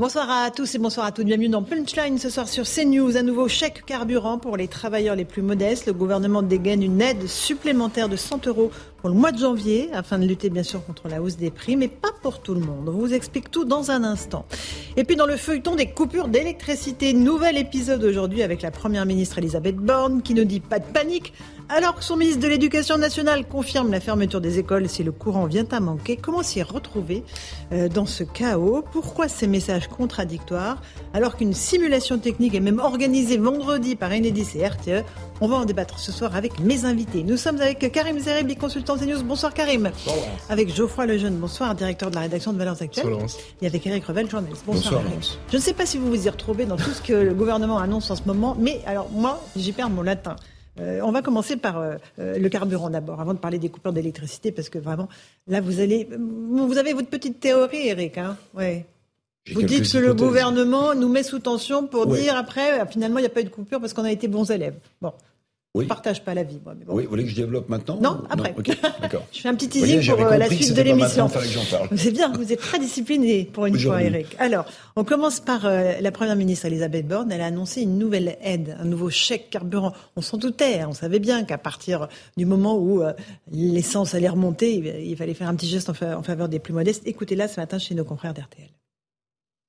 [0.00, 1.26] Bonsoir à tous et bonsoir à toutes.
[1.26, 3.18] Bienvenue dans Punchline ce soir sur CNews.
[3.18, 5.88] Un nouveau chèque carburant pour les travailleurs les plus modestes.
[5.88, 10.18] Le gouvernement dégaine une aide supplémentaire de 100 euros pour le mois de janvier afin
[10.18, 12.88] de lutter bien sûr contre la hausse des prix, mais pas pour tout le monde.
[12.88, 14.46] On vous explique tout dans un instant.
[14.96, 19.36] Et puis dans le feuilleton des coupures d'électricité, nouvel épisode aujourd'hui avec la première ministre
[19.36, 21.34] Elisabeth Borne qui ne dit pas de panique
[21.70, 25.46] alors que son ministre de l'Éducation nationale confirme la fermeture des écoles si le courant
[25.46, 27.22] vient à manquer, comment s'y retrouver
[27.72, 28.84] euh, dans ce chaos?
[28.90, 30.82] Pourquoi ces messages contradictoires
[31.14, 35.04] alors qu'une simulation technique est même organisée vendredi par Enedis et RTE
[35.40, 37.22] On va en débattre ce soir avec mes invités.
[37.22, 39.22] Nous sommes avec Karim Zerebi, consultant CNews.
[39.22, 39.90] Bonsoir Karim.
[40.04, 40.26] Bonsoir.
[40.48, 43.06] Avec Geoffroy Lejeune, bonsoir, directeur de la rédaction de Valeurs Actuelles.
[43.10, 44.64] Bonsoir, Et avec Eric Revel, journaliste.
[44.66, 45.02] Bonsoir.
[45.02, 47.34] bonsoir Je ne sais pas si vous vous y retrouvez dans tout ce que le
[47.34, 50.34] gouvernement annonce en ce moment, mais alors moi, j'y perds mon latin.
[50.80, 53.92] Euh, on va commencer par euh, euh, le carburant d'abord, avant de parler des coupures
[53.92, 55.08] d'électricité, parce que vraiment,
[55.46, 58.18] là, vous allez, vous avez votre petite théorie, Eric.
[58.18, 58.86] Hein ouais.
[59.52, 63.26] Vous dites que le gouvernement nous met sous tension pour dire après, finalement, il n'y
[63.26, 64.76] a pas eu de coupure parce qu'on a été bons élèves.
[65.00, 65.12] Bon.
[65.76, 65.84] Oui.
[65.84, 66.74] Je partage pas la vie, moi.
[66.88, 68.56] Oui, vous voulez que je développe maintenant Non, après.
[69.00, 69.24] d'accord.
[69.32, 71.28] je fais un petit teasing pour euh, la suite de l'émission.
[71.96, 74.34] C'est bien, vous êtes très discipliné pour une fois, Eric.
[74.40, 74.64] Alors,
[74.96, 77.30] on commence par euh, la Première ministre Elisabeth Borne.
[77.30, 79.92] Elle a annoncé une nouvelle aide, un nouveau chèque carburant.
[80.16, 80.88] On s'en doutait, hein.
[80.90, 83.12] on savait bien qu'à partir du moment où euh,
[83.52, 87.06] l'essence allait remonter, il, fallait faire un petit geste en, en faveur des plus modestes.
[87.06, 88.70] Écoutez-la ce matin chez nos confrères d'RTL.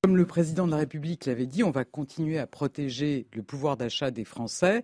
[0.04, 3.78] Comme le président de la République l'avait dit, on va continuer à protéger le pouvoir
[3.78, 4.82] d'achat des Français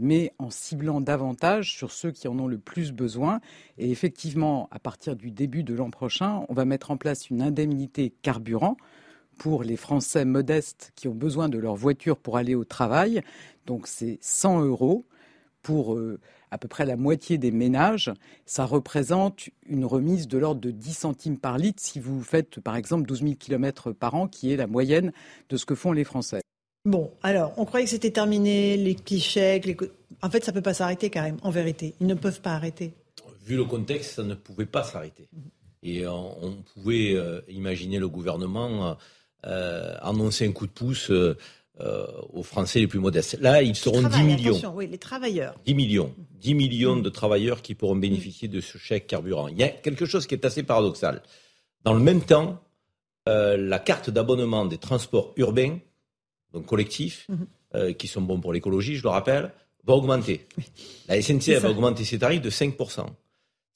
[0.00, 3.40] mais en ciblant davantage sur ceux qui en ont le plus besoin.
[3.78, 7.42] Et effectivement, à partir du début de l'an prochain, on va mettre en place une
[7.42, 8.76] indemnité carburant
[9.38, 13.22] pour les Français modestes qui ont besoin de leur voiture pour aller au travail.
[13.66, 15.06] Donc c'est 100 euros
[15.62, 16.18] pour euh,
[16.50, 18.12] à peu près la moitié des ménages.
[18.46, 22.76] Ça représente une remise de l'ordre de 10 centimes par litre si vous faites par
[22.76, 25.12] exemple 12 000 km par an, qui est la moyenne
[25.48, 26.40] de ce que font les Français.
[26.86, 29.66] Bon, alors, on croyait que c'était terminé, les petits chèques.
[29.66, 29.76] Les...
[30.22, 31.94] En fait, ça ne peut pas s'arrêter, quand même, en vérité.
[32.00, 32.94] Ils ne peuvent pas arrêter.
[33.44, 35.28] Vu le contexte, ça ne pouvait pas s'arrêter.
[35.82, 38.96] Et euh, on, pouvait euh, imaginer le gouvernement
[39.46, 43.38] euh, annoncer un coup de pouce aux Français les plus modestes.
[43.40, 44.72] Là, ils seront 10 millions.
[44.74, 45.54] oui, les travailleurs.
[45.66, 46.14] 10 millions.
[46.40, 49.48] 10 millions de travailleurs qui pourront bénéficier de ce chèque carburant.
[49.48, 51.22] Il y a quelque chose qui est assez paradoxal.
[51.84, 52.62] Dans le même temps,
[53.26, 55.78] la carte d'abonnement des transports urbains
[56.52, 57.46] donc collectifs, mhm.
[57.74, 59.52] euh, qui sont bons pour l'écologie, je le rappelle,
[59.84, 60.46] va augmenter.
[61.08, 62.76] La SNCF va augmenter ses tarifs de 5%.
[62.86, 63.06] Ça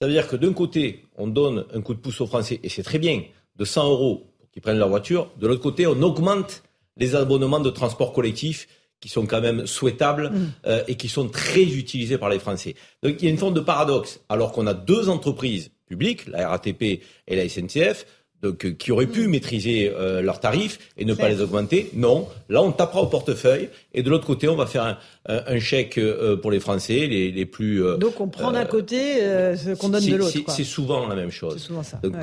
[0.03, 2.83] veut dire que d'un côté, on donne un coup de pouce aux Français, et c'est
[2.83, 3.23] très bien,
[3.57, 5.31] de 100 euros pour qu'ils prennent leur voiture.
[5.39, 6.63] De l'autre côté, on augmente
[6.97, 8.69] les abonnements de transport collectif
[9.01, 10.53] qui sont quand même souhaitables mhm.
[10.67, 12.75] euh, et qui sont très utilisés par les Français.
[13.03, 14.21] Donc il y a une forme de paradoxe.
[14.29, 18.07] Alors qu'on a deux entreprises publiques, la RATP et la SNCF,
[18.45, 19.31] donc, euh, qui auraient pu mm.
[19.31, 21.91] maîtriser euh, leurs tarifs et ne pas les augmenter.
[21.95, 25.97] Non, là on tapera au portefeuille et de l'autre côté on va faire un, chèque
[25.97, 27.83] euh, pour les Français les, les plus.
[27.99, 30.39] Donc on prend d'un côté ce qu'on donne de l'autre.
[30.49, 31.63] C'est souvent la même chose.
[31.63, 32.15] Souvent ça, Donc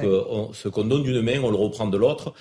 [0.54, 2.34] ce qu'on donne d'une main on le reprend de l'autre.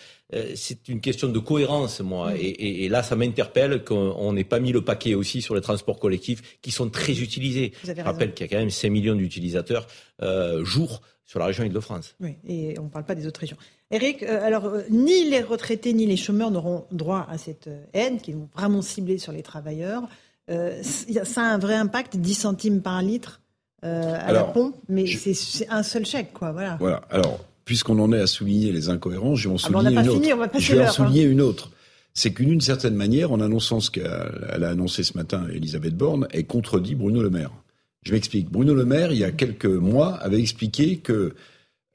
[0.55, 2.33] c'est une question de cohérence, moi.
[2.33, 2.37] Mm.
[2.37, 5.99] Et, et, là, ça m'interpelle qu'on n'ait pas mis le paquet aussi sur les transports
[5.99, 7.73] collectifs qui sont très utilisés.
[7.85, 9.87] Je rappelle qu'il y a quand même 5 millions d'utilisateurs
[10.23, 12.17] euh, jour sur la région Île-de-France.
[12.19, 13.57] Oui, et on ne parle pas des autres régions.
[13.93, 17.85] Eric, euh, alors, euh, ni les retraités ni les chômeurs n'auront droit à cette euh,
[17.93, 20.09] aide qui est vraiment ciblée sur les travailleurs.
[20.49, 23.41] ça a un vrai impact, 10 centimes par litre
[23.83, 26.51] à la pompe, mais c'est un seul chèque, quoi.
[26.51, 26.77] Voilà.
[26.81, 27.03] Voilà.
[27.11, 30.59] Alors, puisqu'on en est à souligner les incohérences, je vais en souligner une autre.
[30.59, 31.71] je vais en souligner une autre.
[32.13, 36.47] C'est qu'une certaine manière, en annonçant ce qu'elle a annoncé ce matin, Elisabeth Borne, elle
[36.47, 37.53] contredit Bruno Le Maire.
[38.03, 38.51] Je m'explique.
[38.51, 41.35] Bruno Le Maire, il y a quelques mois, avait expliqué que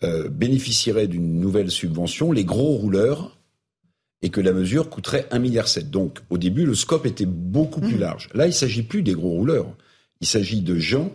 [0.04, 3.38] euh, bénéficieraient d'une nouvelle subvention les gros rouleurs
[4.22, 5.68] et que la mesure coûterait 1,7 milliard.
[5.86, 8.00] Donc, au début, le scope était beaucoup plus mmh.
[8.00, 8.30] large.
[8.34, 9.76] Là, il ne s'agit plus des gros rouleurs.
[10.22, 11.12] Il s'agit de gens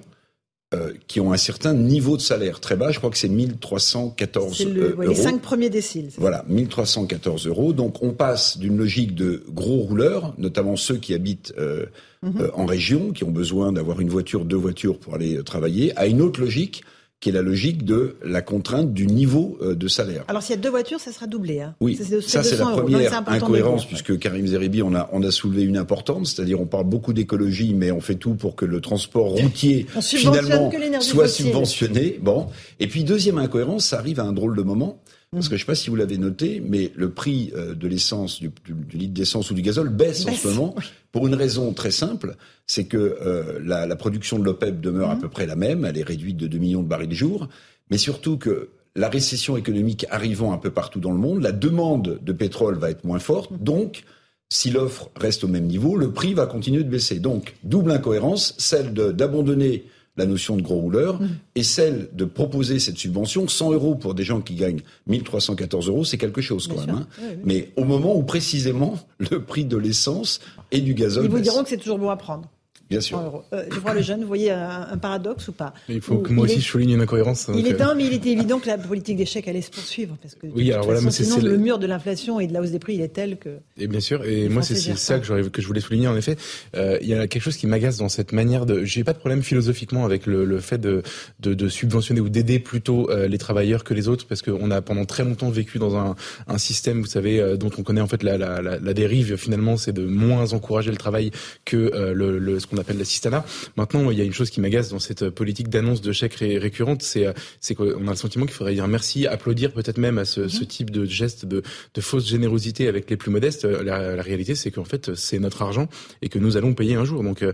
[0.73, 2.93] euh, qui ont un certain niveau de salaire très bas.
[2.93, 5.03] Je crois que c'est 1314 le, euros.
[5.03, 6.11] Les cinq premiers déciles.
[6.17, 7.73] Voilà, 1314 euros.
[7.73, 11.87] Donc on passe d'une logique de gros rouleurs, notamment ceux qui habitent euh,
[12.23, 12.41] mhm.
[12.41, 16.07] euh, en région, qui ont besoin d'avoir une voiture, deux voitures pour aller travailler, à
[16.07, 16.85] une autre logique
[17.21, 20.25] qui est la logique de la contrainte du niveau euh, de salaire.
[20.29, 21.61] Alors s'il y a deux voitures, ça sera doublé.
[21.61, 21.75] Hein.
[21.81, 25.77] Oui, ça c'est la première incohérence, puisque Karim Zeribi, on a, on a soulevé une
[25.77, 29.87] importante, c'est-à-dire on parle beaucoup d'écologie, mais on fait tout pour que le transport routier
[30.01, 30.71] finalement
[31.01, 32.19] soit subventionné.
[32.23, 32.47] Bon,
[32.79, 34.99] et puis deuxième incohérence, ça arrive à un drôle de moment.
[35.33, 37.87] Parce que je ne sais pas si vous l'avez noté, mais le prix euh, de
[37.87, 38.51] l'essence, du,
[38.93, 40.75] litre d'essence ou du gazole baisse, en ce moment
[41.13, 42.35] pour une raison très simple,
[42.67, 45.21] c'est que euh, la, la, production de l'OPEP demeure à mhm.
[45.21, 47.49] peu près la même, elle est réduite de 2 millions de barils jour,
[47.91, 52.19] mais surtout que la récession économique arrivant un peu partout dans le monde, la demande
[52.21, 53.59] de pétrole va être moins forte, mhm.
[53.59, 54.03] donc
[54.49, 57.21] si l'offre reste au même niveau, le prix va continuer de baisser.
[57.21, 59.85] Donc, double incohérence, celle d'abandonner
[60.17, 61.29] la notion de gros rouleur, mm.
[61.55, 66.05] et celle de proposer cette subvention, 100 euros pour des gens qui gagnent 1314 euros,
[66.05, 66.97] c'est quelque chose quand même.
[66.97, 67.07] Hein.
[67.45, 70.41] Mais au moment où précisément le prix de l'essence
[70.73, 71.25] et du gazole...
[71.25, 72.49] Ils vous diront que c'est toujours bon à prendre.
[72.91, 73.45] Bien sûr.
[73.53, 76.45] Euh, je vois le jeune, vous voyez un, paradoxe ou pas Il faut que moi
[76.45, 77.49] aussi je souligne une incohérence.
[77.55, 80.17] Il est temps, mais il était évident que la politique d'échec allait se poursuivre.
[80.21, 82.81] Parce que, oui, alors voilà, sinon, le mur de l'inflation et de la hausse des
[82.81, 83.51] prix, il est tel que.
[83.79, 86.37] Et bien sûr, et moi c'est ça que, que je voulais souligner en effet.
[86.77, 88.85] Euh, il y a quelque chose qui m'agace dans cette manière de.
[88.85, 91.03] J'ai pas de problème philosophiquement avec le, le fait de,
[91.39, 94.83] de, de, subventionner ou d'aider plutôt euh, les travailleurs que les autres, parce qu'on a
[94.83, 96.17] pendant très longtemps vécu dans un,
[96.49, 99.37] un système, vous savez, euh, dont on connaît en fait la, la, la, la dérive
[99.37, 101.31] finalement, c'est de moins encourager le travail
[101.65, 101.77] que
[102.13, 103.45] le, le, ce qu'on appelle l'assistanat.
[103.77, 107.03] Maintenant, il y a une chose qui m'agace dans cette politique d'annonce de chèques récurrente,
[107.03, 110.25] c'est euh, c'est qu'on a le sentiment qu'il faudrait dire merci, applaudir peut-être même à
[110.25, 110.67] ce, ce, mhm.
[110.67, 111.63] type de geste de,
[111.95, 113.65] de, fausse générosité avec les plus modestes.
[113.65, 115.89] La, la réalité, c'est qu'en fait, c'est notre argent
[116.23, 117.23] et que nous allons payer un jour.
[117.23, 117.53] Donc, euh,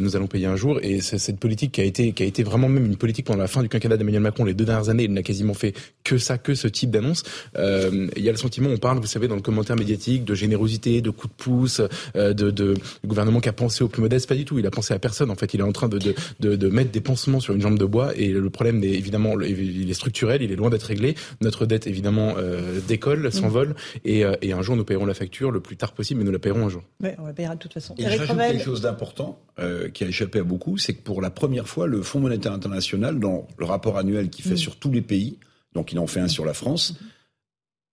[0.00, 0.78] nous allons payer un jour.
[0.82, 3.48] Et cette politique qui a été qui a été vraiment même une politique pendant la
[3.48, 5.04] fin du quinquennat d'Emmanuel Macron les deux dernières années.
[5.04, 5.74] Il n'a quasiment fait
[6.04, 7.22] que ça, que ce type d'annonce.
[7.56, 10.34] Euh, il y a le sentiment, on parle, vous savez, dans le commentaire médiatique, de
[10.34, 11.80] générosité, de coup de pouce,
[12.16, 12.74] euh, de, de,
[13.04, 14.28] gouvernement qui a pensé aux plus modestes.
[14.28, 14.58] Pas du tout.
[14.58, 15.30] Il a pensé à personne.
[15.30, 17.78] En fait, il est en train de, de, de, mettre des pansements sur une jambe
[17.78, 21.14] de bois et le problème est évidemment il est structurel, il est loin d'être réglé.
[21.40, 23.74] Notre dette évidemment euh, décolle, s'envole
[24.04, 26.32] et, euh, et, un jour nous paierons la facture le plus tard possible, mais nous
[26.32, 26.82] la paierons un jour.
[27.02, 27.94] Oui, on la paiera de toute façon.
[27.98, 31.22] Et je rajoute quelque chose d'important euh, qui a échappé à beaucoup, c'est que pour
[31.22, 34.58] la première fois, le Fonds monétaire international, dans le rapport annuel qu'il fait mm.
[34.58, 35.38] sur tous les pays,
[35.74, 37.04] donc il en fait un sur la France, mm.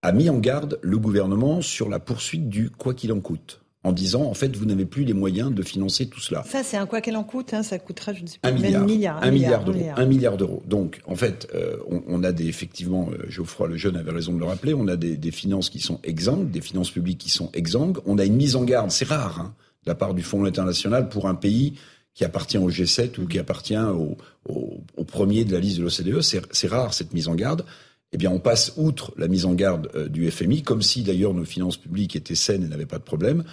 [0.03, 3.91] a mis en garde le gouvernement sur la poursuite du quoi qu'il en coûte en
[3.91, 6.43] disant en fait vous n'avez plus les moyens de financer tout cela.
[6.47, 8.51] Ça c'est un quoi qu'elle en coûte, hein, ça coûtera je ne sais pas un
[8.53, 10.63] milliard, milliard, un, milliard, d'euros, un milliard d'euros.
[10.65, 14.39] Donc en fait euh, on, a des effectivement euh, Geoffroy le jeune avait raison de
[14.39, 17.49] le rappeler, on a des, des, finances qui sont exsangues, des finances publiques qui sont
[17.53, 19.53] exsangues, on a une mise en garde, c'est rare hein,
[19.85, 21.73] de la part du Fonds international pour un pays
[22.13, 25.83] qui appartient au G7 ou qui appartient au, au, au premier de la liste de
[25.83, 27.65] l'OCDE, c'est rare cette mise en garde.
[28.11, 31.33] Eh bien, on passe outre la mise en garde euh, du FMI, comme si d'ailleurs
[31.33, 33.43] nos finances publiques étaient saines et n'avaient pas de problème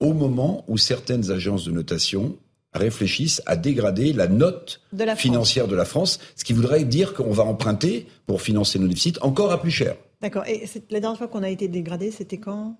[0.00, 2.36] au moment où certaines agences de notation
[2.74, 4.80] réfléchissent à dégrader la note
[5.16, 9.14] financière de la France, ce qui voudrait dire qu'on va emprunter pour financer nos déficits
[9.22, 9.96] encore à plus cher.
[10.22, 10.44] D'accord.
[10.46, 12.78] Et la dernière fois qu'on a été dégradé, c'était quand?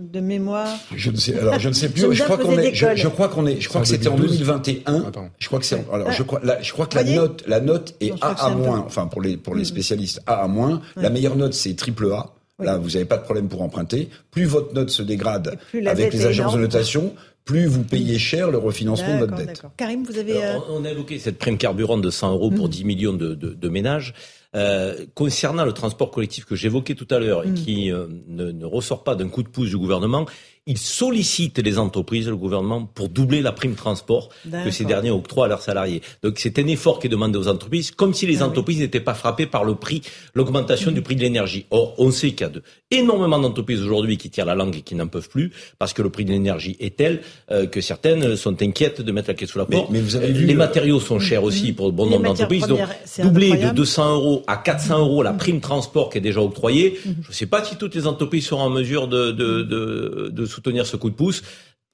[0.00, 0.68] De mémoire?
[0.96, 1.38] Je ne sais.
[1.38, 2.00] Alors je ne sais plus.
[2.14, 2.74] je, crois qu'on est.
[2.74, 3.60] Je, crois qu'on est.
[3.60, 5.12] Je crois que c'était en 2021.
[5.38, 5.84] Je crois que c'est.
[5.92, 6.40] Alors je crois.
[6.60, 8.80] je crois que la note, la note est A à moins.
[8.86, 9.66] Enfin pour les pour les hmm.
[9.66, 10.80] spécialistes A à moins.
[10.96, 12.34] La meilleure note c'est triple A.
[12.60, 14.08] Là, vous n'avez pas de problème pour emprunter.
[14.30, 17.14] Plus votre note se dégrade avec les agences de notation,
[17.44, 19.62] plus vous payez cher le refinancement de votre dette.
[19.76, 20.34] Karim, vous avez...
[20.68, 22.86] On a évoqué cette prime carburant de 100 euros pour 10 mm.
[22.86, 24.14] millions de, ménages.
[24.56, 27.54] Euh, concernant le transport collectif que j'évoquais tout à l'heure et mm.
[27.54, 30.26] qui euh, ne, ne, ressort pas d'un coup de pouce du gouvernement,
[30.70, 34.28] il sollicite les entreprises, le gouvernement, pour doubler la prime transport
[34.64, 36.00] que ces derniers octroient à leurs salariés.
[36.22, 39.00] Donc c'est un effort qui est demandé aux entreprises, comme si les ah entreprises n'étaient
[39.00, 41.66] pas frappées par le prix, l'augmentation du prix de l'énergie.
[41.72, 42.62] Or, on sait qu'il y a de,
[42.92, 45.50] énormément d'entreprises aujourd'hui qui tirent la langue et qui n'en peuvent plus,
[45.80, 49.28] parce que le prix de l'énergie est tel euh, que certaines sont inquiètes de mettre
[49.28, 49.90] la caisse sous la porte.
[49.90, 52.68] Mais, vous avez vu les matériaux sont chers aussi pour bon nombre d'entreprises.
[52.68, 52.78] Donc
[53.18, 57.16] doubler de 200 euros à 400 euros la prime transport qui est déjà octroyée, mhm.
[57.22, 60.46] je ne sais pas si toutes les entreprises seront en mesure de, de, de, de
[60.60, 61.42] soutenir ce coup de pouce.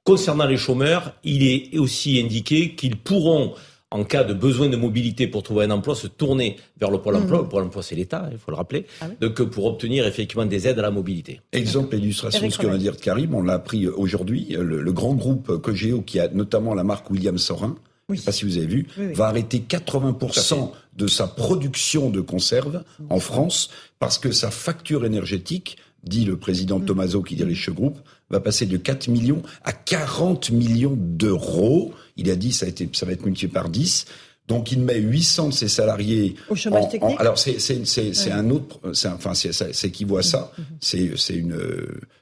[0.03, 3.55] Concernant les chômeurs, il est aussi indiqué qu'ils pourront
[3.93, 7.15] en cas de besoin de mobilité pour trouver un emploi, se tourner vers le Pôle
[7.15, 7.23] mmh.
[7.23, 7.39] emploi.
[7.43, 8.87] Le Pôle emploi, c'est l'État, il faut le rappeler.
[9.01, 11.41] Ah Donc, pour obtenir effectivement des aides à la mobilité.
[11.53, 14.57] Exemple, illustration de ce que vient dire Karim, on l'a appris aujourd'hui.
[14.59, 17.77] Le, grand groupe Cogeo, qui a notamment la marque William Sorin,
[18.09, 22.21] je ne sais pas si vous avez vu, va arrêter 80% de sa production de
[22.21, 26.85] conserves en France parce que sa facture énergétique dit le président mm.
[26.85, 27.99] Tomaso qui dirige ce groupe,
[28.31, 31.93] va passer de 4 millions à 40 millions d'euros.
[32.17, 34.07] Il a dit ça, a été, ça va être multiplié par 10.
[34.49, 37.17] Donc il met 800 de ses salariés au chômage technique.
[37.19, 40.53] alors c'est c'est un autre, enfin c'est équivaut à ça.
[40.57, 40.65] Mmh, mmh.
[40.81, 41.59] C'est c'est une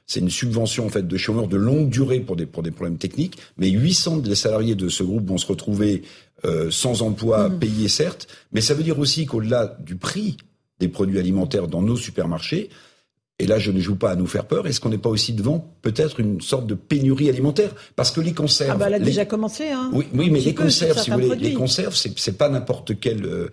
[0.07, 2.97] c'est une subvention en fait de chômeurs de longue durée pour des pour des problèmes
[2.97, 3.37] techniques.
[3.57, 6.01] Mais 800 des salariés de ce groupe vont se retrouver
[6.45, 7.59] euh, sans emploi, mmh.
[7.59, 10.37] payés certes, mais ça veut dire aussi qu'au-delà du prix
[10.79, 12.69] des produits alimentaires dans nos supermarchés,
[13.37, 14.65] et là, je ne joue pas à nous faire peur.
[14.65, 17.71] Est-ce qu'on n'est pas aussi devant peut-être une sorte de pénurie alimentaire?
[17.97, 18.71] Parce que les conserves.
[18.73, 19.69] Ah bah, elle a déjà commencé.
[19.69, 23.25] Hein, oui, oui, mais les conserves, si vous voulez, les conserves, c'est pas n'importe quel
[23.25, 23.49] euh,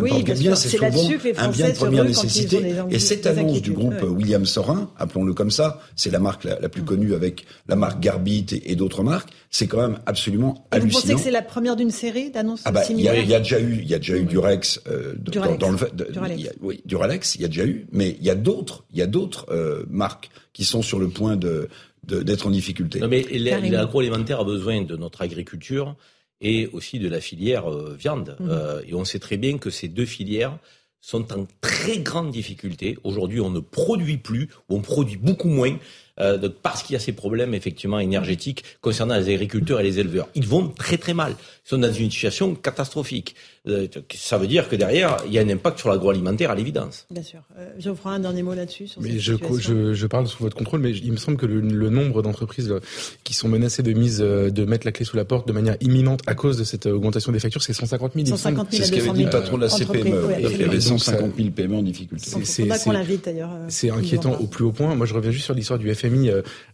[0.00, 2.74] oui, bien, c'est souvent un bien de première nécessité.
[2.90, 6.82] Et cette annonce du groupe William Sorin, appelons-le comme ça, c'est la marque la, plus
[6.82, 6.86] mm.
[6.86, 11.00] connue avec la marque Garbit et, d'autres marques, c'est quand même absolument hallucinant.
[11.00, 13.38] Vous pensez que c'est la première d'une série d'annonces ah bah, similaires Il y, a
[13.38, 16.54] déjà eu, il y a déjà eu Durex, euh, dans, le Duralex.
[16.60, 19.06] oui, Duralex, il y a déjà eu, mais il y a d'autres, il y a
[19.06, 21.68] d'autres euh, marques qui sont sur le point de
[22.06, 23.00] d'être en difficulté.
[23.00, 25.96] Non mais l'agroalimentaire a besoin de notre agriculture
[26.40, 28.36] et aussi de la filière euh, viande.
[28.38, 28.48] Mmh.
[28.50, 30.58] Euh, et on sait très bien que ces deux filières
[31.00, 32.98] sont en très grande difficulté.
[33.04, 35.78] Aujourd'hui, on ne produit plus, ou on produit beaucoup moins,
[36.18, 40.28] euh, parce qu'il y a ces problèmes effectivement énergétiques concernant les agriculteurs et les éleveurs.
[40.34, 41.34] Ils vont très très mal.
[41.66, 43.34] Ils sont dans une situation catastrophique.
[43.68, 47.06] Euh, ça veut dire que derrière, il y a un impact sur l'agroalimentaire à l'évidence.
[47.10, 47.40] Bien sûr.
[47.58, 48.88] Euh, Geoffroy, un dernier mot là-dessus.
[49.00, 52.22] Mais je, je, je, parle sous votre contrôle, mais il me semble que le, nombre
[52.22, 52.72] d'entreprises
[53.24, 56.20] qui sont menacées de mise, de mettre la clé sous la porte de manière imminente
[56.26, 58.26] à cause de cette augmentation des factures, c'est 150 000.
[58.26, 60.28] 150 000 c'est ce qu'avait dit le patron de la CPME.
[60.38, 62.30] il y avait 150 000 PME en difficulté.
[62.44, 63.50] C'est qu'on l'invite d'ailleurs.
[63.68, 64.94] C'est inquiétant au plus haut point.
[64.94, 66.05] Moi, je reviens juste sur l'histoire du FMI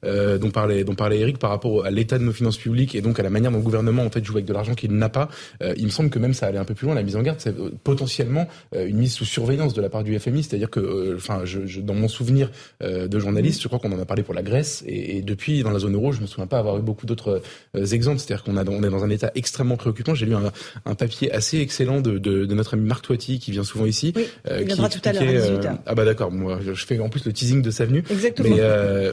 [0.04, 3.00] euh, dont parlait dont parlait Eric par rapport à l'état de nos finances publiques et
[3.00, 5.08] donc à la manière dont le gouvernement en fait joue avec de l'argent qu'il n'a
[5.08, 5.28] pas.
[5.62, 6.94] Euh, il me semble que même ça allait un peu plus loin.
[6.94, 10.04] La mise en garde, c'est euh, potentiellement euh, une mise sous surveillance de la part
[10.04, 12.50] du FMI, c'est-à-dire que, enfin, je, je, dans mon souvenir
[12.82, 15.70] de journaliste, je crois qu'on en a parlé pour la Grèce et, et, depuis dans
[15.70, 17.42] la zone euro, je me souviens pas avoir eu beaucoup d'autres
[17.74, 18.18] exemples.
[18.18, 20.14] C'est-à-dire qu'on a on est dans un état extrêmement préoccupant.
[20.14, 20.52] J'ai lu un,
[20.84, 24.12] un, papier assez excellent de, de, de, notre ami Marc Toiti qui vient souvent ici.
[24.16, 25.78] Oui, il viendra tout à l'heure.
[25.86, 28.04] ah bah d'accord, moi je fais en plus le teasing de sa venue.
[28.10, 28.48] Exactement.
[28.48, 28.60] Mais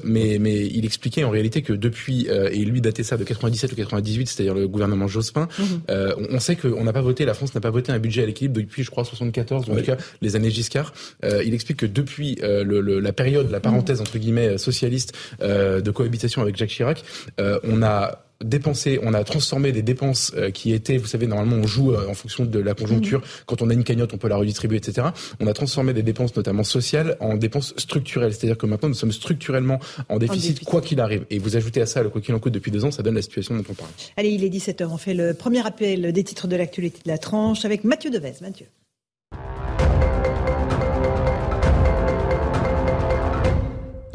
[0.10, 3.72] mais mais il expliquait en réalité que depuis, euh, et lui datait ça de 97
[3.72, 5.66] ou 98, c'est-à-dire le gouvernement Jospin, mhm.
[5.90, 8.26] euh, on, sait qu'on n'a pas voté, la France n'a pas voté un budget à
[8.26, 10.94] l'équilibre depuis, je crois, 74, en tout cas les années Giscard.
[11.24, 16.42] Euh, il explique que depuis le, la période, la parenthèse entre guillemets socialiste de cohabitation
[16.42, 17.04] avec Jacques Chirac,
[17.38, 21.68] on a dépensé, on a transformé des dépenses euh, qui étaient, vous savez, normalement on
[21.68, 23.20] joue euh, en fonction de la conjoncture.
[23.20, 23.26] Mhm.
[23.46, 25.08] Quand on a une cagnotte, on peut la redistribuer, etc.
[25.40, 28.34] On a transformé des dépenses, notamment sociales, en dépenses structurelles.
[28.34, 31.26] C'est-à-dire que maintenant nous sommes structurellement en déficit, quoi qu'il arrive.
[31.30, 33.16] Et vous ajoutez à ça le quoi qu'il en coûte depuis deux ans, ça donne
[33.16, 33.92] la situation dont on parle.
[34.18, 34.88] Allez, il est 17h.
[34.90, 38.34] On fait le premier appel des titres de l'actualité de la tranche avec Mathieu Devez.
[38.42, 38.68] Mathieu.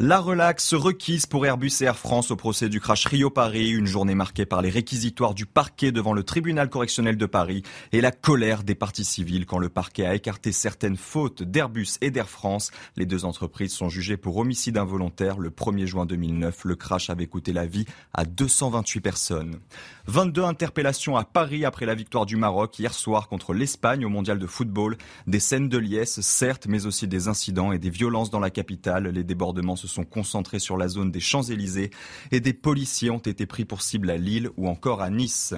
[0.07, 4.13] La relaxe requise pour Airbus et Air France au procès du crash Rio-Paris, une journée
[4.13, 8.61] marquée par les réquisitoires du parquet devant le tribunal correctionnel de Paris et la colère
[8.61, 12.69] des parties civiles quand le parquet a écarté certaines fautes d'Airbus et d'Air France.
[12.97, 15.39] Les deux entreprises sont jugées pour homicide involontaire.
[15.39, 19.59] Le 1er juin 2009, le crash avait coûté la vie à 228 personnes.
[20.05, 24.37] 22 interpellations à Paris après la victoire du Maroc hier soir contre l'Espagne au mondial
[24.37, 24.99] de football.
[25.25, 29.07] Des scènes de liesse, certes, mais aussi des incidents et des violences dans la capitale.
[29.07, 31.91] Les débordements se sont concentrés sur la zone des Champs-Élysées
[32.31, 35.53] et des policiers ont été pris pour cible à Lille ou encore à Nice.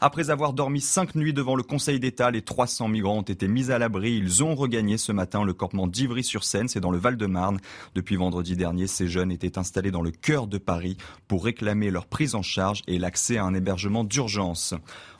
[0.00, 3.72] Après avoir dormi cinq nuits devant le Conseil d'État, les 300 migrants ont été mis
[3.72, 4.16] à l'abri.
[4.16, 7.58] Ils ont regagné ce matin le campement d'Ivry-sur-Seine, c'est dans le Val-de-Marne.
[7.96, 12.06] Depuis vendredi dernier, ces jeunes étaient installés dans le cœur de Paris pour réclamer leur
[12.06, 14.72] prise en charge et l'accès à un hébergement d'urgence.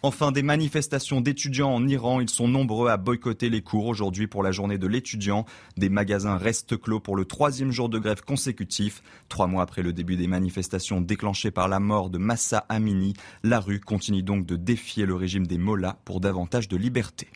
[0.02, 2.20] Enfin, des manifestations d'étudiants en Iran.
[2.20, 5.44] Ils sont nombreux à boycotter les cours aujourd'hui pour la journée de l'étudiant.
[5.76, 9.02] Des magasins restent clos pour le troisième jour de grève consécutif.
[9.28, 13.58] Trois mois après le début des manifestations déclenchées par la mort de Massa Amini, la
[13.58, 17.26] rue continue donc de défier le régime des Mollahs pour davantage de liberté.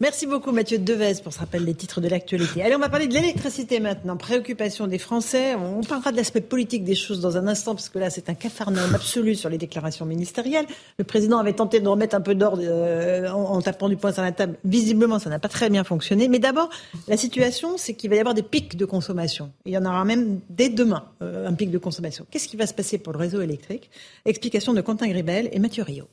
[0.00, 2.64] Merci beaucoup Mathieu Devez pour ce rappel des titres de l'actualité.
[2.64, 4.16] Allez, on va parler de l'électricité maintenant.
[4.16, 5.54] Préoccupation des Français.
[5.54, 8.34] On parlera de l'aspect politique des choses dans un instant, parce que là, c'est un
[8.34, 10.66] cafarnaum absolu sur les déclarations ministérielles.
[10.98, 14.22] Le président avait tenté de remettre un peu d'ordre euh, en, tapant du poing sur
[14.22, 14.56] la table.
[14.64, 16.26] Visiblement, ça n'a pas très bien fonctionné.
[16.26, 16.70] Mais d'abord,
[17.06, 19.52] la situation, c'est qu'il va y avoir des pics de consommation.
[19.64, 22.26] Il y en aura même dès demain, euh, un pic de consommation.
[22.32, 23.90] Qu'est-ce qui va se passer pour le réseau électrique?
[24.24, 26.08] Explication de Quentin Gribel et Mathieu Rio.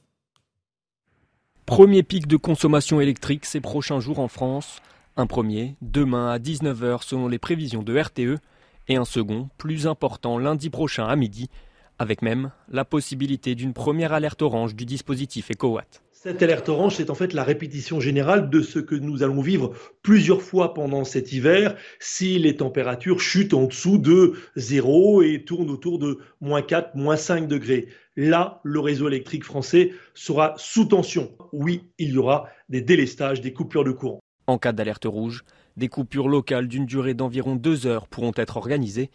[1.71, 4.81] Premier pic de consommation électrique ces prochains jours en France.
[5.15, 8.41] Un premier, demain à 19h selon les prévisions de RTE,
[8.89, 11.49] et un second, plus important, lundi prochain à midi,
[11.97, 16.03] avec même la possibilité d'une première alerte orange du dispositif EcoWatt.
[16.23, 19.73] Cette alerte orange, c'est en fait la répétition générale de ce que nous allons vivre
[20.03, 25.71] plusieurs fois pendant cet hiver si les températures chutent en dessous de zéro et tournent
[25.71, 27.87] autour de moins 4, moins 5 degrés.
[28.15, 31.31] Là, le réseau électrique français sera sous tension.
[31.53, 34.19] Oui, il y aura des délestages, des coupures de courant.
[34.45, 35.43] En cas d'alerte rouge,
[35.75, 39.09] des coupures locales d'une durée d'environ deux heures pourront être organisées.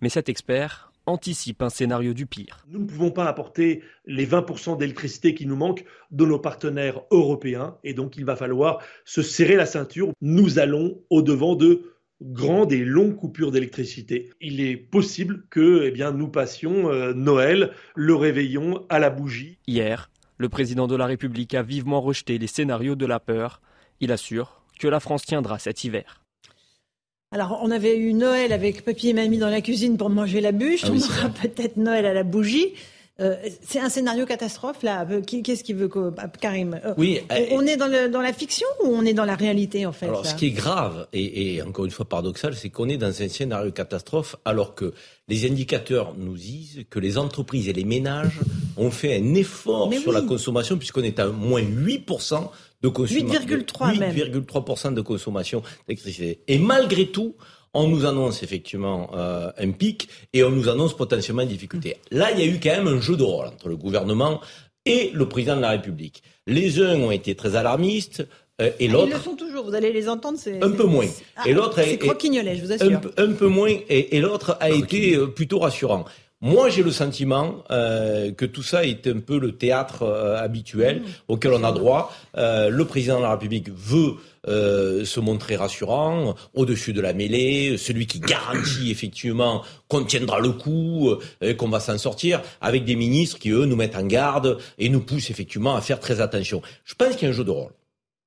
[0.00, 2.64] Mais cet expert anticipe un scénario du pire.
[2.68, 7.76] Nous ne pouvons pas apporter les 20% d'électricité qui nous manquent de nos partenaires européens
[7.84, 10.12] et donc il va falloir se serrer la ceinture.
[10.20, 11.92] Nous allons au-devant de
[12.22, 14.30] grandes et longues coupures d'électricité.
[14.40, 19.58] Il est possible que eh bien, nous passions euh, Noël, le réveillon à la bougie.
[19.66, 23.60] Hier, le président de la République a vivement rejeté les scénarios de la peur.
[24.00, 26.21] Il assure que la France tiendra cet hiver.
[27.32, 30.52] Alors, on avait eu Noël avec papier et mamie dans la cuisine pour manger la
[30.52, 30.82] bûche.
[30.84, 32.74] Ah on aura peut-être Noël à la bougie.
[33.20, 35.06] Euh, c'est un scénario catastrophe là.
[35.10, 37.20] Euh, qu'est-ce qu'il veut que Karim euh, Oui.
[37.50, 40.34] On, est dans, la fiction ou on est dans la réalité en fait Alors, ce
[40.34, 43.70] qui est grave et, et, encore une fois paradoxal, c'est qu'on est dans un scénario
[43.70, 44.94] catastrophe alors que
[45.28, 48.40] les indicateurs nous disent que les entreprises et les ménages
[48.78, 52.06] ont fait un effort sur la consommation puisqu'on est à moins 8
[52.82, 53.28] de consommation.
[53.28, 56.40] 8,3 de consommation d'électricité.
[56.48, 57.34] Et malgré tout,
[57.74, 61.96] on nous annonce effectivement euh, un pic et on nous annonce potentiellement une difficulté.
[62.10, 64.40] Là, il y a eu quand même un jeu de rôle entre le gouvernement
[64.84, 66.22] et le président de la République.
[66.46, 68.26] Les uns ont été très alarmistes,
[68.60, 69.06] euh, et ah, l'autre.
[69.08, 70.38] Ils le sont toujours, vous allez les entendre.
[70.60, 71.06] Un peu moins.
[71.36, 73.00] Ah, et l'autre C'est croquignolet, je vous assure.
[73.16, 76.04] Un, peu moins, et, et l'autre a été euh, plutôt rassurant.
[76.44, 81.00] Moi, j'ai le sentiment euh, que tout ça est un peu le théâtre euh, habituel
[81.00, 81.04] mmh.
[81.28, 82.12] auquel on a droit.
[82.36, 84.14] Euh, le président de la République veut
[84.48, 90.50] euh, se montrer rassurant, au-dessus de la mêlée, celui qui garantit effectivement qu'on tiendra le
[90.50, 91.10] coup,
[91.42, 94.88] euh, qu'on va s'en sortir, avec des ministres qui, eux, nous mettent en garde et
[94.88, 96.60] nous poussent effectivement à faire très attention.
[96.84, 97.70] Je pense qu'il y a un jeu de rôle.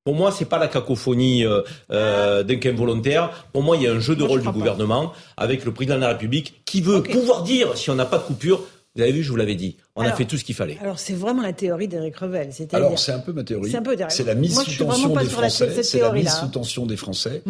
[0.05, 3.47] Pour moi, c'est pas la cacophonie euh, euh, d'un volontaire.
[3.51, 6.01] Pour moi, il y a un jeu de rôle du gouvernement avec le président de
[6.01, 8.61] la République qui veut pouvoir dire si on n'a pas de coupure.
[8.95, 9.77] Vous avez vu, je vous l'avais dit.
[9.95, 10.77] On a fait tout ce qu'il fallait.
[10.79, 12.51] Alors, c'est vraiment la théorie d'Éric Revel.
[12.71, 13.73] Alors, c'est un peu ma théorie.
[14.09, 15.83] C'est la mise sous tension des Français.
[15.83, 17.41] C'est la mise sous tension des Français.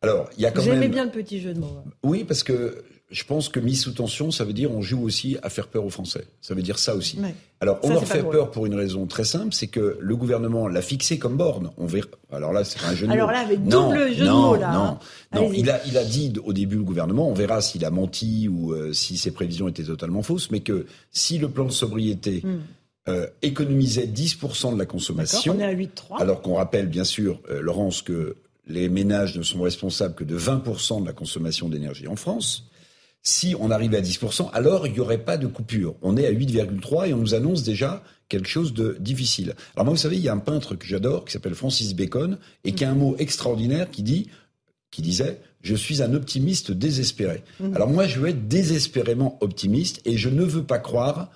[0.00, 0.74] Alors, il y a quand même.
[0.74, 1.82] J'aimais bien le petit jeu de mots.
[2.04, 5.36] Oui, parce que je pense que mise sous tension, ça veut dire on joue aussi
[5.42, 6.26] à faire peur aux Français.
[6.40, 7.18] Ça veut dire ça aussi.
[7.60, 10.82] Alors on leur fait peur pour une raison très simple, c'est que le gouvernement l'a
[10.82, 11.70] fixé comme borne.
[11.78, 12.08] On verra.
[12.32, 14.72] Alors là, c'est un jeu de Alors là, avec double jeu de mots là.
[14.72, 14.98] Non,
[15.40, 15.52] non.
[15.52, 18.72] Il a, il a dit au début le gouvernement, on verra s'il a menti ou
[18.72, 22.58] euh, si ses prévisions étaient totalement fausses, mais que si le plan de sobriété hmm.
[23.08, 27.60] euh, économisait 10% de la consommation, on est à alors qu'on rappelle bien sûr, euh,
[27.60, 28.34] Laurence, que
[28.66, 32.66] les ménages ne sont responsables que de 20% de la consommation d'énergie en France
[33.26, 35.96] si on arrivait à 10%, alors il n'y aurait pas de coupure.
[36.00, 39.54] On est à 8,3 et on nous annonce déjà quelque chose de difficile.
[39.74, 42.38] Alors moi, vous savez, il y a un peintre que j'adore qui s'appelle Francis Bacon
[42.62, 44.30] et qui a un mot extraordinaire qui dit,
[44.92, 47.42] qui disait, je suis un optimiste désespéré.
[47.58, 47.74] Mhm.
[47.74, 51.30] Alors moi, je veux être désespérément optimiste et je ne veux pas croire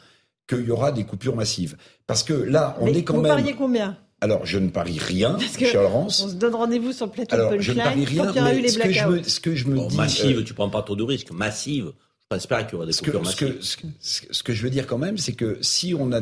[0.48, 1.76] qu'il y aura des coupures massives.
[2.06, 3.32] Parce que là, on est quand vous même.
[3.32, 3.98] Vous pariez combien?
[4.22, 6.22] Alors, je ne parie rien, cher Laurence.
[6.22, 8.92] On se donne rendez-vous sur le plateau Alors, je ne parie rien, mais ce, que
[8.92, 9.96] je me, ce que je me dis...
[9.96, 11.30] Massive, euh, tu prends pas trop de risques.
[11.30, 13.56] Massive, je pense pas qu'il y aura des coupures massives.
[13.60, 13.86] Ce que,
[14.30, 16.20] ce que je veux dire quand même, c'est que si on a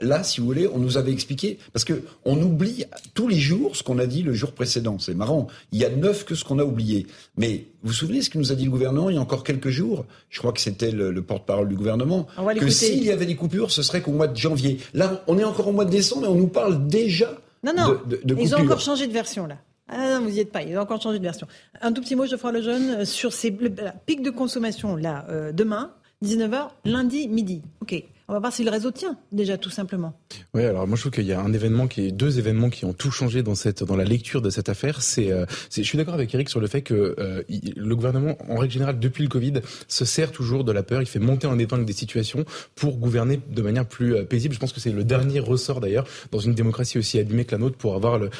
[0.00, 3.76] là, si vous voulez, on nous avait expliqué, parce que on oublie tous les jours
[3.76, 4.98] ce qu'on a dit le jour précédent.
[4.98, 5.48] C'est marrant.
[5.72, 7.06] Il y a neuf que ce qu'on a oublié.
[7.36, 9.44] Mais vous vous souvenez ce que nous a dit le gouvernement il y a encore
[9.44, 10.04] quelques jours?
[10.28, 12.26] Je crois que c'était le, porte-parole du gouvernement.
[12.58, 14.78] Que s'il y avait des coupures, ce serait qu'au mois de janvier.
[14.94, 18.00] Là, on est encore au mois de décembre et on nous parle déjà non, non,
[18.38, 19.58] ils ont encore changé de version là.
[19.88, 21.46] Ah non, vous n'y êtes pas, ils ont encore changé de version.
[21.82, 25.92] Un tout petit mot, Geoffroy Lejeune, sur ces pics de consommation là, euh, demain,
[26.24, 27.62] 19h, lundi, midi.
[27.82, 28.02] Ok.
[28.30, 30.16] On va voir si le réseau tient déjà tout simplement.
[30.54, 32.84] Oui, alors moi je trouve qu'il y a un événement qui est deux événements qui
[32.84, 35.02] ont tout changé dans cette dans la lecture de cette affaire.
[35.02, 38.56] C'est, euh, je suis d'accord avec Eric sur le fait que euh, le gouvernement, en
[38.56, 39.54] règle générale, depuis le Covid,
[39.88, 41.02] se sert toujours de la peur.
[41.02, 42.44] Il fait monter en épingle des situations
[42.76, 44.54] pour gouverner de manière plus euh, paisible.
[44.54, 47.58] Je pense que c'est le dernier ressort d'ailleurs dans une démocratie aussi abîmée que la
[47.58, 48.30] nôtre pour avoir le,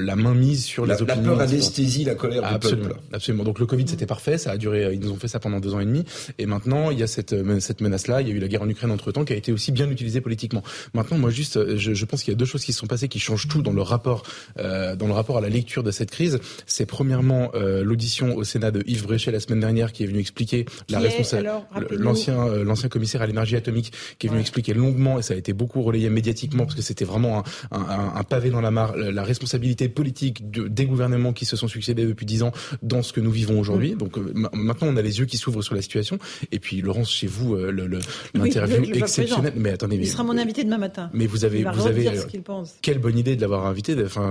[0.00, 1.22] la main mise sur les opinions.
[1.22, 3.00] La peur anesthésie la colère absolument, du peuple.
[3.12, 3.44] Absolument.
[3.44, 4.92] Donc le Covid c'était parfait, ça a duré.
[4.92, 6.04] Ils nous ont fait ça pendant deux ans et demi.
[6.38, 8.22] Et maintenant il y a cette cette menace là.
[8.22, 9.90] Il y a eu la guerre en Ukraine entre temps qui a été aussi bien
[9.90, 10.62] utilisée politiquement.
[10.94, 13.08] Maintenant, moi, juste, euh, je, pense qu'il y a deux choses qui se sont passées
[13.08, 14.22] qui changent tout dans le rapport,
[14.58, 16.38] euh, dans le rapport à la lecture de cette crise.
[16.66, 20.18] C'est premièrement euh, l'audition au Sénat de Yves Bréchet la semaine dernière qui est venu
[20.18, 21.52] expliquer la responsabilité,
[21.90, 25.52] l'ancien l'ancien commissaire à l'énergie atomique qui est venu expliquer longuement et ça a été
[25.52, 29.24] beaucoup relayé médiatiquement parce que c'était vraiment un, un, un, pavé dans la mare la
[29.24, 33.20] responsabilité politique de, des gouvernements qui se sont succédés depuis dix ans dans ce que
[33.20, 33.94] nous vivons aujourd'hui.
[33.94, 33.98] Mm.
[33.98, 34.16] Donc
[34.52, 36.18] maintenant, on a les yeux qui s'ouvrent sur la situation.
[36.52, 39.52] Et puis, Laurence, chez vous, l'interview le, exceptionnel.
[39.56, 41.10] Mais attendez, il sera mon invité demain matin.
[41.12, 42.10] Mais vous avez, vous avez,
[42.82, 43.96] quelle bonne idée de l'avoir invité.
[44.04, 44.30] Enfin,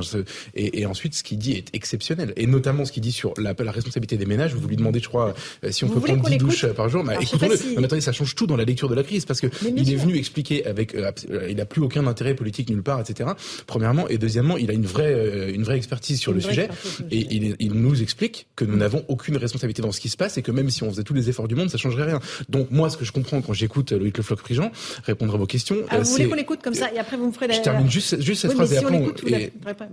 [0.55, 3.53] et, et, ensuite, ce qu'il dit est exceptionnel, et notamment ce qu'il dit sur la,
[3.57, 4.53] la, responsabilité des ménages.
[4.53, 7.03] Vous lui demandez, je crois, euh, si on peut prendre 10 douches par jour.
[7.03, 7.55] Bah, écoutons-le.
[7.77, 9.95] Mais attendez, ça change tout dans la lecture de la crise parce que il est
[9.95, 11.11] venu expliquer avec, euh,
[11.49, 13.31] il n'a plus aucun intérêt politique nulle part, etc.
[13.67, 16.69] Premièrement, et deuxièmement, il a une vraie, euh, une vraie expertise sur le sujet,
[17.11, 20.37] et il, il nous explique que nous n'avons aucune responsabilité dans ce qui se passe
[20.37, 22.19] et que même si on faisait tous les efforts du monde, ça changerait rien.
[22.49, 24.71] Donc moi, ce que je comprends quand j'écoute Loïc Le Floch-Prigent
[25.03, 27.31] répondre à vos questions, ah, vous voulez qu'on l'écoute comme ça et après vous me
[27.31, 27.53] ferez la...
[27.55, 29.11] Je termine juste, juste cette phrase et après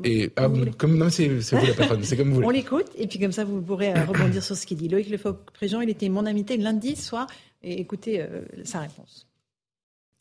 [0.04, 2.46] et, et ah, comme non c'est vous la patronne, c'est comme vous voulez.
[2.46, 4.88] On l'écoute et puis comme ça vous pourrez euh, rebondir sur ce qu'il dit.
[4.88, 7.26] Loïc Le Floch-Prigent, il était mon invité lundi soir
[7.62, 9.26] et écoutez euh, sa réponse.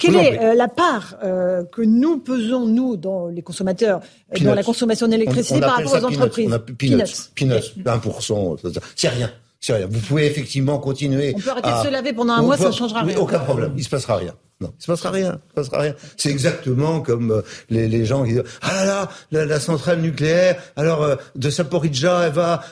[0.02, 4.02] Quelle est euh, la part euh, que nous pesons, nous, dans les consommateurs,
[4.42, 6.48] dans la consommation d'électricité par rapport aux entreprises?
[6.50, 8.58] On a peanuts, peanuts, 1%,
[8.96, 9.32] c'est rien.
[9.60, 9.88] C'est rien.
[9.88, 11.34] Vous pouvez effectivement continuer.
[11.36, 13.18] On peut arrêter de se laver pendant un mois, ça ne changera rien.
[13.18, 14.34] Aucun problème, il se passera rien.
[14.62, 15.42] Non, il se passera rien.
[15.44, 15.96] Il se passera rien.
[16.16, 20.02] C'est exactement comme euh, les, les, gens qui disent ah là là, la, la centrale
[20.02, 22.64] nucléaire, alors de Saporidja, elle va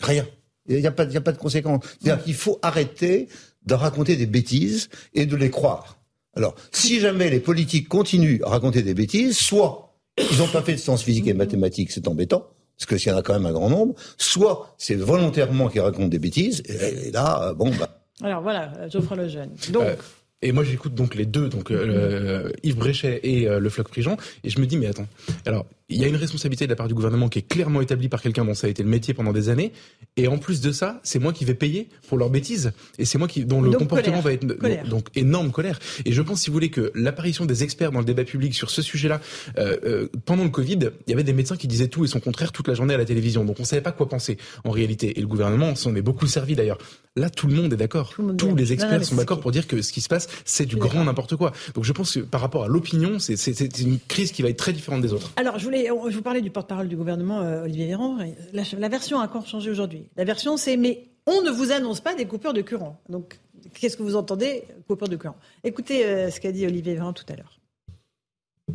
[0.00, 0.26] rien.
[0.68, 1.84] Il n'y a pas, il y a pas de conséquences.
[2.00, 3.28] C'est-à-dire qu'il faut arrêter
[3.66, 5.98] de raconter des bêtises et de les croire.
[6.36, 10.74] Alors, si jamais les politiques continuent à raconter des bêtises, soit ils n'ont pas fait
[10.74, 12.46] de sciences physiques et mathématiques, c'est embêtant,
[12.78, 15.80] parce que s'il y en a quand même un grand nombre, soit c'est volontairement qu'ils
[15.80, 18.00] racontent des bêtises, et, là, bon, bah.
[18.22, 19.50] Alors voilà, Geoffroy Lejeune.
[19.70, 19.82] Donc.
[19.82, 19.96] Euh,
[20.42, 24.16] et moi, j'écoute donc les deux, donc euh, Yves Bréchet et euh, le Floc Prigent,
[24.42, 25.06] et je me dis, mais attends,
[25.44, 28.08] alors il y a une responsabilité de la part du gouvernement qui est clairement établie
[28.08, 29.72] par quelqu'un dont ça a été le métier pendant des années.
[30.16, 32.72] Et en plus de ça, c'est moi qui vais payer pour leurs bêtises.
[32.98, 34.46] Et c'est moi qui, dont le comportement va être
[34.88, 35.78] donc, énorme colère.
[36.04, 38.70] Et je pense, si vous voulez, que l'apparition des experts dans le débat public sur
[38.70, 39.20] ce sujet-là,
[39.58, 42.20] euh, euh, pendant le Covid, il y avait des médecins qui disaient tout et son
[42.20, 43.44] contraire toute la journée à la télévision.
[43.44, 45.18] Donc on savait pas quoi penser en réalité.
[45.18, 46.78] Et le gouvernement s'en est beaucoup servi d'ailleurs.
[47.16, 48.14] Là, tout le monde est d'accord.
[48.38, 51.04] Tous les experts sont d'accord pour dire que ce qui se passe, c'est du grand
[51.04, 51.52] n'importe quoi.
[51.74, 54.72] Donc je pense que par rapport à l'opinion, c'est une crise qui va être très
[54.72, 55.32] différente des autres.
[55.36, 58.18] Alors je voulais je vous parlais du porte-parole du gouvernement, euh, Olivier Véran.
[58.52, 60.08] La, version a encore changé aujourd'hui.
[60.16, 63.00] La version, c'est mais on ne vous annonce pas des coupures de courant.
[63.08, 63.38] Donc,
[63.74, 65.36] qu'est-ce que vous entendez Coupures de courant?
[65.64, 67.60] Écoutez euh, ce qu'a dit Olivier Véran tout à l'heure.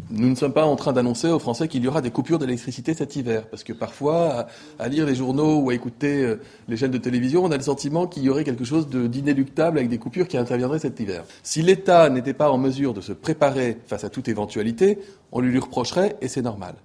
[0.09, 2.93] Nous ne sommes pas en train d'annoncer aux Français qu'il y aura des coupures d'électricité
[2.93, 4.47] cet hiver, parce que parfois,
[4.79, 7.63] à, lire les journaux ou à écouter euh, les chaînes de télévision, on a le
[7.63, 11.23] sentiment qu'il y aurait quelque chose d'inéluctable avec des coupures qui interviendraient cet hiver.
[11.43, 14.99] Si l'État n'était pas en mesure de se préparer face à toute éventualité,
[15.31, 16.75] on lui, lui reprocherait, et c'est normal.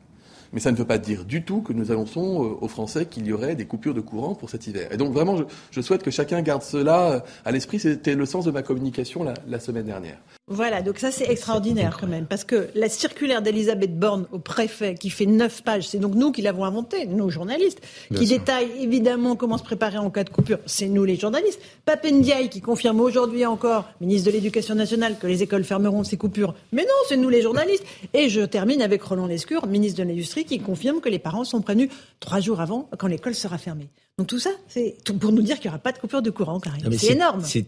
[0.53, 3.27] Mais ça ne veut pas dire du tout que nous annonçons euh, aux Français qu'il
[3.27, 4.93] y aurait des coupures de courant pour cet hiver.
[4.93, 5.37] Et donc vraiment,
[5.71, 7.79] je, souhaite que chacun garde cela euh, à l'esprit.
[7.79, 10.19] C'était le sens de ma communication la semaine dernière.
[10.53, 14.97] Voilà, donc ça c'est extraordinaire quand même, parce que la circulaire d'Elisabeth Borne au préfet,
[14.97, 17.81] qui fait neuf pages, c'est donc nous qui l'avons inventée, nous journalistes,
[18.13, 21.61] qui détaille évidemment comment se préparer en cas de coupure, c'est nous les journalistes.
[21.85, 26.55] Papendiaï qui confirme aujourd'hui encore, ministre de l'Éducation nationale, que les écoles fermeront ces coupures,
[26.73, 27.85] mais non, c'est nous les journalistes.
[28.13, 31.61] Et je termine avec Roland Lescure, ministre de l'Industrie, qui confirme que les parents sont
[31.61, 33.89] prévenus trois jours avant quand l'école sera fermée.
[34.19, 36.59] Donc tout ça, c'est pour nous dire qu'il n'y aura pas de coupure de courant,
[36.59, 36.93] Karim.
[36.99, 37.43] C'est énorme.
[37.45, 37.67] C'est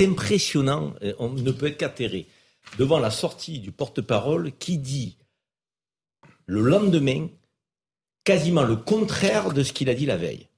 [0.00, 2.26] impressionnant, euh, on ne peut être qu'atterré
[2.78, 5.16] devant la sortie du porte-parole qui dit
[6.46, 7.28] le lendemain
[8.24, 10.48] quasiment le contraire de ce qu'il a dit la veille.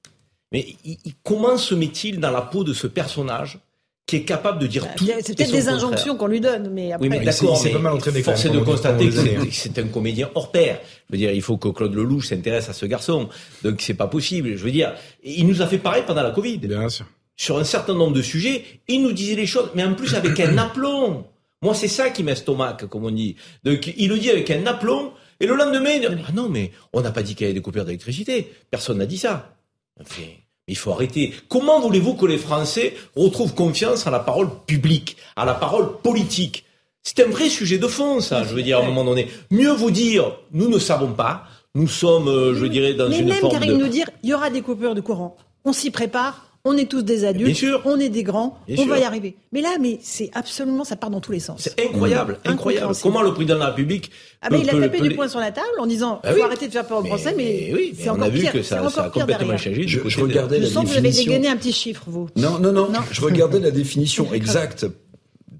[0.51, 0.75] Mais
[1.23, 3.59] comment se met-il dans la peau de ce personnage
[4.05, 6.91] qui est capable de dire bah, tout C'est peut-être des injonctions qu'on lui donne, mais
[6.91, 7.07] après...
[7.07, 10.81] Oui, mais d'accord, mais force est de constater que c'est un comédien hors pair.
[11.07, 13.29] Je veux dire, il faut que Claude Lelouch s'intéresse à ce garçon.
[13.63, 14.57] Donc c'est pas possible.
[14.57, 16.57] Je veux dire, il nous a fait pareil pendant la Covid.
[16.57, 17.05] Bien sûr
[17.41, 20.39] sur un certain nombre de sujets, il nous disait les choses, mais en plus avec
[20.39, 21.25] un aplomb.
[21.63, 23.35] Moi, c'est ça qui m'estomaque, comme on dit.
[23.63, 26.71] Donc, il le dit avec un aplomb, et le lendemain, il dit, ah non, mais
[26.93, 28.53] on n'a pas dit qu'il y avait des coupures d'électricité.
[28.69, 29.55] Personne n'a dit ça.
[29.99, 30.21] Enfin,
[30.67, 31.33] il faut arrêter.
[31.49, 36.65] Comment voulez-vous que les Français retrouvent confiance à la parole publique, à la parole politique?
[37.01, 39.27] C'est un vrai sujet de fond, ça, je veux dire, à un moment donné.
[39.49, 43.65] Mieux vous dire, nous ne savons pas, nous sommes, euh, je dirais, dans une forme
[43.65, 43.73] de...
[43.73, 45.37] nous dire, il y aura des coupures de courant.
[45.65, 49.03] On s'y prépare, on est tous des adultes, on est des grands, on va y
[49.03, 49.35] arriver.
[49.51, 51.61] Mais là, mais c'est absolument, ça part dans tous les sens.
[51.61, 52.93] C'est incroyable, incroyable.
[53.01, 54.11] Comment le président de la République
[54.43, 56.43] ah mais il a tapé du poing sur la table en disant il ah faut
[56.43, 58.89] arrêter de faire peur au Français, mais, oui, c'est encore on a vu que ça,
[58.89, 59.87] ça a complètement changé.
[59.87, 62.27] Je, je regardais la sens que vous avez dégainé un petit chiffre, vous.
[62.35, 62.87] Non, non, non.
[63.11, 64.87] Je regardais la définition exacte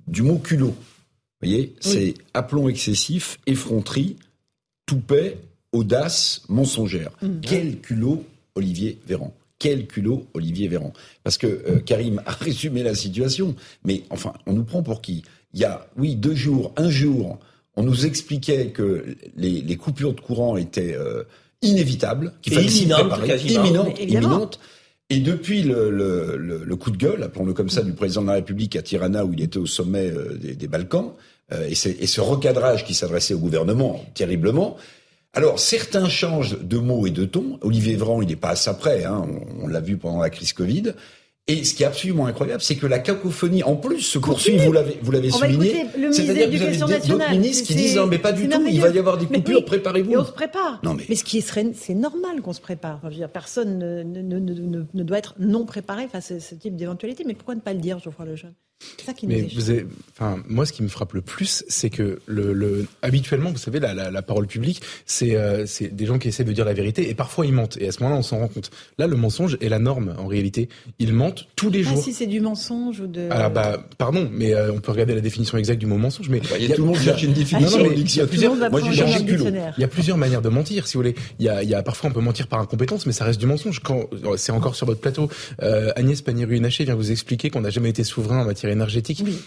[0.07, 0.75] du mot culot.
[1.41, 4.17] Vous voyez, c'est aplomb excessif, effronterie,
[4.85, 5.37] toupet,
[5.71, 7.11] audace, mensongère.
[7.21, 7.39] Mm.
[7.41, 8.23] Quel culot,
[8.55, 9.33] Olivier Véran?
[9.61, 10.91] Quel culot Olivier Véran.
[11.23, 15.23] Parce que euh, Karim a résumé la situation, mais enfin, on nous prend pour qui?
[15.53, 17.37] Il y a, oui, deux jours, un jour,
[17.75, 19.05] on nous expliquait que
[19.37, 21.23] les, coupures de courant étaient euh,
[21.61, 24.59] inévitables, qu'il fallait s'y préparer, imminentes, imminentes,
[25.11, 28.33] Et depuis le, le, le, coup de gueule, appelons-le comme ça, du président de la
[28.33, 31.11] République à Tirana, où il était au sommet euh, des, des, Balkans,
[31.51, 34.77] euh, et, et, ce recadrage qui s'adressait au gouvernement terriblement,
[35.33, 37.57] alors certains changent de mots et de ton.
[37.61, 39.25] Olivier Véran, il n'est pas à ça près, hein,
[39.59, 40.93] on, on l'a vu pendant la crise Covid.
[41.47, 44.71] Et ce qui est absolument incroyable, c'est que la cacophonie, en plus, se poursuit, vous
[44.71, 45.85] l'avez, vous l'avez souligné.
[46.11, 48.89] C'est-à-dire que vous avez d'autres ministres qui disent, non, mais pas du tout, il va
[48.89, 50.11] y avoir des coupures, préparez-vous.
[50.11, 50.79] Et on se prépare.
[50.83, 51.03] Non, mais...
[51.09, 52.97] mais ce qui serait, c'est normal qu'on se prépare.
[52.97, 56.39] Enfin, je veux dire, personne ne, ne, ne, ne, doit être non préparé face à
[56.39, 57.23] ce type d'éventualité.
[57.25, 58.53] Mais pourquoi ne pas le dire, Geoffroy Lejeune?
[59.05, 61.89] Ça qui nous Mais vous avez, enfin, moi, ce qui me frappe le plus, c'est
[61.89, 66.05] que le, le, habituellement, vous savez, la, la, la parole publique, c'est euh, c'est des
[66.05, 67.77] gens qui essaient de dire la vérité et parfois ils mentent.
[67.77, 68.71] Et à ce moment-là, on s'en rend compte.
[68.97, 70.69] Là, le mensonge est la norme en réalité.
[70.99, 72.01] Ils mentent tous les jours.
[72.01, 73.29] si c'est du mensonge ou de.
[73.29, 76.29] Alors, bah, pardon, mais euh, on peut regarder la définition exacte du mot mensonge.
[76.29, 77.79] Mais il y a, tout le monde cherche une définition.
[77.79, 78.55] Non, non, il y a plusieurs.
[78.55, 79.25] Moi, j'ai cherché
[79.77, 81.15] Il y a plusieurs manières de mentir, si vous voulez.
[81.39, 83.39] Il y a, il y a parfois on peut mentir par incompétence, mais ça reste
[83.39, 83.79] du mensonge.
[83.79, 85.29] Quand c'est encore sur votre plateau,
[85.61, 89.21] euh, Agnès Pannier-Runacher vient vous expliquer qu'on n'a jamais été souverain en matière énergétique.
[89.25, 89.37] Oui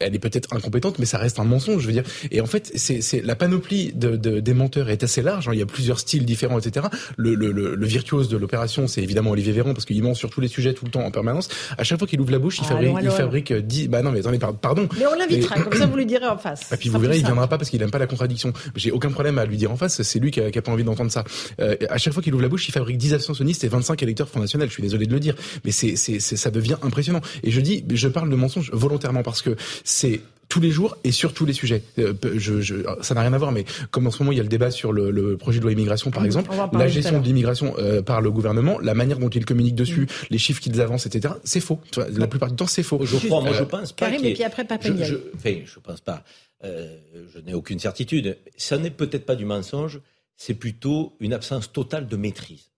[0.00, 2.04] elle est peut-être incompétente, mais ça reste un mensonge, je veux dire.
[2.30, 5.48] Et en fait, c'est la panoplie de, de, des menteurs est assez large.
[5.48, 5.52] Hein.
[5.54, 6.86] Il y a plusieurs styles différents, etc.
[7.16, 10.40] Le, le, le, virtuose de l'opération, c'est évidemment Olivier Véran parce qu'il ment sur tous
[10.40, 11.48] les sujets tout le temps en permanence.
[11.78, 14.10] À chaque fois qu'il ouvre la bouche, il ah, fabrique, il fabrique 10 Bah non,
[14.10, 14.88] mais attendez, pardon.
[14.98, 16.72] Mais on l'invitera, comme ça vous lui direz en face.
[16.72, 18.52] Et puis vous verrez, il viendra pas parce qu'il aime pas la contradiction.
[18.76, 20.02] J'ai aucun problème à lui dire en face.
[20.02, 21.24] C'est lui qui a, qui a, pas envie d'entendre ça.
[21.60, 24.28] Euh, à chaque fois qu'il ouvre la bouche, il fabrique 10 abstentionnistes et 25 électeurs
[24.28, 24.68] Front National.
[24.68, 25.34] Je suis désolé de le dire,
[25.64, 27.20] mais c'est, ça devient impressionnant.
[27.42, 28.36] Et je dis, je parle de
[28.70, 31.82] mensonge volontairement parce que c'est tous les jours et sur tous les sujets.
[31.98, 34.40] Euh, je, je, ça n'a rien à voir, mais comme en ce moment il y
[34.40, 37.24] a le débat sur le, le projet de loi immigration, par exemple, la gestion de
[37.24, 40.26] l'immigration euh, par le gouvernement, la manière dont ils communiquent dessus, mm.
[40.30, 41.34] les chiffres qu'ils avancent, etc.
[41.44, 41.80] C'est faux.
[42.16, 43.00] La plupart du temps, c'est faux.
[43.04, 44.06] Je crois, moi, je pense pas.
[44.10, 46.22] Karim, et puis après, je, je, enfin, je pense pas.
[46.64, 46.96] Euh,
[47.34, 48.38] je n'ai aucune certitude.
[48.56, 50.00] Ça n'est peut-être pas du mensonge,
[50.36, 52.73] c'est plutôt une absence totale de maîtrise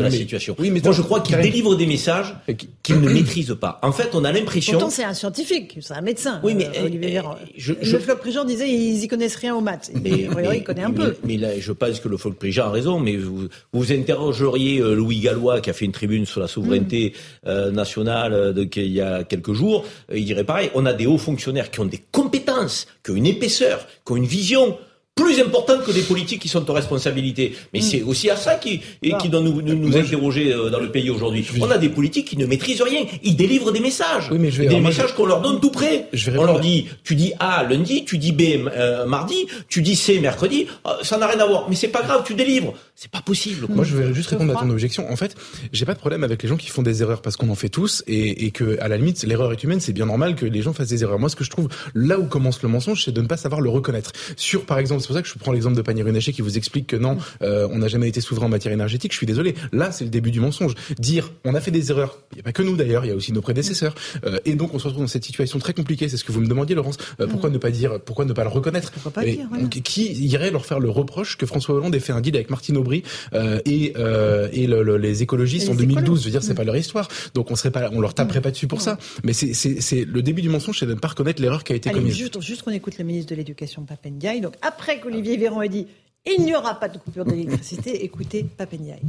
[0.00, 0.56] de la situation.
[0.58, 2.34] Oui, mais Moi, je crois qu'il délivre des messages
[2.82, 3.78] qu'il ne maîtrise pas.
[3.82, 4.74] En fait, on a l'impression.
[4.74, 6.40] Pourtant, c'est un scientifique, c'est un médecin.
[6.42, 7.36] Oui, mais euh, Olivier Véran.
[7.56, 7.96] Je, je...
[7.96, 9.90] Le Folc-Prigent disait ils y connaissent rien aux maths.
[9.94, 11.16] Mais, mais il connaît un peu.
[11.24, 12.98] Mais, là, je pense que le Folc-Prigent a raison.
[12.98, 17.14] Mais vous, vous interrogeriez euh, Louis Gallois qui a fait une tribune sur la souveraineté
[17.14, 17.48] mm.
[17.48, 19.84] euh, nationale de, il y a quelques jours.
[20.12, 20.70] il dirait pareil.
[20.74, 24.16] On a des hauts fonctionnaires qui ont des compétences, qui ont une épaisseur, qui ont
[24.16, 24.78] une vision
[25.14, 27.54] plus importante que des politiques qui sont aux responsabilités.
[27.72, 30.90] Mais c'est aussi à ça qui, et qui doit nous, nous, interroger euh, dans le
[30.90, 31.46] pays aujourd'hui.
[31.60, 33.04] On a des politiques qui ne maîtrisent rien.
[33.22, 34.28] Ils délivrent des messages.
[34.30, 36.08] Oui, mais je vais des messages qu'on leur donne tout près.
[36.36, 38.42] On leur dit, tu dis A lundi, tu dis B
[38.74, 40.66] euh, mardi, tu dis C mercredi.
[40.86, 41.66] Euh, ça n'a rien à voir.
[41.68, 42.74] Mais c'est pas grave, tu délivres.
[43.02, 43.66] C'est pas possible.
[43.70, 45.10] Moi, je vais juste répondre à ton objection.
[45.10, 45.34] En fait,
[45.72, 47.70] j'ai pas de problème avec les gens qui font des erreurs parce qu'on en fait
[47.70, 49.80] tous et, et que, à la limite, l'erreur est humaine.
[49.80, 51.18] C'est bien normal que les gens fassent des erreurs.
[51.18, 53.62] Moi, ce que je trouve là où commence le mensonge, c'est de ne pas savoir
[53.62, 54.12] le reconnaître.
[54.36, 56.58] Sur, par exemple, c'est pour ça que je prends l'exemple de Panier Runacher qui vous
[56.58, 59.12] explique que non, euh, on n'a jamais été souverain en matière énergétique.
[59.12, 59.54] Je suis désolé.
[59.72, 60.74] Là, c'est le début du mensonge.
[60.98, 62.18] Dire, on a fait des erreurs.
[62.32, 63.06] Il n'y a pas que nous d'ailleurs.
[63.06, 63.94] Il y a aussi nos prédécesseurs.
[64.26, 66.10] Euh, et donc, on se retrouve dans cette situation très compliquée.
[66.10, 66.98] C'est ce que vous me demandiez, Laurence.
[67.18, 67.54] Euh, pourquoi mm.
[67.54, 68.92] ne pas dire, pourquoi ne pas le reconnaître?
[69.08, 69.48] Pas dire,
[69.84, 72.76] Qui irait leur faire le reproche que François Hollande ait fait un deal avec Martine
[72.76, 72.89] Aubry?
[72.92, 76.20] Et, euh, et le, les écologistes en 2012.
[76.20, 76.56] Je veux dire, c'est mm.
[76.56, 77.08] pas leur histoire.
[77.34, 78.98] Donc on serait pas, on leur taperait pas dessus pour ça.
[79.24, 81.90] Mais c'est le début du mensonge, c'est de ne pas reconnaître l'erreur qui a été
[81.90, 82.16] commise.
[82.16, 84.40] Juste, juste qu'on écoute le ministre de l'Éducation, Papendiaï.
[84.40, 85.86] Donc après qu'Olivier Véran ait dit
[86.26, 89.00] il n'y aura pas de coupure d'électricité, écoutez Papendiaï.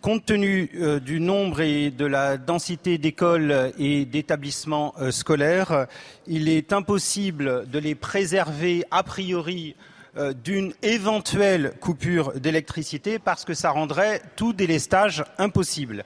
[0.00, 5.86] Compte tenu euh, du nombre et de la densité d'écoles et d'établissements euh, scolaires,
[6.26, 9.91] il est impossible de les préserver a priori euh,
[10.44, 16.04] d'une éventuelle coupure d'électricité parce que ça rendrait tout délestage impossible.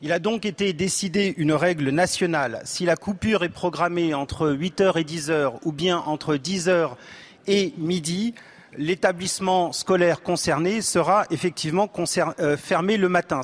[0.00, 2.60] Il a donc été décidé une règle nationale.
[2.64, 6.90] Si la coupure est programmée entre 8h et 10h ou bien entre 10h
[7.48, 8.34] et midi,
[8.76, 11.90] l'établissement scolaire concerné sera effectivement
[12.38, 13.40] euh, fermé le matin.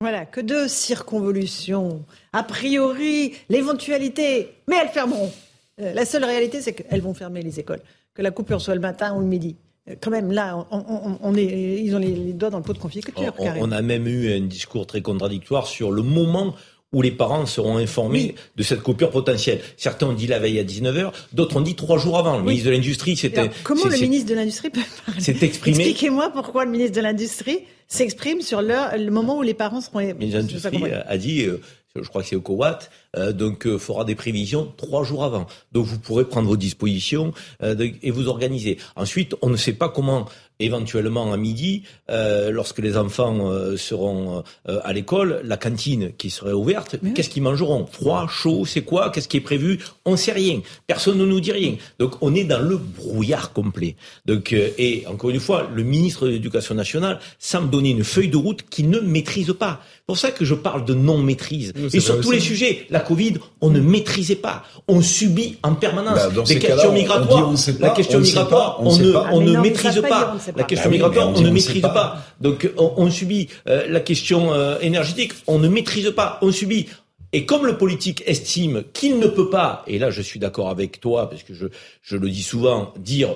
[0.00, 2.04] Voilà, que de circonvolutions.
[2.32, 5.32] A priori, l'éventualité, mais elles fermeront.
[5.80, 7.80] Euh, la seule réalité, c'est qu'elles vont fermer les écoles
[8.16, 9.56] que la coupure soit le matin ou le midi.
[9.88, 13.12] Euh, quand même, là, on, est, ils ont les, doigts dans le pot de confiture.
[13.38, 16.54] On, on, a même eu un discours très contradictoire sur le moment
[16.92, 19.60] où les parents seront informés de cette coupure potentielle.
[19.76, 22.38] Certains ont dit la veille à 19h, d'autres ont dit trois jours avant.
[22.38, 23.50] Le ministre de l'Industrie, c'était...
[23.64, 25.78] Comment le ministre de l'Industrie peut parler C'est exprimé...
[25.78, 29.98] Expliquez-moi pourquoi le ministre de l'Industrie s'exprime sur le, moment où les parents seront...
[29.98, 31.60] Le ministre de l'Industrie a dit, euh,
[31.94, 32.78] je crois que c'est au COWAT,
[33.16, 35.46] euh, donc euh, fera des prévisions trois jours avant.
[35.72, 38.78] Donc vous pourrez prendre vos dispositions euh, et vous organiser.
[38.96, 40.26] Ensuite, on ne sait pas comment
[40.58, 46.30] éventuellement à midi, euh, lorsque les enfants euh, seront euh, à l'école, la cantine qui
[46.30, 47.84] serait ouverte, qu'est-ce qu'ils mangeront?
[47.84, 49.10] Froid, chaud, c'est quoi?
[49.10, 49.80] Qu'est-ce qui est prévu?
[50.06, 50.62] On ne sait rien.
[50.86, 51.76] Personne ne nous dit rien.
[51.98, 53.96] Donc on est dans le brouillard complet.
[54.24, 58.38] Donc et encore une fois, le ministre de l'Éducation nationale semble donner une feuille de
[58.38, 59.82] route qu'ils ne maîtrisent pas.
[59.84, 61.74] C'est pour ça que je parle de non-maîtrise.
[61.92, 64.64] Et sur tous les sujets, la Covid, on ne maîtrisait pas.
[64.88, 67.52] On subit en permanence bah, des questions migratoires.
[67.80, 70.36] la question migratoire, on, ne, on ne maîtrise pas.
[70.56, 72.18] La question migratoire, on ne maîtrise pas.
[72.40, 76.38] Donc on, subit euh, la question euh, énergétique, on ne maîtrise pas.
[76.42, 76.86] On subit
[77.32, 81.00] et comme le politique estime qu'il ne peut pas, et là je suis d'accord avec
[81.00, 81.66] toi, parce que je,
[82.02, 83.34] je le dis souvent, dire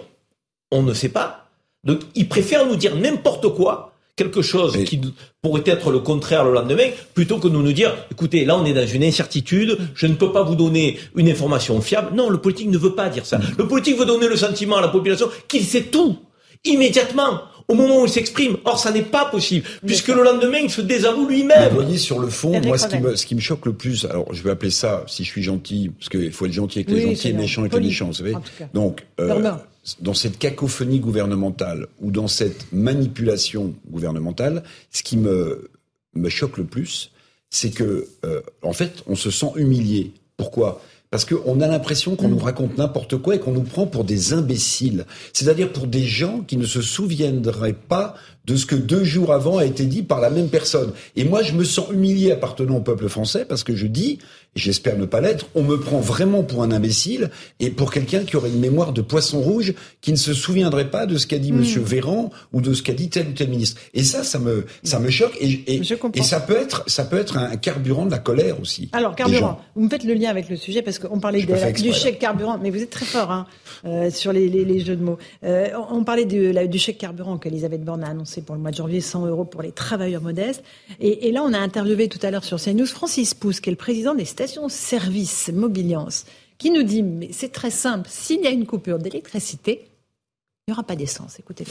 [0.71, 1.49] on ne sait pas,
[1.85, 5.01] donc il préfère nous dire n'importe quoi, quelque chose qui
[5.43, 8.73] pourrait être le contraire le lendemain, plutôt que de nous dire, écoutez, là on est
[8.73, 12.15] dans une incertitude, je ne peux pas vous donner une information fiable.
[12.15, 13.41] Non, le politique ne veut pas dire ça.
[13.59, 16.19] Le politique veut donner le sentiment à la population qu'il sait tout,
[16.65, 18.57] immédiatement au moment où il s'exprime.
[18.65, 21.69] Or, ça n'est pas possible, puisque le lendemain, il se désavoue lui-même.
[21.71, 24.05] Vous voyez, sur le fond, moi, ce qui, me, ce qui me choque le plus,
[24.07, 26.91] alors je vais appeler ça, si je suis gentil, parce qu'il faut être gentil avec
[26.91, 28.35] les gentils et méchant avec les méchants, vous savez.
[28.75, 29.53] Donc, euh,
[30.01, 35.71] dans cette cacophonie gouvernementale ou dans cette manipulation gouvernementale, ce qui me,
[36.15, 37.13] me choque le plus,
[37.49, 40.13] c'est que, euh, en fait, on se sent humilié.
[40.37, 40.81] Pourquoi?
[41.11, 44.33] Parce qu'on a l'impression qu'on nous raconte n'importe quoi et qu'on nous prend pour des
[44.33, 45.07] imbéciles.
[45.33, 48.15] C'est-à-dire pour des gens qui ne se souviendraient pas
[48.45, 50.93] de ce que deux jours avant a été dit par la même personne.
[51.17, 54.21] Et moi, je me sens humilié appartenant au peuple français parce que je dis,
[54.57, 58.37] j'espère ne pas l'être, on me prend vraiment pour un imbécile et pour quelqu'un qui
[58.37, 61.51] aurait une mémoire de poisson rouge, qui ne se souviendrait pas de ce qu'a dit
[61.51, 61.57] M.
[61.57, 61.61] Hmm.
[61.61, 63.81] Monsieur Véran ou de ce qu'a dit tel ou tel ministre.
[63.95, 65.83] Et ça, ça me, ça me choque et, et,
[66.15, 68.89] et, ça peut être, ça peut être un carburant de la colère aussi.
[68.93, 72.19] Alors, carburant, vous me faites le lien avec le sujet parce qu'on parlait du chèque
[72.19, 73.47] carburant, mais vous êtes très fort hein,
[73.85, 75.19] euh, sur les, les, les, jeux de mots.
[75.45, 78.77] Euh, on parlait de, du chèque carburant qu'Elisabeth Borne a annoncé pour le mois de
[78.77, 80.63] janvier, 100 euros pour les travailleurs modestes.
[81.01, 83.73] Et, et là, on a interviewé tout à l'heure sur CNews Francis Pousse, qui est
[83.73, 86.25] le président des station-service Mobiliance,
[86.57, 90.73] qui nous dit, mais c'est très simple, s'il y a une coupure d'électricité, il n'y
[90.73, 91.39] aura pas d'essence.
[91.39, 91.71] Écoutez-le.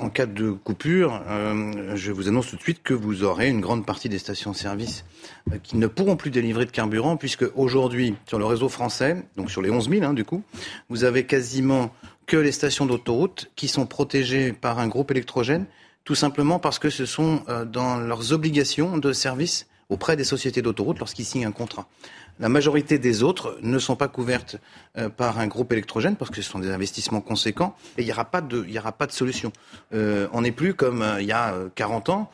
[0.00, 3.60] En cas de coupure, euh, je vous annonce tout de suite que vous aurez une
[3.60, 5.04] grande partie des stations-service
[5.52, 9.52] euh, qui ne pourront plus délivrer de carburant, puisque aujourd'hui, sur le réseau français, donc
[9.52, 10.42] sur les 11 000 hein, du coup,
[10.88, 11.94] vous avez quasiment
[12.26, 15.66] que les stations d'autoroute qui sont protégées par un groupe électrogène,
[16.04, 20.62] tout simplement parce que ce sont euh, dans leurs obligations de service auprès des sociétés
[20.62, 21.86] d'autoroute lorsqu'ils signent un contrat.
[22.40, 24.56] La majorité des autres ne sont pas couvertes
[24.98, 28.12] euh, par un groupe électrogène parce que ce sont des investissements conséquents et il n'y
[28.12, 29.52] aura, pas de, solution.
[29.92, 32.30] Euh, on n'est plus comme euh, il y a 40 ans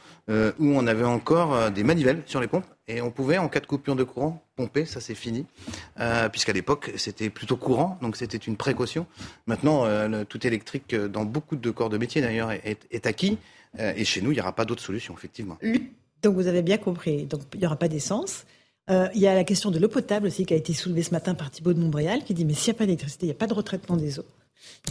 [0.60, 3.66] où on avait encore des manivelles sur les pompes et on pouvait, en cas de
[3.66, 5.44] coupure de courant, pomper, ça c'est fini,
[6.30, 9.08] puisqu'à l'époque c'était plutôt courant, donc c'était une précaution.
[9.48, 9.88] Maintenant,
[10.26, 13.38] tout électrique dans beaucoup de corps de métier d'ailleurs est, acquis
[13.76, 15.58] et chez nous il n'y aura pas d'autre solution effectivement.
[16.22, 18.44] Donc vous avez bien compris, donc il n'y aura pas d'essence.
[18.90, 21.12] Euh, il y a la question de l'eau potable aussi qui a été soulevée ce
[21.12, 23.34] matin par Thibault de Montréal qui dit mais s'il n'y a pas d'électricité, il n'y
[23.34, 24.26] a pas de retraitement des eaux.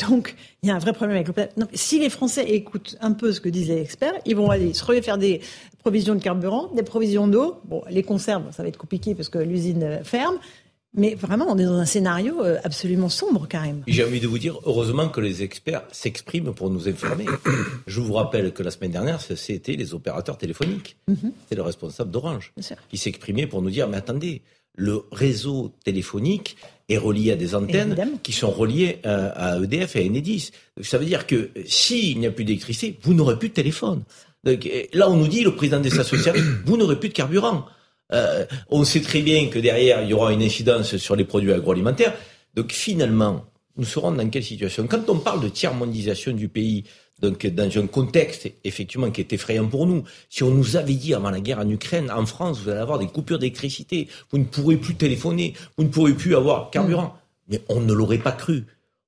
[0.07, 1.67] Donc, il y a un vrai problème avec l'eau potable.
[1.73, 4.83] si les Français écoutent un peu ce que disent les experts, ils vont aller se
[4.83, 5.41] refaire des
[5.79, 7.59] provisions de carburant, des provisions d'eau.
[7.65, 10.39] Bon, les conserves, ça va être compliqué parce que l'usine ferme.
[10.95, 13.83] Mais vraiment, on est dans un scénario euh, absolument sombre, même.
[13.87, 17.25] J'ai envie de vous dire, heureusement que les experts s'expriment pour nous informer.
[17.87, 20.97] Je vous rappelle que la semaine dernière, c'était les opérateurs téléphoniques.
[21.07, 21.31] Mhm.
[21.43, 22.53] C'était le responsable d'Orange
[22.89, 24.41] qui s'exprimait pour nous dire, mais attendez,
[24.75, 30.03] le réseau téléphonique est relié à des antennes qui sont reliées euh, à EDF et
[30.03, 30.51] à Enedis.
[30.81, 34.03] Ça veut dire que s'il n'y a plus d'électricité, vous n'aurez plus de téléphone.
[34.43, 36.33] là, on nous dit, le président des associations,
[36.65, 37.65] vous n'aurez plus de carburant.
[38.11, 41.53] Euh, on sait très bien que derrière, il y aura une incidence sur les produits
[41.53, 42.13] agroalimentaires.
[42.55, 43.45] Donc finalement,
[43.77, 44.87] nous serons dans quelle situation?
[44.87, 46.85] Quand on parle de tiers-mondisation du pays,
[47.21, 51.13] donc dans un contexte effectivement qui est effrayant pour nous, si on nous avait dit
[51.13, 54.45] avant la guerre en Ukraine, en France, vous allez avoir des coupures d'électricité, vous ne
[54.45, 57.15] pourrez plus téléphoner, vous ne pourrez plus avoir carburant,
[57.47, 58.65] mais on ne l'aurait pas cru.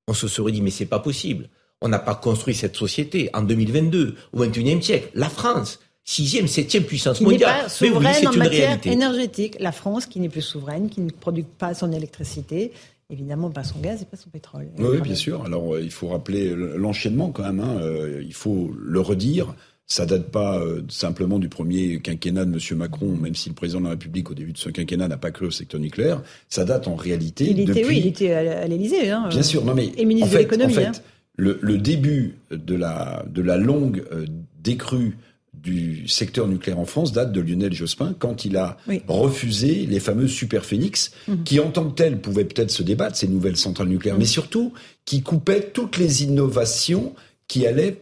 [0.08, 1.48] On se serait dit mais c'est pas possible.
[1.80, 5.10] On n'a pas construit cette société en 2022, au XXIe siècle.
[5.14, 7.62] La France, sixième, septième puissance mondiale.
[7.62, 9.56] Pas souveraine en matière énergétique.
[9.60, 12.72] La France, qui n'est plus souveraine, qui ne produit pas son électricité,
[13.10, 14.68] évidemment pas son gaz et pas son pétrole.
[14.78, 15.44] Oui, bien sûr.
[15.44, 17.60] Alors euh, il faut rappeler l'enchaînement quand même.
[17.60, 17.78] Hein.
[17.80, 19.54] Euh, il faut le redire.
[19.86, 22.78] Ça date pas euh, simplement du premier quinquennat de M.
[22.78, 25.32] Macron, même si le président de la République, au début de ce quinquennat, n'a pas
[25.32, 26.22] cru au secteur nucléaire.
[26.48, 29.10] Ça date en réalité il était, Oui, il était à l'Élysée.
[29.10, 30.72] Hein, bien sûr, non mais et ministre en fait, de l'économie.
[30.72, 30.92] En fait, hein.
[31.36, 34.04] le, le, début de la de la longue
[34.62, 35.18] décrue
[35.62, 40.32] du secteur nucléaire en France date de Lionel Jospin quand il a refusé les fameuses
[40.32, 41.44] super phénix mhm.
[41.44, 44.30] qui en tant que telles pouvaient peut-être se débattre ces nouvelles centrales nucléaires, mais mhm.
[44.30, 44.72] surtout
[45.04, 47.14] qui coupaient toutes les innovations
[47.46, 47.98] qui allaient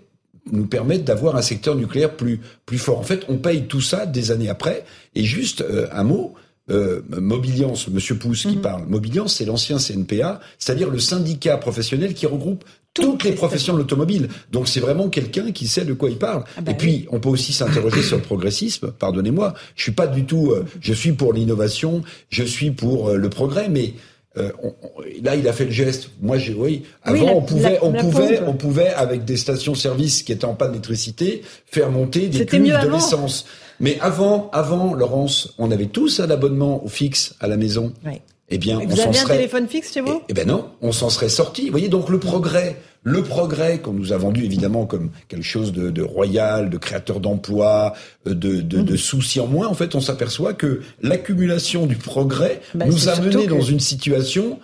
[0.51, 2.99] nous permettre d'avoir un secteur nucléaire plus plus fort.
[2.99, 4.85] En fait, on paye tout ça des années après.
[5.15, 6.35] Et juste euh, un mot.
[6.71, 8.63] Euh, Mobiliance, Monsieur Pousse qui mhm.
[8.63, 8.87] parle.
[8.87, 14.29] Mobiliance, c'est l'ancien CNPA, c'est-à-dire le syndicat professionnel qui regroupe toutes les professions de l'automobile.
[14.51, 16.45] Donc c'est vraiment quelqu'un qui sait de quoi il parle.
[16.57, 18.93] Ah bah et puis on peut aussi s'interroger sur le progressisme.
[18.93, 20.51] Pardonnez-moi, je suis pas du tout.
[20.51, 23.95] Euh, je suis pour l'innovation, je suis pour euh, le progrès, mais
[24.39, 24.51] euh,
[25.23, 26.11] là, il a fait le geste.
[26.21, 26.85] Moi, j'ai oui.
[27.03, 31.43] Avant, on pouvait, on pouvait, on pouvait, avec des stations-service qui étaient en panne d'électricité,
[31.67, 33.47] faire monter des cuves de l'essence.
[33.81, 37.93] Mais avant, avant, Laurence, on avait tous un abonnement au fixe à la maison.
[38.05, 38.21] Oui.
[38.51, 40.93] Eh bien, vous on avez un téléphone fixe chez vous Eh, eh ben non, on
[40.93, 41.67] s'en serait sorti.
[41.67, 45.73] Vous voyez, donc le progrès, le progrès qu'on nous a vendu évidemment comme quelque chose
[45.73, 47.95] de, de royal, de créateur d'emplois,
[48.27, 52.61] euh, de, de, de, soucis en moins, en fait, on s'appelloit que l'accumulation du progrès
[52.75, 54.59] bah, nous a mené dans une situation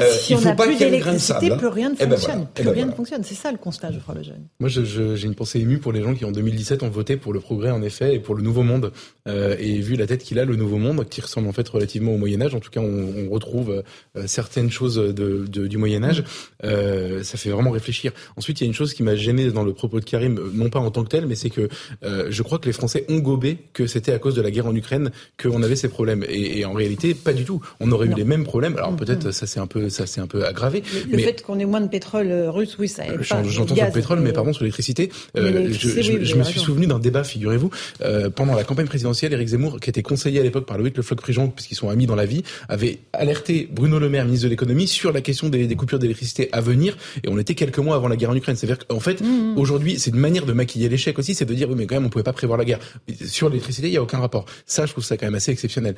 [0.00, 2.46] euh, si il on pas plus d'électricité, plus rien ne eh ben fonctionne.
[2.54, 3.24] plus eh ben rien ne fonctionne.
[3.24, 4.46] C'est ça le constat, je crois, le jeune.
[4.60, 7.40] Moi, j'ai une pensée émue pour les gens qui, en 2017, ont voté pour le
[7.40, 8.92] progrès, en effet, et pour le Nouveau Monde.
[9.26, 12.12] Euh, et vu la tête qu'il a, le Nouveau Monde, qui ressemble en fait relativement
[12.12, 13.82] au Moyen Âge, en tout cas, on, on retrouve
[14.16, 15.12] euh, certaines choses de,
[15.46, 16.22] de, du Moyen Âge.
[16.62, 18.12] Ça fait vraiment réfléchir.
[18.36, 20.70] Ensuite, il y a une chose qui m'a gêné dans le propos de Karim, non
[20.70, 21.68] pas en tant que tel, mais c'est que
[22.02, 24.74] je crois que les Français ont gobé que c'était à cause de la guerre en
[24.74, 25.10] Ukraine
[25.42, 26.24] qu'on avait ces problèmes.
[26.28, 27.60] Et, et, en réalité, pas du tout.
[27.80, 28.76] On aurait eu les mêmes problèmes.
[28.76, 29.32] Alors mm, peut-être mm.
[29.32, 30.82] ça c'est un peu ça c'est un peu aggravé.
[31.10, 33.04] Le, mais, fait qu'on ait moins de pétrole euh, russe, oui, ça.
[33.20, 35.10] J'entends sur le pétrole, mais pardon sur l'électricité.
[35.36, 37.70] Euh, je, je, je me suis souvenu d'un débat, figurez-vous,
[38.02, 41.02] euh, pendant la campagne présidentielle, Éric Zemmour, qui était conseiller à l'époque par Loïc Le
[41.02, 44.86] Floch-Prigent, puisqu'ils sont amis dans la vie, avait alerté Bruno Le Maire, ministre de l'économie,
[44.86, 46.96] sur la question des, des coupures d'électricité à venir.
[47.24, 48.56] Et on était quelques mois avant la guerre en Ukraine.
[48.56, 49.58] C'est-à-dire qu'en fait, mmh, mmh.
[49.58, 52.06] aujourd'hui, c'est une manière de maquiller l'échec aussi, c'est de dire oui, mais quand même,
[52.06, 52.78] on pouvait pas prévoir la guerre.
[53.26, 54.46] Sur l'électricité, il y a aucun rapport.
[54.66, 55.94] Ça, je trouve ça quand même assez exceptionnel.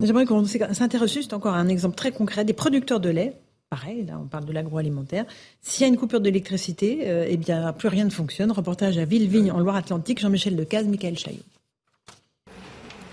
[0.00, 3.34] J'aimerais qu'on s'intéresse juste encore à un exemple très concret des producteurs de lait
[3.70, 5.24] pareil, là on parle de l'agroalimentaire.
[5.62, 8.50] S'il y a une coupure d'électricité, euh, eh bien plus rien ne fonctionne.
[8.50, 11.38] Reportage à Villevigne en Loire-Atlantique, Jean-Michel Decaze, Michael Chaillot.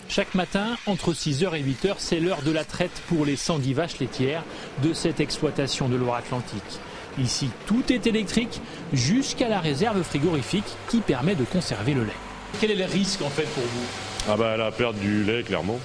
[0.09, 3.99] Chaque matin, entre 6h et 8h, c'est l'heure de la traite pour les 110 vaches
[3.99, 4.43] laitières
[4.81, 6.79] de cette exploitation de Loire-Atlantique.
[7.19, 8.61] Ici, tout est électrique
[8.93, 12.11] jusqu'à la réserve frigorifique qui permet de conserver le lait.
[12.59, 13.85] Quel est le risque en fait pour vous?
[14.29, 15.79] Ah bah la perte du lait clairement.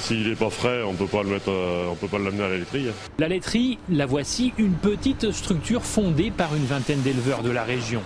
[0.00, 2.48] S'il n'est pas frais, on peut pas le mettre, euh, on peut pas l'amener à
[2.48, 2.86] la laiterie.
[3.18, 8.02] La laiterie, la voici, une petite structure fondée par une vingtaine d'éleveurs de la région.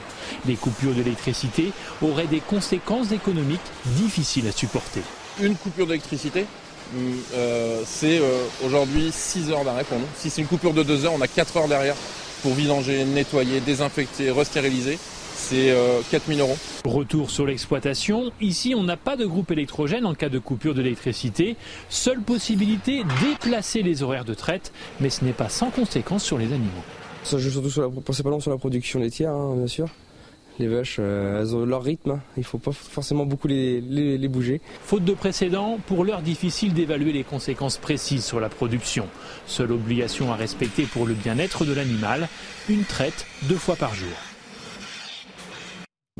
[0.46, 1.72] Les coupures d'électricité
[2.02, 5.02] auraient des conséquences économiques difficiles à supporter.
[5.42, 6.46] Une coupure d'électricité,
[6.94, 6.98] mm,
[7.34, 10.08] euh, c'est euh, aujourd'hui 6 heures d'arrêt pour nous.
[10.16, 11.96] Si c'est une coupure de 2 heures, on a 4 heures derrière
[12.42, 14.98] pour vidanger, nettoyer, désinfecter, restériliser
[15.34, 15.74] c'est
[16.10, 16.56] 4000 euh, euros.
[16.84, 18.32] Retour sur l'exploitation.
[18.40, 21.56] Ici, on n'a pas de groupe électrogène en cas de coupure d'électricité.
[21.88, 26.52] Seule possibilité, déplacer les horaires de traite, mais ce n'est pas sans conséquence sur les
[26.52, 26.84] animaux.
[27.22, 29.88] Ça joue surtout sur la, principalement sur la production laitière, hein, bien sûr.
[30.58, 34.28] Les vaches, euh, elles ont leur rythme, il ne faut pas forcément beaucoup les, les,
[34.28, 34.60] bouger.
[34.84, 39.06] Faute de précédent, pour l'heure difficile d'évaluer les conséquences précises sur la production.
[39.46, 42.28] Seule obligation à respecter pour le bien-être de l'animal,
[42.68, 44.29] une traite deux fois par jour.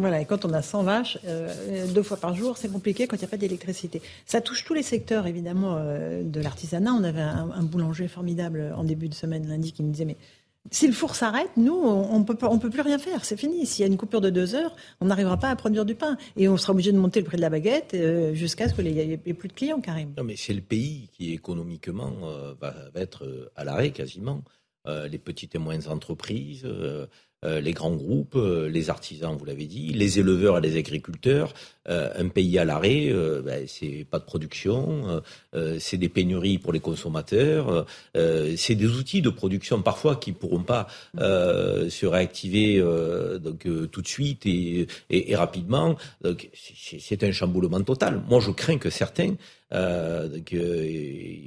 [0.01, 3.17] Voilà, et quand on a 100 vaches, euh, deux fois par jour, c'est compliqué quand
[3.17, 4.01] il n'y a pas d'électricité.
[4.25, 6.93] Ça touche tous les secteurs, évidemment, euh, de l'artisanat.
[6.95, 10.17] On avait un, boulanger formidable en début de semaine, lundi, qui me disait, mais
[10.71, 13.67] si le four s'arrête, nous, on peut, on peut plus rien faire, c'est fini.
[13.67, 16.17] S'il y a une coupure de deux heures, on n'arrivera pas à produire du pain.
[16.39, 18.85] Et on sera obligé de monter le prix de la baguette euh, jusqu'à ce qu'il
[18.87, 20.15] n'y ait plus de clients, Karim.
[20.17, 22.13] Non, mais c'est le pays qui, économiquement,
[22.59, 24.43] va, être à l'arrêt quasiment.
[24.87, 26.67] les petites et moyennes entreprises
[27.43, 31.55] les grands groupes, euh, les artisans, vous l'avez dit, les éleveurs et les agriculteurs.
[31.89, 33.13] Euh, un pays à l'arrêt,
[33.45, 35.23] ben, c'est pas de production,
[35.79, 40.87] c'est des pénuries pour les consommateurs, c'est des outils de production parfois qui pourront pas
[41.17, 42.81] se réactiver
[43.41, 45.97] donc tout de suite et, et, et rapidement.
[46.23, 48.23] Donc c'est un chamboulement total.
[48.29, 49.35] Moi, je crains que certains
[49.73, 50.29] euh,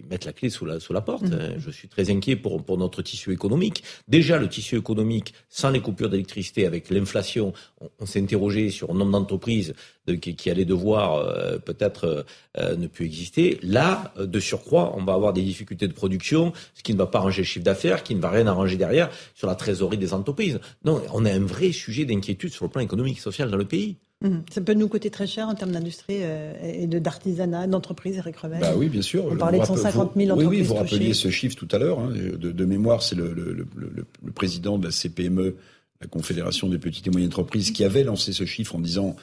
[0.10, 1.24] mettre la clé sous la, sous la porte.
[1.24, 1.34] Mmh.
[1.34, 1.54] Hein.
[1.58, 3.84] Je suis très inquiet pour, pour notre tissu économique.
[4.08, 7.54] Déjà, le tissu économique, sans les coupures d'électricité, avec l'inflation,
[8.00, 9.74] on, s'est interrogé sur un nombre d'entreprises
[10.22, 12.26] qui, qui, allaient devoir euh, peut-être
[12.58, 13.60] euh, ne plus exister.
[13.62, 17.20] Là, de surcroît, on va avoir des difficultés de production, ce qui ne va pas
[17.20, 20.60] arranger le chiffre d'affaires, qui ne va rien arranger derrière sur la trésorerie des entreprises.
[20.86, 23.66] Non, on a un vrai sujet d'inquiétude sur le plan économique et social dans le
[23.66, 23.98] pays.
[24.24, 24.44] Mhm.
[24.50, 28.60] Ça peut nous coûter très cher en termes d'industrie euh, et d'artisanat, d'entreprise, Eric Revel.
[28.60, 29.26] Bah oui, bien sûr.
[29.26, 30.50] On parlait de 150 000 entreprises.
[30.50, 32.00] Oui, oui, vous rappeliez ce chiffre tout à l'heure.
[32.00, 35.56] Hein, de, mémoire, c'est le, le, le, président de la CPME,
[36.02, 39.16] la Confédération des petites et moyennes entreprises, qui avait lancé ce chiffre en disant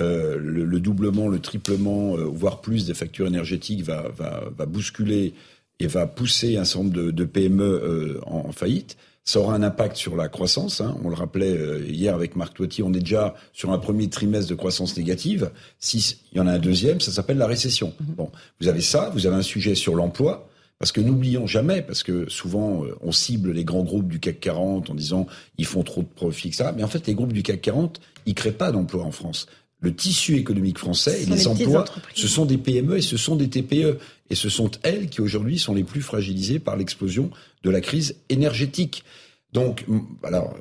[0.00, 5.34] euh, le, doublement, le triplement, euh, voire plus des factures énergétiques va, va, va, bousculer
[5.78, 8.96] et va pousser un certain nombre de, PME euh, en, en faillite.
[9.24, 10.82] Ça aura un impact sur la croissance.
[10.82, 10.96] Hein.
[11.02, 14.50] On le rappelait euh, hier avec Marc Toiti, on est déjà sur un premier trimestre
[14.50, 15.50] de croissance négative.
[15.78, 17.94] S'il y en a un deuxième, ça s'appelle la récession.
[18.00, 18.14] Mhm.
[18.16, 20.48] Bon, vous avez ça, vous avez un sujet sur l'emploi,
[20.78, 24.90] Parce que n'oublions jamais, parce que souvent on cible les grands groupes du CAC 40
[24.90, 26.72] en disant ils font trop de profits, ça.
[26.72, 29.46] Mais en fait, les groupes du CAC 40, ils créent pas d'emplois en France.
[29.80, 33.48] Le tissu économique français et les emplois, ce sont des PME et ce sont des
[33.48, 33.98] TPE.
[34.30, 37.30] Et ce sont elles qui aujourd'hui sont les plus fragilisées par l'explosion
[37.62, 39.04] de la crise énergétique.
[39.52, 39.84] Donc,
[40.22, 40.54] alors,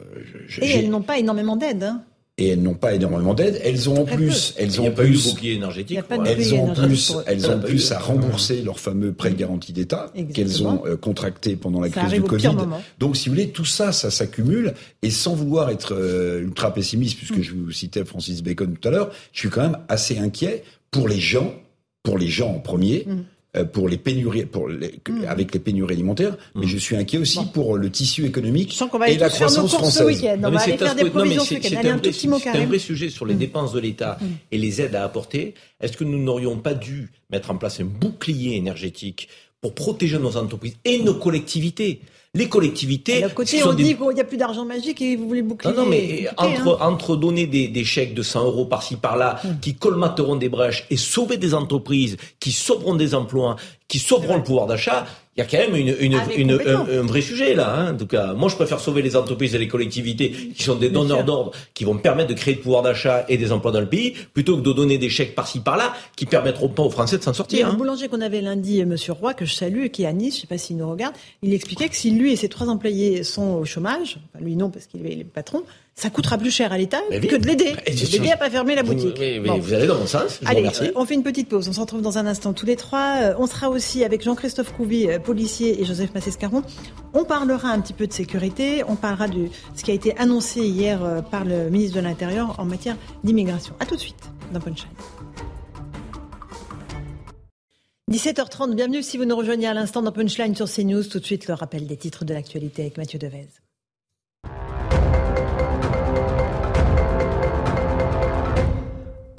[0.62, 1.84] et elles n'ont pas énormément d'aide.
[1.84, 2.04] Hein
[2.38, 3.60] et elles n'ont pas énormément d'aide.
[3.64, 6.00] Elles ont en plus, elles ont plus, bouclier énergétique.
[6.10, 10.84] Elles ont plus, elles ont plus à rembourser leurs fameux prêts garantis d'État qu'elles ont
[10.86, 12.56] euh, contractés pendant la crise du Covid.
[12.98, 14.74] Donc, si vous voulez, tout ça, ça s'accumule.
[15.04, 17.44] Et sans vouloir être euh, ultra pessimiste, puisque mm.
[17.44, 21.08] je vous citais Francis Bacon tout à l'heure, je suis quand même assez inquiet pour
[21.08, 21.54] les gens,
[22.02, 23.06] pour les gens en premier.
[23.06, 23.20] Mm.
[23.56, 25.26] Euh, pour les pénuries, pour les, mmh.
[25.28, 26.70] avec les pénuries alimentaires, mais mmh.
[26.70, 30.26] je suis inquiet aussi pour le tissu économique et la croissance française.
[30.44, 31.78] On va aller faire des provisions ce C'est
[32.58, 33.38] un, vrai sujet sur les mmh.
[33.38, 34.18] dépenses de l'État
[34.52, 35.54] et les aides à apporter.
[35.80, 39.30] Est-ce que nous n'aurions pas dû mettre en place un bouclier énergétique
[39.62, 42.02] pour protéger nos entreprises et nos collectivités?
[42.36, 43.24] Les collectivités.
[43.24, 45.72] À côté, on dit qu'il n'y a plus d'argent magique et vous voulez boucler.
[45.72, 46.88] Non, non mais entre, hein.
[46.88, 49.60] entre donner des, des, chèques de 100 euros par-ci par-là, hum.
[49.62, 53.56] qui colmateront des brèches, et sauver des entreprises, qui sauveront des emplois,
[53.88, 55.06] qui sauveront le pouvoir d'achat,
[55.36, 57.74] il y a quand même une, une, ah, une, un, vrai sujet là.
[57.76, 57.94] Hein.
[57.94, 60.90] En tout cas, moi je préfère sauver les entreprises et les collectivités qui sont des
[60.90, 63.90] donneurs d'ordre, qui vont permettre de créer le pouvoir d'achat et des emplois dans le
[63.90, 67.24] pays, plutôt que de donner des chèques par-ci par-là qui permettront pas aux Français de
[67.24, 67.58] s'en sortir.
[67.58, 67.74] Il y a un hein.
[67.74, 70.42] boulanger qu'on avait lundi, euh, Monsieur Roy, que je salue, qui est à Nice, je
[70.42, 73.56] sais pas s'il nous regarde, il expliquait que si lui et ses trois employés sont
[73.56, 75.64] au chômage, enfin lui non parce qu'il est le patron,
[75.96, 77.76] ça coûtera plus cher à l'État que de l'aider.
[77.88, 79.22] L'aider à pas fermer la boutique.
[79.46, 80.40] Vous, vous allez dans mon sens.
[80.46, 81.70] allez, on fait une petite pause.
[81.70, 83.18] On se retrouve dans un instant tous les trois.
[83.22, 86.64] Euh, on sera aussi avec Jean-Christophe Couvi, euh, policier, et Joseph Massescaron.
[87.14, 88.84] On parlera un petit peu de sécurité.
[88.88, 92.60] On parlera de ce qui a été annoncé hier euh, par le ministre de l'Intérieur
[92.60, 93.76] en matière d'immigration.
[93.80, 94.90] À tout de suite dans Punchline.
[98.12, 101.04] 17h30, bienvenue si vous nous rejoignez à l'instant dans Punchline sur CNews.
[101.04, 103.48] Tout de suite, le rappel des titres de l'actualité avec Mathieu Devez.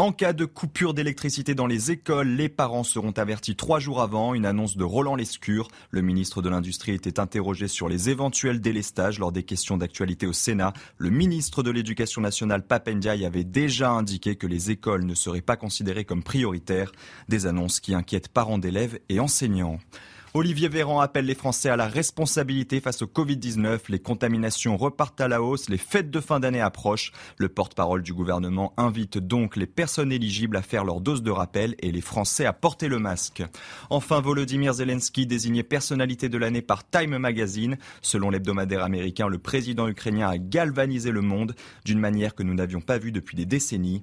[0.04, 4.34] En cas de coupure d'électricité dans les écoles, les parents seront avertis trois jours avant.
[4.34, 5.68] Une annonce de Roland Lescure.
[5.88, 10.34] Le ministre de l'Industrie était interrogé sur les éventuels délestages lors des questions d'actualité au
[10.34, 10.74] Sénat.
[10.98, 15.56] Le ministre de l'Éducation nationale, Papendiaï, avait déjà indiqué que les écoles ne seraient pas
[15.56, 16.92] considérées comme prioritaires.
[17.30, 19.78] Des annonces qui inquiètent parents d'élèves et enseignants.
[20.36, 23.82] Olivier Véran appelle les Français à la responsabilité face au Covid-19.
[23.88, 27.12] Les contaminations repartent à la hausse, les fêtes de fin d'année approchent.
[27.38, 31.76] Le porte-parole du gouvernement invite donc les personnes éligibles à faire leur dose de rappel
[31.78, 33.44] et les Français à porter le masque.
[33.90, 37.78] Enfin, Volodymyr Zelensky désigné personnalité de l'année par Time Magazine.
[38.02, 41.54] Selon l'hebdomadaire américain, le président ukrainien a galvanisé le monde
[41.84, 44.02] d'une manière que nous n'avions pas vue depuis des décennies.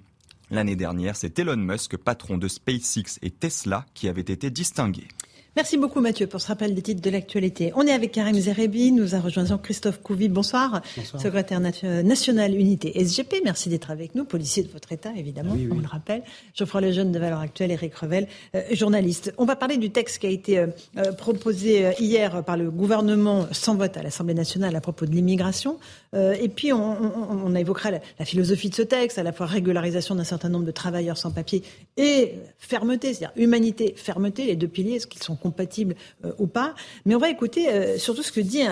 [0.49, 5.09] L'année dernière, c'est Elon Musk, patron de SpaceX et Tesla, qui avait été distingué.
[5.57, 7.73] Merci beaucoup Mathieu pour ce rappel des titres de l'actualité.
[7.75, 10.29] On est avec Karim Zerebi, nous a rejoint Jean-Christophe Couvi.
[10.29, 10.81] Bonsoir.
[10.95, 11.21] Bonsoir.
[11.21, 15.87] Secrétaire national unité SGP, merci d'être avec nous, policier de votre État évidemment, on le
[15.87, 16.23] rappelle.
[16.55, 19.33] Geoffroy Lejeune de Valeurs Actuelles, Eric Revel, euh, journaliste.
[19.37, 23.45] On va parler du texte qui a été euh, euh, proposé hier par le gouvernement
[23.51, 25.79] sans vote à l'Assemblée nationale à propos de l'immigration.
[26.13, 30.23] et puis on, on, évoquera la, philosophie de ce texte, à la fois régularisation d'un
[30.23, 31.61] certain nombre de travailleurs sans papier
[31.97, 36.73] et fermeté, c'est-à-dire humanité, fermeté, les deux piliers, est-ce qu'ils sont compatibles euh, ou pas.
[37.05, 38.63] Mais on va écouter euh, surtout ce que dit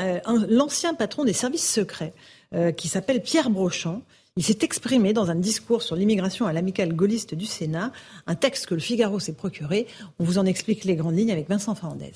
[0.47, 2.13] l'ancien patron des services secrets,
[2.55, 4.01] euh, qui s'appelle Pierre Brochant.
[4.37, 7.91] Il s'est exprimé dans un discours sur l'immigration à l'amicale gaulliste du Sénat,
[8.25, 9.87] un texte que le Figaro s'est procuré.
[10.19, 12.13] On vous en explique les grandes lignes avec Vincent Fernandez.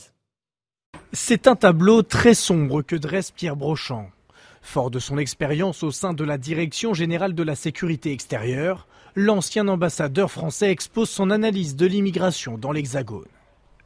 [1.12, 4.10] C'est un tableau très sombre que dresse Pierre Brochant.
[4.62, 9.68] Fort de son expérience au sein de la Direction générale de la sécurité extérieure, l'ancien
[9.68, 13.28] ambassadeur français expose son analyse de l'immigration dans l'Hexagone.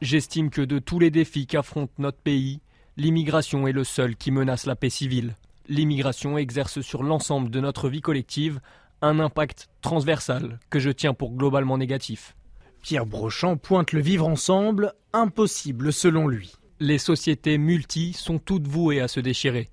[0.00, 2.60] J'estime que de tous les défis qu'affronte notre pays,
[2.96, 5.34] l'immigration est le seul qui menace la paix civile.
[5.68, 8.60] L'immigration exerce sur l'ensemble de notre vie collective
[9.02, 12.36] un impact transversal que je tiens pour globalement négatif.
[12.80, 16.54] Pierre Brochant pointe le vivre ensemble, impossible selon lui.
[16.78, 19.68] Les sociétés multi sont toutes vouées à se déchirer.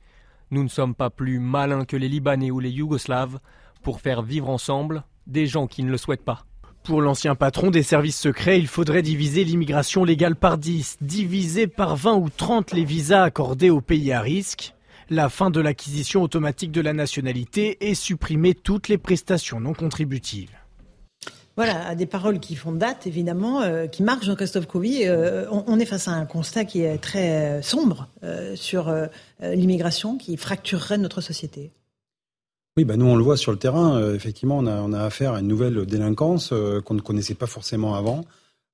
[0.49, 3.39] Nous ne sommes pas plus malins que les Libanais ou les Yougoslaves
[3.84, 6.45] pour faire vivre ensemble des gens qui ne le souhaitent pas.
[6.86, 11.95] Pour l'ancien patron des services secrets, il faudrait diviser l'immigration légale par 10, diviser par
[11.95, 14.75] 20 ou 30 les visas accordés aux pays à risque,
[15.09, 20.51] la fin de l'acquisition automatique de la nationalité et supprimer toutes les prestations non contributives.
[21.55, 25.07] Voilà, des paroles qui font date, évidemment, euh, qui marquent Jean-Christophe Couvi.
[25.07, 28.09] Euh, on, est face à un constat qui est très euh, sombre
[28.53, 28.93] sur
[29.41, 31.71] l'immigration, qui fracturerait notre société.
[32.78, 33.97] Oui, bah nous on le voit sur le terrain.
[33.97, 37.34] Euh, effectivement, on a, on a, affaire à une nouvelle délinquance euh, qu'on ne connaissait
[37.34, 38.26] pas forcément avant,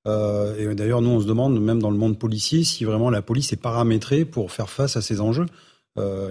[0.04, 3.52] et d'ailleurs, nous, on se demande, même dans le monde policier, si vraiment la police
[3.52, 5.46] est paramétrée pour faire face à ces enjeux.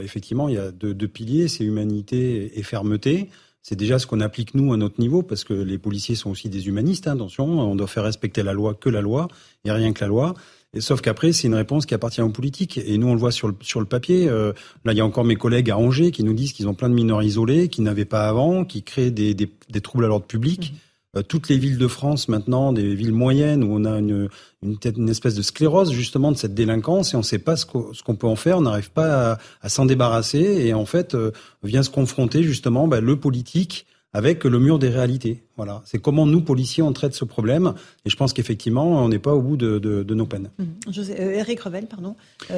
[0.02, 3.30] effectivement, il y a deux, deux piliers, c'est humanité et fermeté.
[3.64, 6.50] C'est déjà ce qu'on applique nous à notre niveau, parce que les policiers sont aussi
[6.50, 7.08] des humanistes.
[7.08, 9.30] Hein, attention, on doit faire respecter la loi que la loi,
[9.64, 10.34] et rien que la loi.
[10.74, 12.78] Et sauf qu'après, c'est une réponse qui appartient aux politiques.
[12.78, 14.30] Et nous, on le voit sur le, sur le papier.
[14.30, 14.54] Euh,
[14.86, 16.88] là, il y a encore mes collègues à Angers qui nous disent qu'ils ont plein
[16.88, 20.26] de mineurs isolés, qui n'avaient pas avant, qui créent des, des, des troubles à l'ordre
[20.26, 20.72] public.
[20.72, 20.78] Mmh.
[21.18, 24.30] Euh, toutes les villes de France maintenant, des villes moyennes où on a une,
[24.64, 27.66] une, une espèce de sclérose justement de cette délinquance et on ne sait pas ce
[27.66, 31.32] qu'on peut en faire, on n'arrive pas à, s'en débarrasser et en fait euh,
[31.64, 35.44] vient se confronter justement bah, le politique avec le mur des réalités.
[35.58, 37.74] Voilà, c'est comment nous policiers on traite ce problème
[38.06, 40.50] et je pense qu'effectivement on n'est pas au bout de, de, de nos peines.
[40.58, 41.02] Mmh.
[41.18, 42.16] Eric Revel, pardon,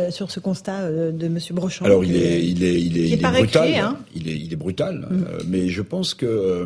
[0.09, 1.85] sur ce constat de Monsieur Brochon.
[1.85, 3.97] Alors il est, il est, il est, il est, brutal, hein.
[4.15, 5.25] il est, il est brutal, mmh.
[5.47, 6.65] mais je pense que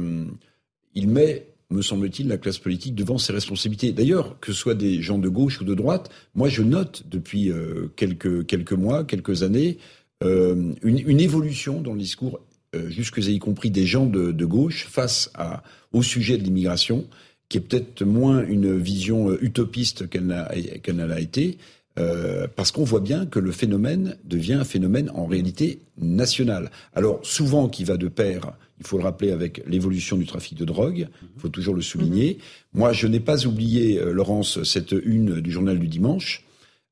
[0.93, 3.91] il met me semble-t-il, la classe politique devant ses responsabilités.
[3.91, 7.51] D'ailleurs, que ce soit des gens de gauche ou de droite, moi je note depuis
[7.51, 9.77] euh, quelques, quelques mois, quelques années,
[10.23, 12.39] euh, une, une, évolution dans le discours,
[12.75, 15.63] euh, jusque y compris des gens de, de gauche, face à,
[15.93, 17.07] au sujet de l'immigration,
[17.49, 20.49] qui est peut-être moins une vision euh, utopiste qu'elle n'a
[20.83, 21.57] qu'elle n'a été,
[21.97, 26.69] euh, parce qu'on voit bien que le phénomène devient un phénomène en réalité national.
[26.93, 30.63] Alors souvent qui va de pair il faut le rappeler avec l'évolution du trafic de
[30.63, 32.33] drogue, il faut toujours le souligner.
[32.33, 32.79] Mhm.
[32.79, 36.45] Moi, je n'ai pas oublié, euh, Laurence, cette une du journal du dimanche,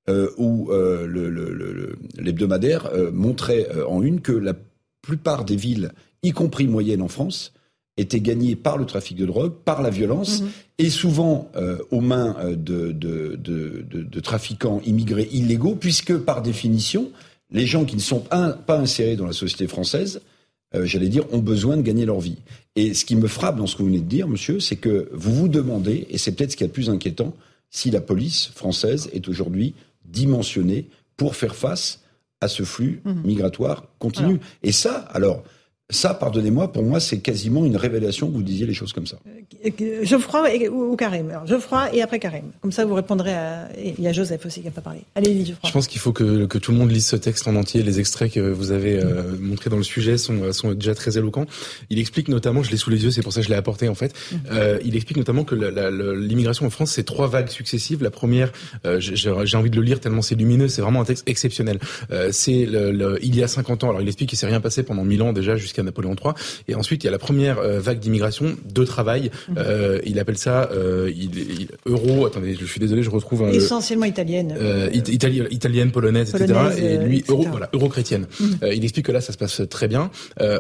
[0.09, 0.71] euh, où
[2.17, 4.55] l'hebdomadaire le, montrait en une que la
[5.05, 5.91] plupart des villes,
[6.23, 7.53] y compris moyennes en France,
[7.97, 10.49] étaient gagnées par le trafic de drogue, par la violence, mhm.
[10.79, 11.49] et souvent
[11.91, 17.11] aux mains de, de, de, trafiquants immigrés illégaux, puisque par définition,
[17.51, 20.19] les gens qui ne sont pas insérés dans la société française
[20.75, 22.37] euh, j'allais dire, ont besoin de gagner leur vie.
[22.75, 25.09] Et ce qui me frappe dans ce que vous venez de dire, monsieur, c'est que
[25.13, 27.33] vous vous demandez, et c'est peut-être ce qui est le plus inquiétant,
[27.69, 29.73] si la police française est aujourd'hui
[30.05, 30.87] dimensionnée
[31.17, 32.01] pour faire face
[32.41, 33.21] à ce flux mhm.
[33.23, 34.39] migratoire continu.
[34.63, 35.43] Et ça, alors,
[35.89, 39.17] ça, pardonnez-moi, pour moi, c'est quasiment une révélation que vous disiez les choses comme ça.
[39.65, 42.45] Euh, Geoffroy ou Karim Alors, Geoffroy et après Karim.
[42.61, 43.69] Comme ça, vous répondrez à...
[43.77, 45.01] Il y a Joseph aussi qui n'a pas parlé.
[45.15, 45.67] Allez, Geoffroy.
[45.67, 47.83] Je pense qu'il faut que, que, tout le monde lise ce texte en entier.
[47.83, 51.45] Les extraits que vous avez euh, montrés dans le sujet sont, sont déjà très éloquents.
[51.89, 53.89] Il explique notamment, je l'ai sous les yeux, c'est pour ça que je l'ai apporté
[53.89, 54.35] en fait, mm.
[54.51, 58.03] euh, il explique notamment que l'immigration en France, c'est trois vagues successives.
[58.03, 58.51] La première,
[58.85, 61.79] euh, j'ai envie de le lire tellement c'est lumineux, c'est vraiment un texte exceptionnel.
[62.11, 64.83] Euh, c'est le, il y a 50 ans, alors il explique qu'il s'est rien passé
[64.83, 66.33] pendant 1000 ans déjà jusqu'à Napoléon III.
[66.67, 69.31] Et ensuite, il y a la première euh, vague d'immigration de travail.
[69.49, 69.55] Mhm.
[69.57, 72.25] Euh, il appelle ça euh, il, euro.
[72.25, 74.55] Attendez, je suis désolé, je retrouve un, essentiellement italienne.
[74.93, 76.53] italienne, polonaise, etc.
[76.77, 78.27] Et lui, euro, voilà, euro chrétienne.
[78.39, 78.57] Mhm.
[78.73, 80.09] il explique que là, ça se passe très bien.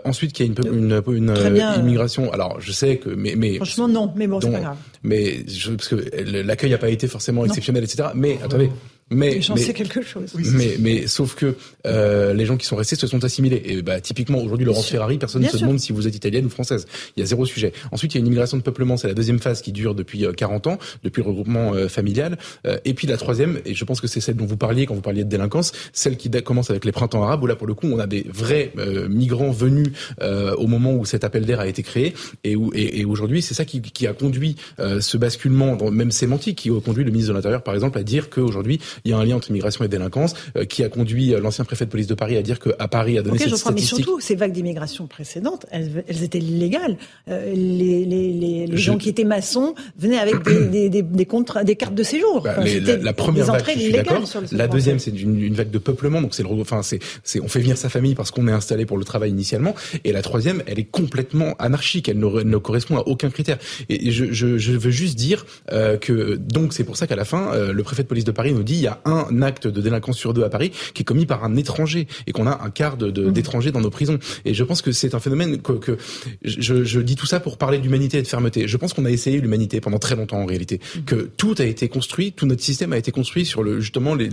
[0.03, 2.31] ensuite, qu'il y a une, une, une immigration.
[2.31, 4.11] Alors, je sais que, mais, mais franchement, non.
[4.15, 4.77] Mais bon, c'est pas grave.
[5.03, 8.09] Mais je, parce que l'accueil n'a pas été forcément exceptionnel, etc.
[8.15, 8.69] Mais attendez.
[9.11, 10.33] Mais j'en sais quelque chose.
[10.55, 13.61] mais, mais sauf que euh, les gens qui sont restés se sont assimilés.
[13.65, 16.49] Et bah typiquement aujourd'hui Laurence Ferrari, personne ne se demande si vous êtes italienne ou
[16.49, 16.87] française.
[17.15, 17.71] Il y a zéro sujet.
[17.91, 20.25] Ensuite il y a une immigration de peuplement, c'est la deuxième phase qui dure depuis
[20.35, 22.39] 40 euh, ans, depuis le regroupement euh, familial.
[22.65, 24.95] Euh, et puis la troisième, et je pense que c'est celle dont vous parliez quand
[24.95, 27.75] vous parliez de délinquance, celle qui commence avec les printemps arabes où là pour le
[27.75, 28.73] coup on a des vrais
[29.09, 29.87] migrants venus
[30.21, 33.53] au moment où cet appel d'air a été créé et où et, et aujourd'hui c'est
[33.53, 37.37] ça qui, qui, a conduit ce basculement même sémantique qui a conduit le ministre de
[37.37, 40.33] l'Intérieur par exemple à dire qu'aujourd'hui il y a un lien entre immigration et délinquance,
[40.57, 43.17] euh, qui a conduit euh, l'ancien préfet de police de Paris à dire qu'à Paris
[43.17, 43.97] a donné okay, cette statistique.
[43.97, 46.97] Mais surtout, ces vagues d'immigration précédentes, elles, elles, étaient légales.
[47.29, 51.27] Euh, les, les, les, les gens qui étaient maçons venaient avec des, des, des, des,
[51.65, 52.41] des cartes de séjour.
[52.41, 54.21] Bah, la, la, première vague, je suis d'accord.
[54.51, 57.47] La deuxième, c'est une, une, vague de peuplement, donc c'est le, enfin c'est, c'est, on
[57.47, 59.75] fait venir sa famille parce qu'on est installé pour le travail initialement.
[60.03, 63.57] Et la troisième, elle est complètement anarchique, elle ne, ne correspond à aucun critère.
[63.89, 67.25] Et je, je, je veux juste dire euh, que donc c'est pour ça qu'à la
[67.25, 69.81] fin, euh, le préfet de police de Paris nous dit y a un acte de
[69.81, 72.69] délinquance sur deux à Paris qui est commis par un étranger et qu'on a un
[72.69, 73.31] quart de, mmh.
[73.31, 74.19] d'étrangers dans nos prisons.
[74.45, 75.97] Et je pense que c'est un phénomène que, que
[76.43, 78.67] je, je, dis tout ça pour parler d'humanité et de fermeté.
[78.67, 80.99] Je pense qu'on a essayé l'humanité pendant très longtemps en réalité, mmh.
[81.05, 84.29] que tout a été construit, tout notre système a été construit sur le justement les,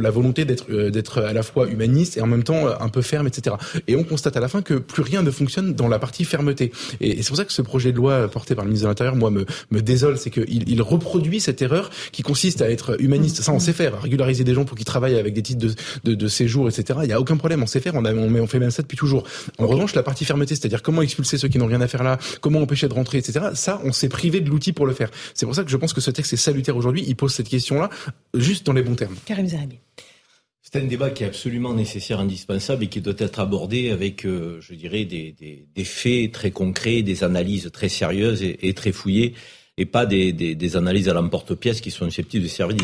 [0.00, 2.88] la volonté d'être euh, d'être à la fois humaniste et en même temps euh, un
[2.88, 3.56] peu ferme, etc.
[3.86, 6.72] Et on constate à la fin que plus rien ne fonctionne dans la partie fermeté.
[7.00, 9.16] Et, c'est pour ça que ce projet de loi porté par le ministre de l'Intérieur,
[9.16, 13.42] moi, me, me désole, c'est qu'il il reproduit cette erreur qui consiste à être humaniste.
[13.42, 15.74] Ça, on sait faire, régulariser des gens pour qu'ils travaillent avec des titres de,
[16.04, 17.00] de, de séjour, etc.
[17.02, 18.82] Il y a aucun problème, on sait faire, on, a, on, on fait même ça
[18.82, 19.24] depuis toujours.
[19.58, 22.18] En revanche, la partie fermeté, c'est-à-dire comment expulser ceux qui n'ont rien à faire là,
[22.40, 23.46] comment empêcher de rentrer, etc.
[23.54, 25.10] Ça, on s'est privé de l'outil pour le faire.
[25.34, 27.04] C'est pour ça que je pense que ce texte est salutaire aujourd'hui.
[27.06, 27.90] Il pose cette question-là
[28.34, 29.16] juste dans les bons termes.
[29.24, 29.48] Karim
[30.62, 34.58] C'est un débat qui est absolument nécessaire, indispensable et qui doit être abordé avec, euh,
[34.60, 38.92] je dirais, des, des, des, faits très concrets, des analyses très sérieuses et, et très
[38.92, 39.34] fouillées.
[39.78, 42.76] Et pas des, des, des analyses à l'emporte-pièce qui sont susceptibles de servir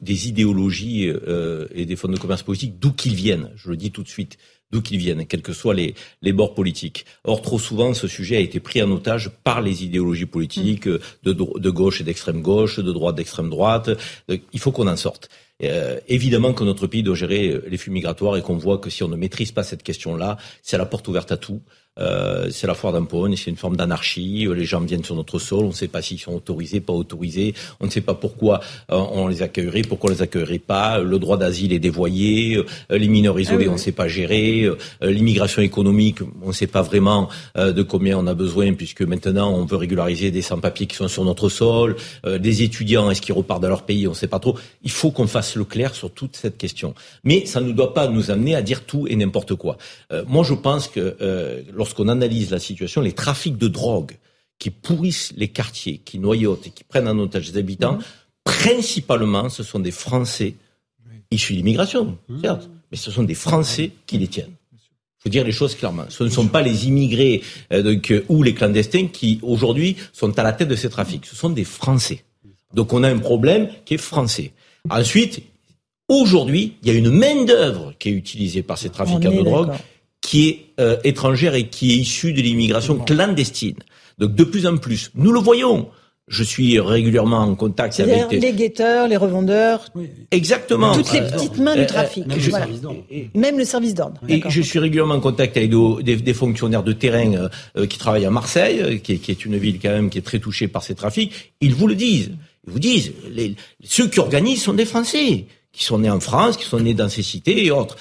[0.00, 3.50] des, idéologies euh, et des fonds de commerce politique, d'où qu'ils viennent.
[3.54, 4.38] Je le dis tout de suite
[4.72, 7.04] d'où qu'ils viennent, quels que soient les, les, bords politiques.
[7.24, 10.98] Or, trop souvent, ce sujet a été pris en otage par les idéologies politiques de,
[11.24, 13.90] de gauche et d'extrême gauche, de droite d'extrême droite.
[14.28, 15.28] Il faut qu'on en sorte.
[15.62, 19.02] Euh, évidemment que notre pays doit gérer les flux migratoires et qu'on voit que si
[19.04, 21.60] on ne maîtrise pas cette question-là, c'est la porte ouverte à tout.
[21.98, 24.48] Euh, c'est la foire d'Empogne, c'est une forme d'anarchie.
[24.54, 27.54] Les gens viennent sur notre sol, on ne sait pas s'ils sont autorisés, pas autorisés.
[27.80, 30.98] On ne sait pas pourquoi euh, on les accueillerait, pourquoi on les accueillerait pas.
[31.00, 32.56] Le droit d'asile est dévoyé.
[32.56, 32.64] Euh,
[32.98, 34.70] les mineurs isolés, ah on ne sait pas gérer.
[35.02, 39.64] L'immigration économique, on ne sait pas vraiment de combien on a besoin, puisque maintenant on
[39.64, 41.96] veut régulariser des sans-papiers qui sont sur notre sol.
[42.24, 44.56] des étudiants, est-ce qu'ils repartent dans leur pays On ne sait pas trop.
[44.82, 46.94] Il faut qu'on fasse le clair sur toute cette question.
[47.24, 49.76] Mais ça ne doit pas nous amener à dire tout et n'importe quoi.
[50.26, 51.16] moi, je pense que
[51.82, 54.12] lorsqu'on analyse la situation, les trafics de drogue
[54.60, 58.02] qui pourrissent les quartiers, qui noyautent et qui prennent en otage les habitants, mhm.
[58.44, 60.54] principalement, ce sont des Français
[61.32, 62.40] issus d'immigration, mhm.
[62.40, 64.54] certes, mais ce sont des Français qui les tiennent.
[64.72, 66.04] Il faut dire les choses clairement.
[66.08, 70.52] Ce ne sont pas les immigrés euh, ou les clandestins qui, aujourd'hui, sont à la
[70.52, 71.26] tête de ces trafics.
[71.26, 72.22] Ce sont des Français.
[72.74, 74.52] Donc on a un problème qui est français.
[74.88, 75.42] Ensuite,
[76.06, 79.72] aujourd'hui, il y a une main-d'œuvre qui est utilisée par ces trafiquants de drogue
[80.22, 83.76] qui est euh, étrangère et qui est issue de l'immigration clandestine.
[84.18, 85.88] Donc de plus en plus, nous le voyons.
[86.28, 89.84] Je suis régulièrement en contact avec les guetteurs, les revendeurs.
[90.30, 90.94] Exactement.
[90.94, 92.24] Toutes les petites mains du euh, trafic.
[93.34, 94.20] Même, le service d'ordre.
[94.28, 98.30] Et je suis régulièrement en contact avec des, fonctionnaires de terrain euh, qui travaillent à
[98.30, 101.52] Marseille, qui est, une ville quand même qui est très touchée par ces trafics.
[101.60, 102.30] Ils vous le disent.
[102.68, 106.56] Ils vous disent, les, ceux qui organisent sont des Français, qui sont nés en France,
[106.56, 107.96] qui sont nés dans ces cités et autres.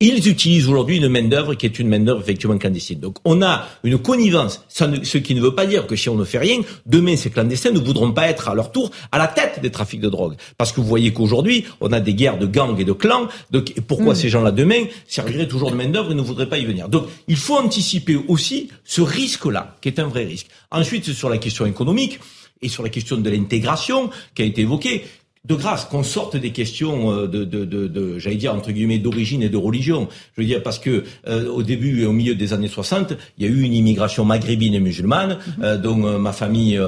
[0.00, 3.00] Ils utilisent aujourd'hui une main-d'œuvre qui est une main-d'œuvre effectivement clandestine.
[3.00, 6.24] Donc on a une connivence, ce qui ne veut pas dire que si on ne
[6.24, 9.60] fait rien, demain ces clandestins ne voudront pas être à leur tour à la tête
[9.60, 10.36] des trafics de drogue.
[10.56, 13.26] Parce que vous voyez qu'aujourd'hui, on a des guerres de gangs et de clans.
[13.50, 14.16] Donc pourquoi mm.
[14.16, 16.88] ces gens-là demain serviraient toujours de main-d'œuvre et ne voudraient pas y venir?
[16.88, 20.46] Donc il faut anticiper aussi ce risque-là, qui est un vrai risque.
[20.70, 22.20] Ensuite, sur la question économique
[22.62, 25.02] et sur la question de l'intégration qui a été évoquée,
[25.44, 28.98] de grâce qu'on sorte des questions euh, de, de, de, de j'allais dire entre guillemets
[28.98, 30.08] d'origine et de religion.
[30.36, 33.46] Je veux dire parce que euh, au début et au milieu des années 60, il
[33.46, 35.64] y a eu une immigration maghrébine et musulmane mhm.
[35.64, 36.80] euh, dont euh, ma famille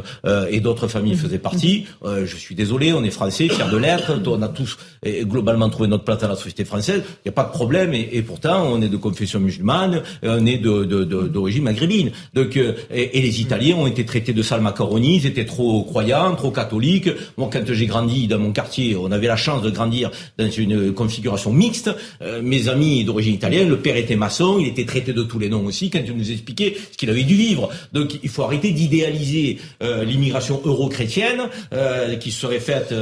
[0.51, 1.87] et d'autres familles faisaient partie.
[2.05, 4.77] je suis désolé, on est français, fiers de l'être, on a tous
[5.23, 7.03] globalement trouvé notre place dans la société française.
[7.07, 10.47] Il n'y a pas de problème et, et, pourtant on est de confession musulmane, on
[10.47, 12.11] est de, d'origine maghrébine.
[12.35, 16.35] Donc et, et, les Italiens ont été traités de sales macaronis, ils étaient trop croyants,
[16.35, 17.11] trop catholiques.
[17.37, 20.93] Moi, quand j'ai grandi dans mon quartier, on avait la chance de grandir dans une
[20.93, 21.91] configuration mixte.
[22.23, 25.49] Euh, mes amis d'origine italienne, le père était maçon, il était traité de tous les
[25.49, 27.69] noms aussi quand il nous expliquait ce qu'il avait dû vivre.
[27.93, 31.43] Donc il faut arrêter d'idéaliser euh, l'immigration euro-chrétienne
[31.73, 32.95] euh, qui serait faite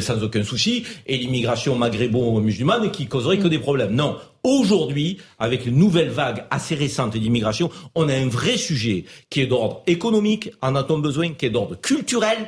[0.00, 3.94] sans aucun souci et l'immigration maghrébo-musulmane qui causerait que des problèmes.
[3.94, 9.42] Non, Aujourd'hui, avec une nouvelle vague assez récente d'immigration, on a un vrai sujet qui
[9.42, 12.38] est d'ordre économique, en a-t-on besoin, qui est d'ordre culturel,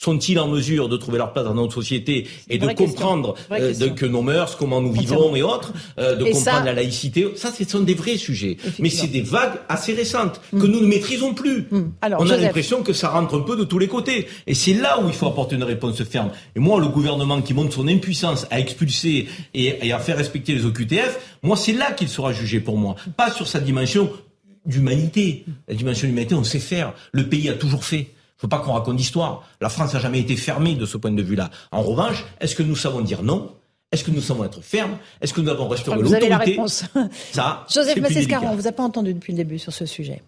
[0.00, 4.06] sont-ils en mesure de trouver leur place dans notre société et de comprendre euh, que
[4.06, 7.80] nos mœurs, comment nous vivons et autres, euh, de comprendre la laïcité Ça, ce sont
[7.80, 8.56] des vrais sujets.
[8.78, 10.70] Mais c'est des vagues assez récentes que mm.
[10.70, 11.66] nous ne maîtrisons plus.
[11.70, 11.92] Mm.
[12.18, 14.26] On a l'impression que ça rentre un peu de tous les côtés.
[14.46, 16.30] Et c'est là où il faut apporter une réponse ferme.
[16.56, 20.54] Et moi, le gouvernement qui montre son impuissance à expulser et, et à faire respecter
[20.54, 22.96] les OQTF, moi, c'est là qu'il sera jugé pour moi.
[23.18, 24.10] Pas sur sa dimension
[24.64, 25.44] d'humanité.
[25.68, 26.94] La dimension d'humanité, on sait faire.
[27.12, 28.08] Le pays a toujours fait
[28.40, 29.48] faut pas qu'on raconte d'histoire.
[29.60, 31.50] La France n'a jamais été fermée de ce point de vue-là.
[31.72, 33.54] En revanche, est-ce que nous savons dire non?
[33.92, 34.98] Est-ce que nous savons être fermes?
[35.20, 36.84] Est-ce que nous avons restauré l'autorité Vous avez la réponse.
[37.32, 40.22] Ça, Joseph Massescaron, on vous a pas entendu depuis le début sur ce sujet.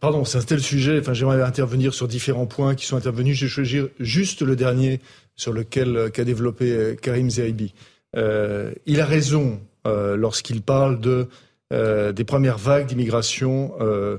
[0.00, 0.98] Pardon, c'est un tel sujet.
[1.00, 3.36] Enfin, j'aimerais intervenir sur différents points qui sont intervenus.
[3.36, 5.00] Je vais choisir juste le dernier
[5.36, 7.72] sur lequel euh, qu'a développé euh, Karim Zeribi.
[8.16, 11.28] Euh, il a raison euh, lorsqu'il parle de
[11.72, 14.18] euh, des premières vagues d'immigration euh,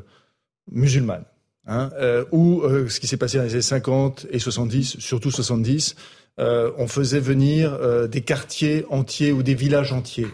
[0.71, 1.25] musulmane.
[1.69, 5.29] Hein, euh, ou euh, ce qui s'est passé dans les années 50 et 70, surtout
[5.29, 5.95] 70,
[6.39, 10.27] euh, on faisait venir euh, des quartiers entiers ou des villages entiers,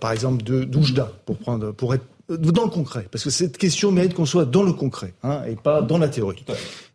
[0.00, 2.04] par exemple de d'Oujda, pour prendre, pour être
[2.36, 5.56] dans le concret, parce que cette question mérite qu'on soit dans le concret hein, et
[5.56, 6.44] pas dans la théorie.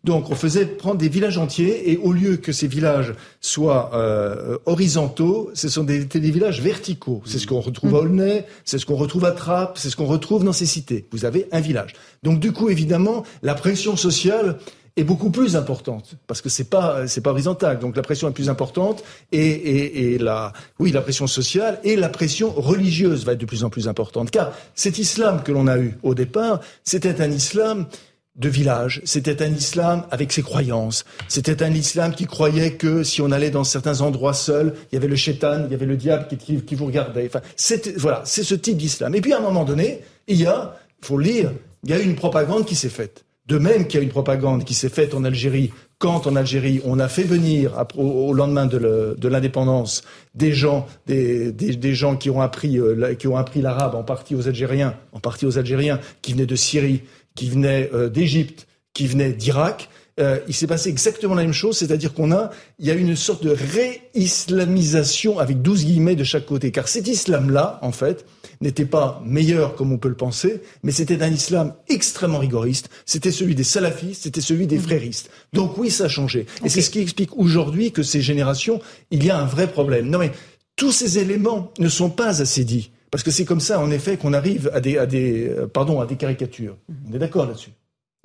[0.04, 4.58] Donc on faisait prendre des villages entiers et au lieu que ces villages soient euh,
[4.66, 7.22] horizontaux, ce sont des, des villages verticaux.
[7.26, 10.06] C'est ce qu'on retrouve à Aulnay, c'est ce qu'on retrouve à Trappes, c'est ce qu'on
[10.06, 11.08] retrouve dans ces cités.
[11.12, 11.94] Vous avez un village.
[12.24, 14.60] Donc du coup, évidemment, la pression sociale
[14.98, 18.34] est beaucoup plus importante parce que c'est pas c'est pas horizontal donc la pression est
[18.34, 23.34] plus importante et, et, et la oui la pression sociale et la pression religieuse va
[23.34, 26.60] être de plus en plus importante car cet islam que l'on a eu au départ
[26.84, 27.88] c'était un islam
[28.38, 33.22] de village, c'était un islam avec ses croyances, c'était un islam qui croyait que si
[33.22, 35.98] on allait dans certains endroits seuls, il y avait le chétan, il y avait le
[35.98, 37.26] diable qui, qui vous regardait.
[37.26, 37.42] Enfin,
[37.98, 39.16] voilà, c'est ce type d'islam.
[39.16, 41.52] Et puis à un moment donné, il y a, faut lire,
[41.84, 43.26] il y a une propagande qui s'est faite.
[43.48, 46.82] De même qu'il y a une propagande qui s'est faite en Algérie, quand en Algérie
[46.84, 50.04] on a fait venir au, lendemain de l'indépendance
[50.36, 54.48] des gens, des, gens qui ont appris euh, qui ont appris l'arabe en partie aux
[54.48, 57.04] Algériens, en partie aux Algériens qui venaient de Syrie,
[57.36, 59.90] qui venaient euh, d'Égypte, qui venaient d'Irak.
[60.20, 62.50] Euh, il s'est passé exactement la même chose, c'est-à-dire qu'on a,
[62.80, 63.56] il y a une sorte de
[64.16, 68.26] réislamisation avec 12 guillemets de chaque côté, car cet islam-là, en fait,
[68.62, 72.90] n'était pas meilleur comme on peut le penser, mais c'était un islam extrêmement rigoriste.
[73.06, 74.84] C'était celui des salafistes, c'était celui des mhm.
[74.84, 75.30] fréristes.
[75.54, 76.48] Donc oui, ça a changé.
[76.64, 80.10] Et c'est ce qui explique aujourd'hui que ces générations, il y a un vrai problème.
[80.10, 80.32] Non mais
[80.76, 82.92] tous ces éléments ne sont pas assez dits.
[83.12, 86.02] Parce que c'est comme ça, en effet, qu'on arrive à des, à des, euh, pardon,
[86.02, 86.76] à des caricatures.
[86.90, 86.96] Mhm.
[87.10, 87.72] On est d'accord là-dessus.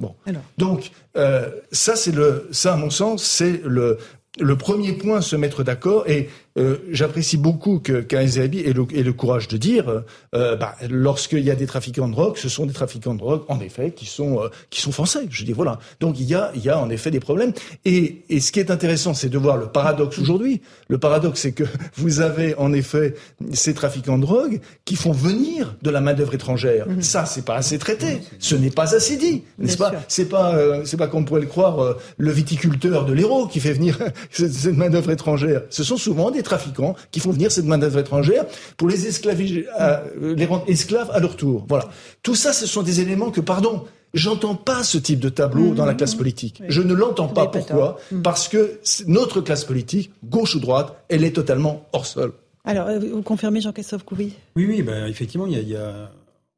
[0.02, 0.16] Bon.
[0.58, 3.98] Donc, euh, ça, c'est le, ça, à mon sens, c'est le,
[4.40, 6.08] le premier point, se mettre d'accord.
[6.08, 6.28] Et
[6.58, 10.02] euh, j'apprécie beaucoup que Zahabi ait le, ait le courage de dire,
[10.34, 13.42] euh, bah, lorsqu'il y a des trafiquants de drogue, ce sont des trafiquants de drogue,
[13.48, 15.26] en effet, qui sont euh, qui sont français.
[15.30, 15.78] Je dis voilà.
[16.00, 17.52] Donc il y a il y a en effet des problèmes.
[17.84, 20.60] Et, et ce qui est intéressant, c'est de voir le paradoxe aujourd'hui.
[20.88, 21.64] Le paradoxe, c'est que
[21.96, 23.14] vous avez en effet
[23.52, 26.88] ces trafiquants de drogue qui font venir de la main d'œuvre étrangère.
[26.88, 27.02] Mhm.
[27.02, 28.20] Ça, c'est pas assez traité.
[28.38, 29.92] Ce n'est pas assez dit, n'est-ce pas?
[30.08, 33.72] C'est pas euh, c'est pas comme pourrait le croire le viticulteur de l'Hérault qui fait
[33.72, 33.98] venir
[34.30, 35.62] cette main d'œuvre étrangère.
[35.70, 40.34] Ce sont souvent des trafiquants qui font venir cette main-d'œuvre étrangère pour les esclaviser, euh,
[40.36, 41.64] les rendre esclaves à leur tour.
[41.68, 41.88] Voilà.
[42.22, 43.84] Tout ça, ce sont des éléments que, pardon,
[44.14, 46.62] J'entends pas ce type de tableau dans la classe politique.
[46.68, 47.46] Je ne l'entends pas.
[47.46, 48.20] Pourquoi mm.
[48.20, 52.34] Parce que notre classe politique, gauche ou droite, elle est totalement hors sol.
[52.64, 54.34] Alors, euh, vous confirmez, Jean-Christophe Coury?
[54.54, 56.10] Oui, oui, bah, effectivement, il y a,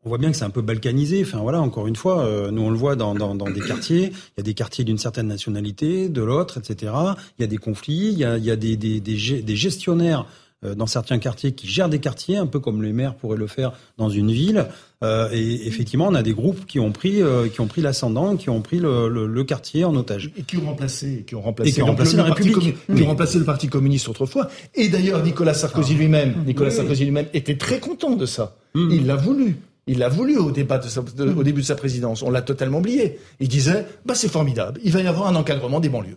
[0.04, 1.22] on voit bien que c'est un peu balkanisé.
[1.22, 4.12] Enfin voilà, encore une fois, euh, nous on le voit dans, dans, dans, des quartiers.
[4.12, 6.92] Il y a des quartiers d'une certaine nationalité, de l'autre, etc.
[7.38, 8.10] Il y a des conflits.
[8.12, 10.26] Il y a, il y a des, des, des, des gestionnaires
[10.64, 13.46] euh, dans certains quartiers qui gèrent des quartiers, un peu comme les maires pourraient le
[13.46, 14.66] faire dans une ville.
[15.02, 18.36] Euh, et effectivement, on a des groupes qui ont pris, euh, qui ont pris l'ascendant,
[18.36, 20.30] qui ont pris le, le, le, quartier en otage.
[20.36, 23.38] Et qui ont remplacé, qui ont remplacé, qui ont remplacé la République, qui ont remplacé
[23.38, 24.48] le Parti communiste autrefois.
[24.74, 25.98] Et d'ailleurs, Nicolas Sarkozy ah.
[25.98, 28.56] lui-même, Nicolas Sarkozy lui-même était très content de ça.
[28.74, 28.90] Mmh.
[28.90, 29.56] Il l'a voulu.
[29.86, 30.80] Il l'a voulu au, débat
[31.18, 32.22] au début de sa présidence.
[32.22, 33.18] On l'a totalement oublié.
[33.40, 34.80] Il disait, bah, c'est formidable.
[34.82, 36.16] Il va y avoir un encadrement des banlieues.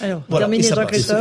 [0.00, 0.48] Alors, voilà.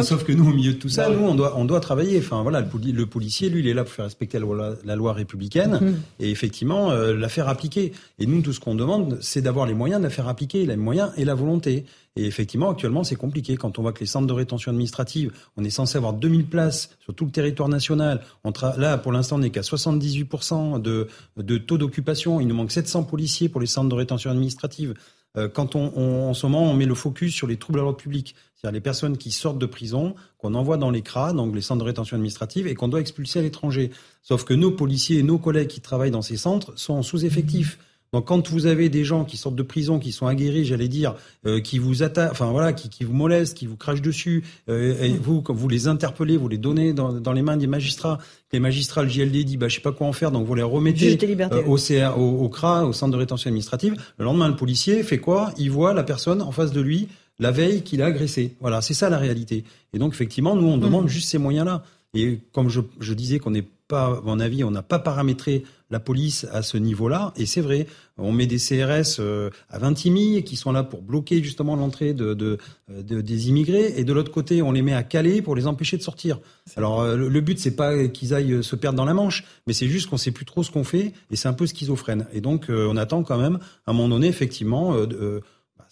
[0.04, 2.20] Sauf que nous, au milieu de tout ça, bah nous, on doit, on doit travailler.
[2.20, 5.96] Enfin, voilà, le, policier, lui, il est là pour faire respecter la loi, républicaine mhm.
[6.20, 7.94] et effectivement euh, la faire appliquer.
[8.20, 10.76] Et nous, tout ce qu'on demande, c'est d'avoir les moyens de la faire appliquer, les
[10.76, 11.86] moyens et la volonté.
[12.18, 13.58] Et effectivement, actuellement, c'est compliqué.
[13.58, 16.92] Quand on voit que les centres de rétention administrative, on est censé avoir 2000 places
[17.02, 18.22] sur tout le territoire national.
[18.46, 22.40] On là, pour l'instant, on n'est qu'à 78% de, de taux d'occupation.
[22.40, 24.94] Il nous manque 700 policiers pour les centres de rétention administrative.
[25.38, 27.98] Euh, quand on, en ce moment, on met le focus sur les troubles à l'ordre
[27.98, 28.36] public,
[28.66, 31.82] c'est-à-dire les personnes qui sortent de prison, qu'on envoie dans les CRA, donc les centres
[31.82, 33.92] de rétention administrative, et qu'on doit expulser à l'étranger.
[34.24, 37.78] Sauf que nos policiers et nos collègues qui travaillent dans ces centres sont en sous-effectif.
[38.12, 41.14] Donc quand vous avez des gens qui sortent de prison, qui sont aguerris, j'allais dire,
[41.46, 45.00] euh, qui vous attaquent, enfin voilà, qui, qui, vous molestent, qui vous crachent dessus, euh,
[45.00, 48.18] et vous, quand vous les interpellez, vous les donnez dans, dans, les mains des magistrats.
[48.52, 50.64] Les magistrats, le JLD dit, bah je sais pas quoi en faire, donc vous les
[50.64, 53.96] remettez euh, au, CR, au, au, CRA, au centre de rétention administrative.
[54.18, 55.52] Le lendemain, le policier fait quoi?
[55.58, 57.10] Il voit la personne en face de lui
[57.40, 58.56] la veille qu'il a agressé.
[58.60, 59.64] Voilà, c'est ça la réalité.
[59.94, 61.10] Et donc effectivement, nous on demande mmh.
[61.10, 61.84] juste ces moyens-là.
[62.14, 65.64] Et comme je, je disais qu'on n'est pas, à mon avis, on n'a pas paramétré
[65.92, 67.34] la police à ce niveau-là.
[67.36, 67.86] Et c'est vrai,
[68.18, 72.34] on met des CRS euh, à Vintimille qui sont là pour bloquer justement l'entrée de,
[72.34, 72.58] de,
[72.88, 73.94] des immigrés.
[73.98, 76.40] Et de l'autre côté, on les met à Calais pour les empêcher de sortir.
[76.76, 79.88] Alors euh, le but, c'est pas qu'ils aillent se perdre dans la Manche, mais c'est
[79.88, 81.14] juste qu'on sait plus trop ce qu'on fait.
[81.30, 82.26] Et c'est un peu schizophrène.
[82.34, 84.96] Et donc, euh, on attend quand même, à un moment donné, effectivement,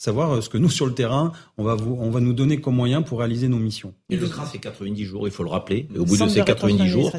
[0.04, 2.60] savoir euh, ce que nous, sur le terrain, on va, vous, on va nous donner
[2.60, 3.93] comme moyen pour réaliser nos missions.
[4.10, 5.88] Et le CRA, c'est 90 jours, il faut le rappeler.
[5.97, 7.12] Au bout de ces 90 jours,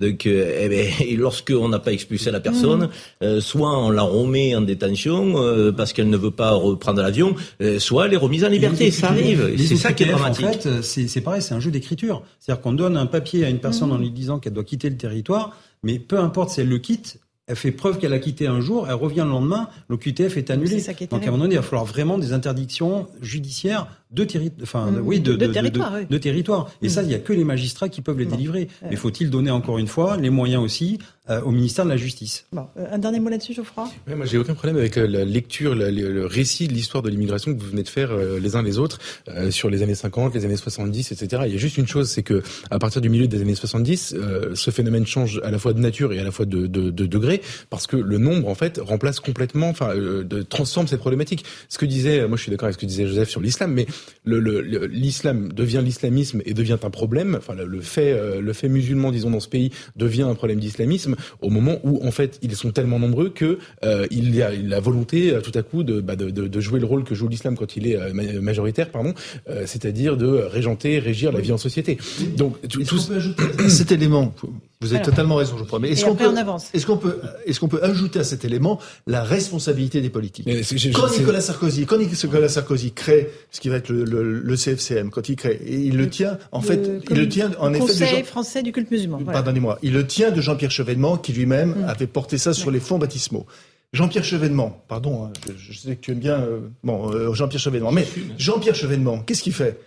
[0.00, 2.90] donc, euh, eh ben, lorsqu'on n'a pas expulsé la personne, mhm.
[3.22, 7.36] euh, soit on la remet en détention euh, parce qu'elle ne veut pas reprendre l'avion,
[7.78, 8.90] soit elle est remise en liberté.
[8.90, 9.54] Ça arrive.
[9.56, 10.46] C'est ça qui est dramatique.
[10.46, 12.22] En fait, c'est pareil, c'est un jeu d'écriture.
[12.40, 13.94] C'est-à-dire qu'on donne un papier à une personne mhm.
[13.94, 17.20] en lui disant qu'elle doit quitter le territoire, mais peu importe si elle le quitte,
[17.46, 20.82] elle fait preuve qu'elle a quitté un jour, elle revient le lendemain, l'OQTF est annulé.
[21.10, 24.26] Donc à un moment donné, il va falloir vraiment des interdictions judiciaires de,
[24.62, 25.00] enfin, mmh.
[25.04, 28.18] oui, de, de, de, territoire, Et ça, il n'y a que les magistrats qui peuvent
[28.18, 28.68] les délivrer.
[28.88, 30.98] Mais faut-il donner encore une fois les moyens aussi
[31.30, 32.46] euh, au ministère de la Justice?
[32.52, 33.88] Bon, euh, un dernier mot là-dessus, Geoffroy?
[34.06, 37.54] Ouais, Moi, j'ai aucun problème avec euh, la lecture, le récit de l'histoire de l'immigration
[37.54, 38.98] que vous venez de faire les uns les autres
[39.50, 41.42] sur les années 50, les années 70, etc.
[41.46, 44.16] Il y a juste une chose, c'est que à partir du milieu des années 70,
[44.54, 47.06] ce phénomène change à la fois de nature et à la fois de, de, de
[47.06, 47.40] degré,
[47.70, 51.44] parce que le nombre, en fait, remplace complètement, enfin, de, transforme cette problématique.
[51.68, 53.86] Ce que disait, moi, je suis d'accord avec ce que disait Joseph sur l'islam, mais
[54.24, 57.36] l'islam le, devient l'islamisme et devient un problème.
[57.36, 61.50] Enfin, le fait, le fait musulman, disons, dans ce pays devient un problème d'islamisme au
[61.50, 65.32] moment où en fait ils sont tellement nombreux que euh, il y a la volonté
[65.32, 67.76] euh, tout à coup de, bah, de, de, jouer le rôle que joue l'islam quand
[67.76, 69.14] il est euh, majoritaire, pardon,
[69.66, 71.98] c'est-à-dire de régenter, régir la vie en société.
[72.36, 72.84] Donc tout,
[73.68, 74.34] cet élément
[74.82, 75.78] vous avez totalement raison, je crois.
[75.78, 76.34] Mais est-ce qu'on peut,
[76.74, 80.48] est-ce qu'on peut, est-ce qu'on peut ajouter à cet élément la responsabilité des politiques
[80.94, 85.10] Quand Nicolas Sarkozy, quand Nicolas Sarkozy crée ce qui va être le, le, le CFCM,
[85.10, 87.80] quand il crée, et il le, tient, en fait, il le tient en effet.
[87.80, 89.18] Conseil français du culte musulman.
[89.24, 91.88] Pardonnez-moi, il le tient de Jean-Pierre Chevènement, qui lui-même mm.
[91.88, 93.46] avait porté ça sur les fonds baptismaux.
[93.92, 97.92] Jean-Pierre Chevènement, pardon, hein, je, sais que tu aimes bien, euh, bon, euh, Jean-Pierre Chevènement,
[97.92, 98.06] mais
[98.38, 99.78] Jean-Pierre Chevènement, qu'est-ce qu'il fait?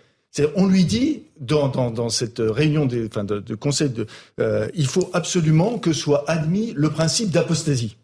[0.54, 4.06] On lui dit dans, cette réunion des, enfin de, conseil de,
[4.40, 7.96] euh, il faut absolument que soit admis le principe d'apostasie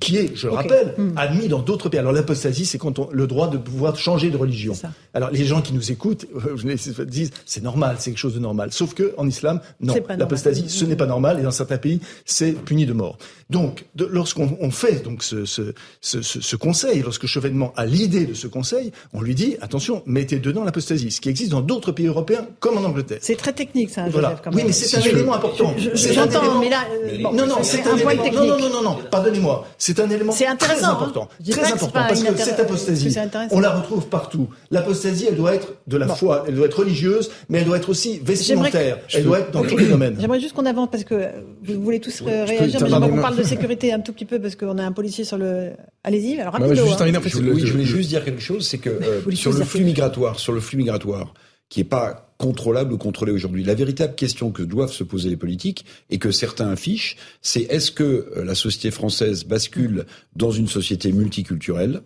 [0.00, 1.12] qui est, je le rappelle, hmm.
[1.16, 1.98] admis dans d'autres pays.
[1.98, 4.74] Alors l'apostasie, c'est quand on le droit de pouvoir changer de religion.
[5.14, 6.26] Alors les gens qui nous écoutent
[6.66, 8.72] euh, disent c'est normal, c'est quelque chose de normal.
[8.72, 12.52] Sauf que en islam, non, l'apostasie, ce n'est pas normal, et dans certains pays, c'est
[12.52, 13.18] puni de mort.
[13.48, 18.48] Donc, lorsqu'on fait donc ce, ce, ce, ce, conseil, lorsque Chevènement a l'idée de ce
[18.48, 22.46] conseil, on lui dit attention, mettez dedans l'apostasie, ce qui existe dans d'autres pays européens
[22.58, 23.18] comme en Angleterre.
[23.20, 24.30] C'est très technique, ça, voilà.
[24.30, 24.42] Joseph.
[24.44, 25.74] Quand oui, mais c'est un élément important.
[25.94, 28.34] J'entends, mais là, euh, non, non, c'est un, point technique.
[28.34, 29.66] Non, non, non, non, pardonnez-moi.
[29.86, 30.56] C'est un élément très hein.
[30.90, 31.28] important.
[31.48, 31.90] Très important.
[31.92, 33.16] Parce que cette apostasie,
[33.52, 34.48] on la retrouve partout.
[34.72, 37.88] L'apostasie, elle doit être de la foi, elle doit être religieuse, mais elle doit être
[37.88, 38.98] aussi vestimentaire.
[39.14, 40.16] Elle doit être dans tous les domaines.
[40.18, 41.28] J'aimerais juste qu'on avance parce que
[41.62, 44.56] vous voulez tous réagir, mais j'aimerais qu'on parle de sécurité un tout petit peu parce
[44.56, 45.70] qu'on a un policier sur le.
[46.02, 46.40] Allez-y.
[46.40, 46.74] Alors rapidement.
[46.74, 50.60] je, voulais juste dire quelque chose, c'est que euh, sur le flux migratoire, sur le
[50.60, 51.32] flux migratoire,
[51.68, 53.64] qui est pas contrôlable ou contrôlé aujourd'hui.
[53.64, 57.90] La véritable question que doivent se poser les politiques et que certains affichent, c'est est-ce
[57.90, 62.02] que euh, la société française bascule dans une société multiculturelle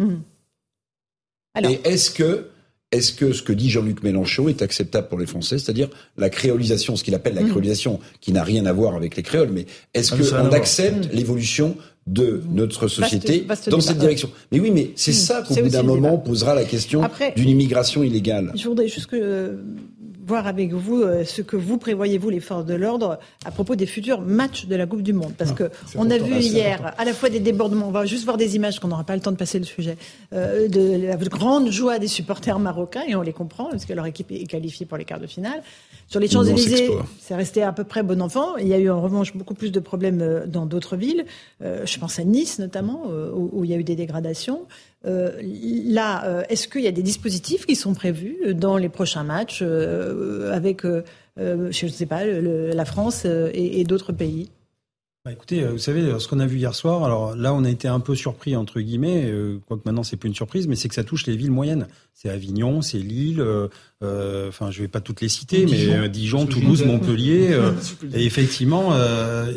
[0.00, 0.14] mmh.
[1.68, 2.48] Et est-ce que
[2.90, 6.94] est-ce que ce que dit Jean-Luc Mélenchon est acceptable pour les Français, c'est-à-dire la créolisation,
[6.94, 7.48] ce qu'il appelle la mmh.
[7.48, 11.16] créolisation, qui n'a rien à voir avec les créoles, mais est-ce ah, qu'on accepte mmh.
[11.16, 11.76] l'évolution
[12.06, 14.30] de notre société dans cette direction.
[14.52, 17.02] Mais oui, mais c'est ça qu'au bout d'un moment posera la question
[17.36, 18.52] d'une immigration illégale.
[18.54, 19.56] Je voudrais juste que euh,
[20.24, 23.76] voir avec vous euh, ce que vous prévoyez, vous, les forces de l'ordre, à propos
[23.76, 25.34] des futurs matchs de la Coupe du Monde.
[25.36, 28.06] Parce ah, que on a vu ah, hier à la fois des débordements, on va
[28.06, 29.96] juste voir des images qu'on n'aura pas le temps de passer le sujet,
[30.32, 34.06] euh, de la grande joie des supporters marocains, et on les comprend, parce que leur
[34.06, 35.62] équipe est qualifiée pour les quarts de finale.
[36.08, 38.56] Sur les Champs-Élysées, c'est resté à peu près bon enfant.
[38.56, 41.24] Il y a eu en revanche beaucoup plus de problèmes euh, dans d'autres villes.
[41.60, 43.04] je pense à Nice notamment,
[43.34, 44.66] où il y a eu des dégradations.
[45.06, 49.24] Euh, là, euh, est-ce qu'il y a des dispositifs qui sont prévus dans les prochains
[49.24, 50.82] matchs euh, avec,
[51.36, 54.50] je ne sais pas, la France et, d'autres pays?
[55.24, 57.88] Bah écoutez, vous savez, ce qu'on a vu hier soir, alors là, on a été
[57.88, 59.32] un peu surpris, entre guillemets,
[59.66, 61.86] quoique maintenant, c'est plus une surprise, mais c'est que ça touche les villes moyennes.
[62.12, 63.42] C'est Avignon, c'est Lille,
[64.02, 67.58] enfin, je vais pas toutes les citer, mais Dijon, Toulouse, Montpellier.
[68.14, 68.94] et effectivement,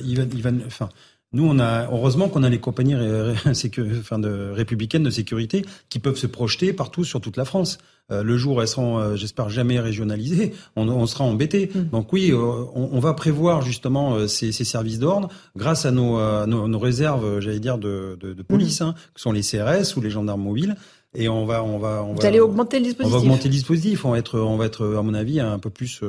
[0.06, 0.88] il va, il va, enfin,
[1.34, 2.96] nous, on a heureusement qu'on a les compagnies
[4.00, 7.80] enfin, de, républicaines de sécurité qui peuvent se projeter partout sur toute la France.
[8.10, 11.70] Euh, le jour elles seront, euh, j'espère, jamais régionalisées, on, sera embêté.
[11.74, 11.90] Mm.
[11.90, 17.42] Donc oui, euh, on, va prévoir justement ces, services d'ordre grâce à nos, nos, réserves,
[17.42, 18.18] j'allais dire, de,
[18.48, 18.86] police, mm.
[18.86, 20.76] hein, que sont les CRS ou les gendarmes mobiles.
[21.14, 23.14] Et on va, on va, on Vous allez augmenter le dispositif.
[23.14, 24.06] On va augmenter le dispositif.
[24.06, 26.02] On va être, on va être, à mon avis, un peu plus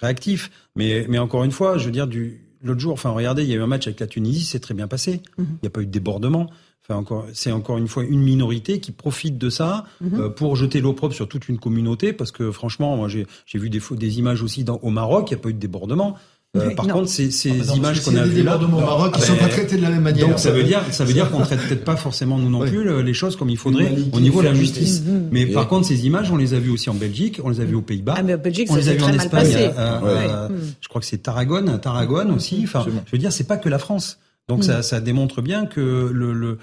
[0.00, 0.50] réactif.
[0.74, 3.52] Mais, mais encore une fois, je veux dire du l'autre jour, enfin, regardez, il y
[3.52, 5.22] a eu un match avec la Tunisie, c'est très bien passé.
[5.38, 5.46] Mhm.
[5.50, 6.50] Il n'y a pas eu de débordement.
[6.82, 10.20] Enfin, encore, c'est encore une fois une minorité qui profite de ça mhm.
[10.20, 13.80] euh, pour jeter l'opprobre sur toute une communauté, parce que franchement, moi, j'ai, vu des,
[13.92, 16.16] des images aussi dans, au Maroc, il n'y a pas eu de débordement.
[16.56, 19.36] Euh, par contre, ces, ces ah images qu'on a vues là, au Maroc, ne sont
[19.36, 20.28] pas traités de la même manière.
[20.28, 23.02] Donc ça veut dire, ça veut dire qu'on traite peut-être pas forcément nous non plus
[23.02, 25.02] les choses comme il faudrait au niveau de la justice.
[25.30, 27.64] Mais par contre, ces images, on les a vues aussi en Belgique, on les a
[27.64, 28.22] vues aux Pays-Bas, ah,
[28.68, 29.52] on les a vues en Espagne.
[29.56, 30.48] Euh, euh,
[30.80, 32.60] je crois que c'est Tarragone, Tarragone aussi.
[32.64, 34.18] Enfin, je veux dire, c'est pas que la France.
[34.48, 36.58] Donc ça, ça démontre bien que le, le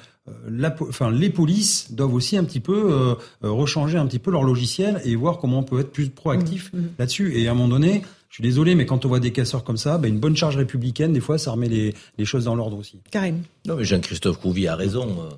[0.50, 5.02] la, enfin, les polices doivent aussi un petit peu rechanger un petit peu leur logiciel
[5.04, 7.38] et voir comment on peut être plus proactif là-dessus.
[7.38, 9.78] Et à un moment donné, je suis désolé, mais quand on voit des casseurs comme
[9.78, 12.80] ça, bah, une bonne charge républicaine, des fois, ça remet les, les choses dans l'ordre
[12.80, 13.00] aussi.
[13.12, 13.44] Karim.
[13.68, 15.30] Non, mais Jean-Christophe Couvi a raison.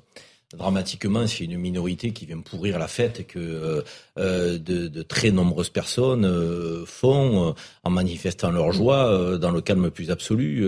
[0.54, 3.82] Dramatiquement, c'est une minorité qui vient pourrir la fête que euh,
[4.16, 9.90] euh, de, de, très nombreuses personnes euh, font en manifestant leur joie dans le calme
[9.90, 10.64] plus absolu.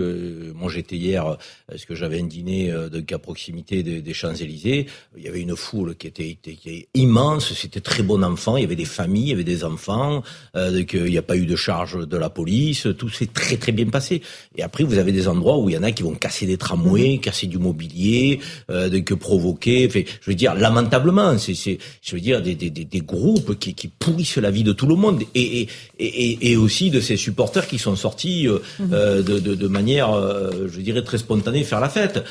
[0.53, 4.87] moi, j'étais hier, parce que j'avais un dîner de, à proximité des, des Champs-Élysées.
[5.17, 7.53] Il y avait une foule qui était, était immense.
[7.53, 8.57] C'était très bon enfant.
[8.57, 10.23] Il y avait des familles, il y avait des enfants.
[10.55, 12.87] il n'y a pas eu de charge de la police.
[12.97, 14.21] Tout s'est très très bien passé.
[14.55, 16.57] Et après, vous avez des endroits où il y en a qui vont casser des
[16.57, 17.21] tramways, mmh.
[17.21, 21.53] casser du mobilier, que provoquer je veux dire, lamentablement, c'est,
[22.01, 24.95] je veux dire, des, des, des groupes qui, qui, pourrissent la vie de tout le
[24.95, 25.67] monde et,
[25.99, 28.89] et, et, aussi de ces supporters qui sont sortis euh, mhm.
[28.93, 32.23] euh, de, de, de, manière, euh, je dirais, très spontanée faire la fête.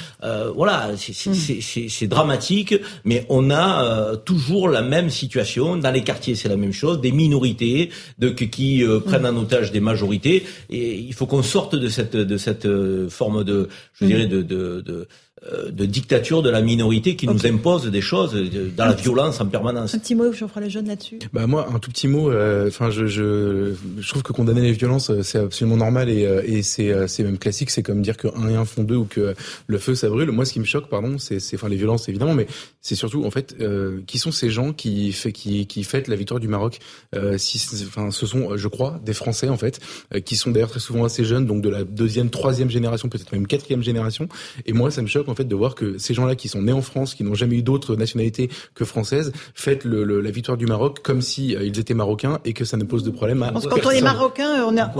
[0.54, 1.88] voilà, c'est, mhm.
[1.88, 2.74] c'est, dramatique,
[3.04, 5.76] mais on a toujours la même situation.
[5.76, 7.00] Dans les quartiers, c'est la même chose.
[7.00, 9.36] Des minorités de, qui prennent mhm.
[9.36, 10.44] en otage des majorités.
[10.70, 12.68] Et il faut qu'on sorte de cette, de cette
[13.08, 15.04] forme de, je dirais, de, de, de euh,
[15.70, 18.34] de dictature de la minorité qui nous impose des choses
[18.76, 19.94] dans la violence en permanence.
[19.94, 21.18] Un petit mot, Geoffroy Lejeune, là-dessus.
[21.32, 22.30] Bah moi, un tout petit mot.
[22.30, 26.22] Euh, enfin, je, je, je, trouve que condamner les violences, euh, c'est absolument normal et,
[26.44, 27.70] et c'est, c'est même classique.
[27.70, 29.34] C'est comme dire que un et un font deux ou que
[29.66, 30.30] le feu ça brûle.
[30.30, 32.46] Moi, ce qui me choque, pardon, c'est, c'est enfin les violences évidemment, mais
[32.80, 33.56] c'est surtout en fait
[34.06, 36.78] qui sont ces gens qui fait qui qui fêtent la victoire du Maroc.
[37.36, 39.80] si, enfin, ce sont, je crois, des Français en fait,
[40.24, 43.46] qui sont d'ailleurs très souvent assez jeunes, donc de la deuxième, troisième génération, peut-être même
[43.46, 44.28] quatrième génération.
[44.66, 46.72] Et moi, ça me choque en fait de voir que ces gens-là qui sont nés
[46.72, 50.66] en France, qui n'ont jamais eu d'autre nationalité que française, fêtent le, la victoire du
[50.66, 53.52] Maroc comme si euh, ils étaient marocains et que ça ne pose de problème à.
[53.52, 54.92] Parce quand on est marocain, on a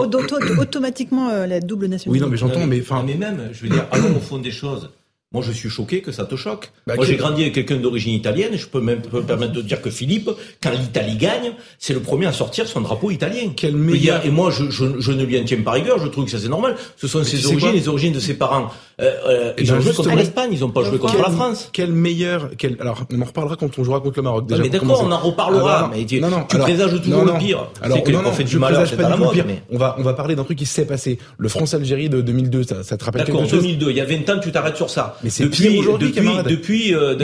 [0.59, 2.11] automatiquement euh, la double nationalité.
[2.11, 3.03] Oui, non, mais j'entends, mais enfin.
[3.05, 4.91] Mais même, je veux dire, allons au fond des choses.
[5.31, 6.71] Moi, je suis choqué que ça te choque.
[6.87, 9.61] Bah, Moi, j'ai grandi avec quelqu'un d'origine italienne et je peux même me permettre de
[9.61, 10.31] dire que Philippe,
[10.63, 13.53] quand l'Italie gagne, c'est le premier à sortir son drapeau italien.
[13.55, 14.25] Quel meilleur...
[14.25, 15.99] Et moi, je, je, je, ne lui en tiens pas rigueur.
[15.99, 16.77] Je trouve que ça c'est normal.
[16.97, 18.71] Ce sont ses origines, les origines de ses parents.
[19.01, 21.69] Euh, euh, ils ont joué contre l'Espagne, ils n'ont pas joué contre la France.
[21.75, 24.47] Quel meilleur, quel, alors, on en reparlera quand on jouera contre le Maroc.
[24.47, 25.91] Déjà, mais d'accord, on en reparlera.
[25.95, 27.69] Mais tu, non, non, tu présages toujours le pire.
[27.83, 29.45] Alors, que non, non, fait du c'est pas la mode.
[29.47, 29.63] Mais...
[29.71, 31.19] On va, on va parler d'un truc qui s'est passé.
[31.37, 33.27] Le France-Algérie de 2002, ça, ça te rappelle?
[33.27, 33.91] D'accord, 2002.
[33.91, 35.18] Il y a 20 ans, tu t'arrêtes sur ça.
[35.23, 37.17] Mais c'est depuis, depuis, depuis, euh,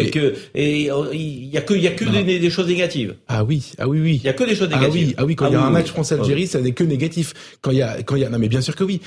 [0.54, 3.14] et il y a que, il y a que des, des, choses négatives.
[3.28, 4.20] Ah oui, ah oui, oui.
[4.22, 4.88] Il y a que des choses négatives.
[4.90, 7.34] Ah oui, ah oui, quand il y a un match France-Algérie, ça n'est que négatif.
[7.60, 9.00] Quand il y a, quand il y a, non mais bien sûr que oui.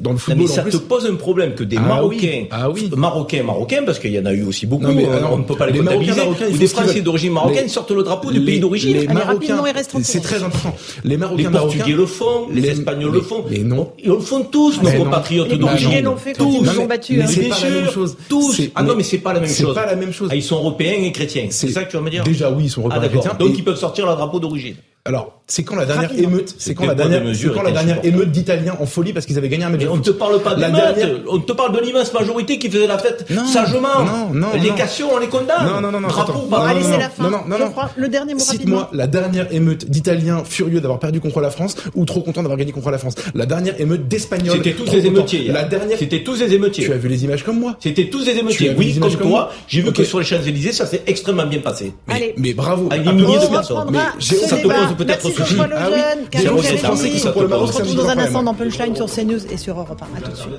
[0.00, 3.42] Dans le football, mais ça te pose un problème que des Marocains, ah oui, Marocains,
[3.42, 5.78] Marocains, parce qu'il y en a eu aussi beaucoup, euh, on ne peut pas les,
[5.78, 8.96] comptabiliser, ou des Français d'origine marocaine sortent le drapeau du pays d'origine.
[8.96, 9.62] Les Marocains,
[10.02, 10.74] c'est très important.
[11.04, 13.44] Les Marocains, les Portugais le font, les Espagnols le font.
[13.50, 13.92] Mais non.
[13.98, 15.90] Ils le font tous, nos compatriotes d'origine.
[15.90, 17.18] Les l'ont fait quand ils nous ont battus.
[17.18, 18.16] Mais c'est pas la même chose.
[18.40, 18.60] Tous.
[18.74, 19.74] Ah non, mais c'est pas la même chose.
[19.74, 20.30] C'est pas la même chose.
[20.34, 21.48] ils sont européens et chrétiens.
[21.50, 23.34] C'est ça que tu vas me dire Déjà, oui, ils sont européens et chrétiens.
[23.38, 24.76] Donc, ils peuvent sortir leur drapeau d'origine.
[25.04, 28.30] Alors, c'est quand la dernière émeute, c'est quand la dernière, c'est quand la dernière émeute
[28.30, 29.82] d'Italiens en folie parce qu'ils avaient gagné un match.
[29.90, 31.16] on ne te parle pas d'émeute, dernière...
[31.28, 34.04] on te parle de l'immense majorité qui faisait la fête sagement.
[34.06, 35.66] Non, non, Les cassions, on les condamne.
[35.66, 36.08] Non, non, non, non.
[36.08, 37.24] Drapeau, non, allez, c'est la fin.
[37.24, 37.72] Non, non, non, non.
[37.94, 42.06] Le dernier mot Cite-moi la dernière émeute d'Italiens furieux d'avoir perdu contre la France ou
[42.06, 43.14] trop contents d'avoir gagné contre la France.
[43.34, 44.56] La dernière émeute d'Espagnols.
[44.56, 45.48] C'était tous des émeutiers.
[45.48, 45.98] La dernière.
[45.98, 46.86] C'était tous des émeutiers.
[46.86, 47.76] Tu as vu les images comme moi.
[47.80, 48.74] C'était tous des émeutiers.
[48.78, 49.52] Oui, comme toi.
[49.68, 51.92] J'ai vu que sur les Champs-Élysées, ça s'est extrêmement bien passé.
[52.38, 52.88] Mais bravo.
[52.88, 53.90] Milliers de personnes.
[53.90, 55.56] Mais ça te pose peut-être souci.
[55.60, 59.78] Ah oui, Caron On se retrouve dans un instant dans Punchline sur CNews et sur
[59.78, 60.18] Europe 1.
[60.18, 60.54] À tout de suite.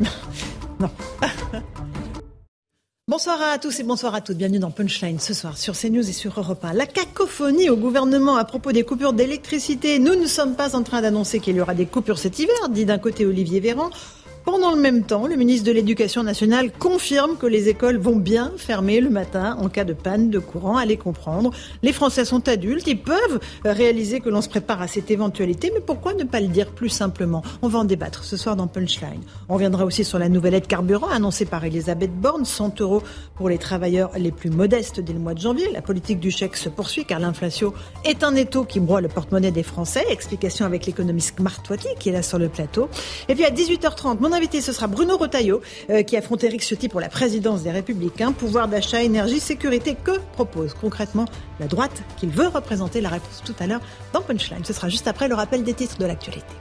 [0.80, 0.90] non.
[3.10, 4.36] Bonsoir à tous et bonsoir à toutes.
[4.36, 6.74] Bienvenue dans Punchline ce soir sur CNews et sur Europe 1.
[6.74, 9.98] La cacophonie au gouvernement à propos des coupures d'électricité.
[9.98, 12.84] Nous ne sommes pas en train d'annoncer qu'il y aura des coupures cet hiver, dit
[12.84, 13.88] d'un côté Olivier Véran.
[14.50, 18.50] Pendant le même temps, le ministre de l'Éducation nationale confirme que les écoles vont bien
[18.56, 20.78] fermer le matin en cas de panne de courant.
[20.78, 21.50] Allez comprendre.
[21.82, 25.82] Les Français sont adultes, ils peuvent réaliser que l'on se prépare à cette éventualité, mais
[25.82, 27.42] pourquoi ne pas le dire plus simplement?
[27.60, 29.20] On va en débattre ce soir dans Punchline.
[29.50, 33.02] On reviendra aussi sur la nouvelle aide carburant annoncée par Elisabeth Borne, 100 euros
[33.34, 35.70] pour les travailleurs les plus modestes dès le mois de janvier.
[35.74, 37.74] La politique du chèque se poursuit car l'inflation
[38.06, 40.06] est un étau qui broie le porte-monnaie des Français.
[40.08, 42.88] Explication avec l'économiste Marc Toiti qui est là sur le plateau.
[43.28, 45.60] Et puis à 18h30, mon invité, ce sera Bruno Retailleau,
[45.90, 48.32] euh, qui affronte Eric Ciotti pour la présidence des Républicains.
[48.32, 51.26] Pouvoir d'achat, énergie, sécurité, que propose concrètement
[51.58, 53.80] la droite qu'il veut représenter La réponse tout à l'heure
[54.12, 54.64] dans Punchline.
[54.64, 56.54] Ce sera juste après le rappel des titres de l'actualité.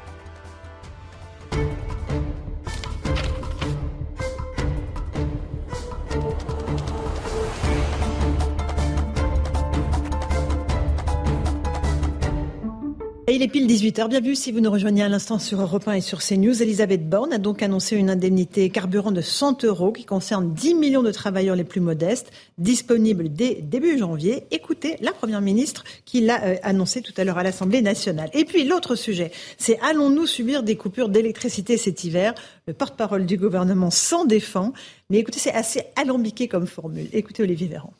[13.33, 14.07] Il est pile 18h.
[14.07, 16.63] Bienvenue si vous nous rejoignez à l'instant sur Europe 1 et sur CNews.
[16.63, 21.03] Elisabeth Borne a donc annoncé une indemnité carburant de 100 euros qui concerne 10 millions
[21.03, 24.45] de travailleurs les plus modestes, disponible dès début janvier.
[24.51, 28.29] Écoutez la Première ministre qui l'a euh, annoncé tout à l'heure à l'Assemblée nationale.
[28.33, 32.33] Et puis l'autre sujet, c'est allons-nous subir des coupures d'électricité cet hiver?
[32.65, 34.71] Le porte-parole du gouvernement s'en défend.
[35.09, 37.09] Mais écoutez, c'est assez alambiqué comme formule.
[37.11, 37.91] Écoutez Olivier Véran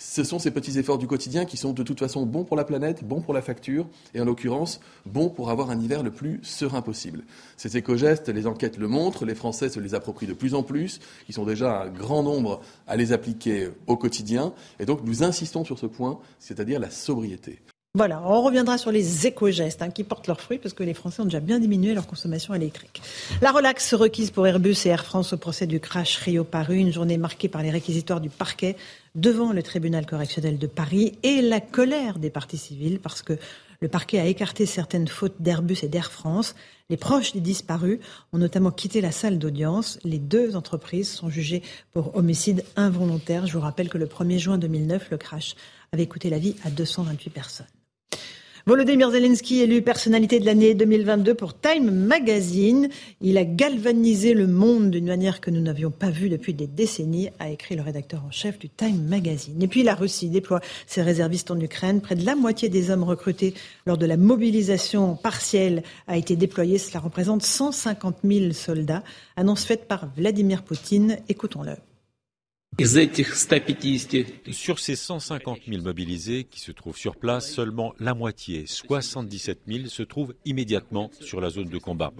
[0.00, 2.64] ce sont ces petits efforts du quotidien qui sont de toute façon bons pour la
[2.64, 6.40] planète, bons pour la facture, et en l'occurrence, bons pour avoir un hiver le plus
[6.42, 7.22] serein possible.
[7.58, 11.00] Ces éco-gestes, les enquêtes le montrent, les Français se les approprient de plus en plus,
[11.28, 15.64] ils sont déjà un grand nombre à les appliquer au quotidien, et donc nous insistons
[15.64, 17.60] sur ce point, c'est-à-dire la sobriété.
[17.96, 21.22] Voilà, on reviendra sur les éco-gestes hein, qui portent leurs fruits parce que les Français
[21.22, 23.02] ont déjà bien diminué leur consommation électrique.
[23.42, 27.16] La relaxe requise pour Airbus et Air France au procès du crash Rio-Paris, une journée
[27.16, 28.76] marquée par les réquisitoires du parquet
[29.16, 33.36] devant le tribunal correctionnel de Paris et la colère des partis civils parce que
[33.80, 36.54] le parquet a écarté certaines fautes d'Airbus et d'Air France.
[36.90, 37.98] Les proches des disparus
[38.32, 39.98] ont notamment quitté la salle d'audience.
[40.04, 41.62] Les deux entreprises sont jugées
[41.92, 43.48] pour homicide involontaire.
[43.48, 45.56] Je vous rappelle que le 1er juin 2009, le crash
[45.90, 47.66] avait coûté la vie à 228 personnes.
[48.66, 52.90] Volodymyr Zelensky élu personnalité de l'année 2022 pour Time Magazine.
[53.22, 57.30] Il a galvanisé le monde d'une manière que nous n'avions pas vue depuis des décennies,
[57.38, 59.62] a écrit le rédacteur en chef du Time Magazine.
[59.62, 62.02] Et puis la Russie déploie ses réservistes en Ukraine.
[62.02, 63.54] Près de la moitié des hommes recrutés
[63.86, 66.76] lors de la mobilisation partielle a été déployée.
[66.76, 69.02] Cela représente 150 000 soldats.
[69.36, 71.16] Annonce faite par Vladimir Poutine.
[71.30, 71.76] Écoutons-le.
[72.78, 79.86] Sur ces 150 000 mobilisés qui se trouvent sur place, seulement la moitié, 77 000,
[79.86, 82.12] se trouvent immédiatement sur la zone de combat.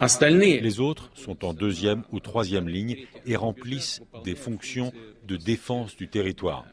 [0.00, 2.96] Les autres sont en deuxième ou troisième ligne
[3.26, 4.92] et remplissent des fonctions
[5.28, 6.64] de défense du territoire.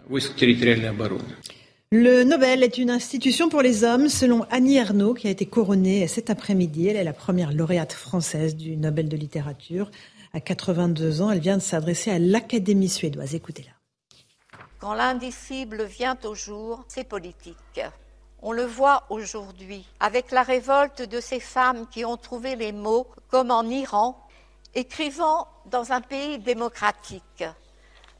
[1.91, 6.07] Le Nobel est une institution pour les hommes, selon Annie Ernaux, qui a été couronnée
[6.07, 6.87] cet après-midi.
[6.87, 9.89] Elle est la première lauréate française du Nobel de littérature
[10.33, 11.31] à 82 ans.
[11.31, 13.35] Elle vient de s'adresser à l'Académie suédoise.
[13.35, 13.71] Écoutez-la.
[14.79, 17.81] Quand l'indicible vient au jour, c'est politique.
[18.41, 23.07] On le voit aujourd'hui avec la révolte de ces femmes qui ont trouvé les mots,
[23.29, 24.17] comme en Iran,
[24.73, 27.43] écrivant dans un pays démocratique.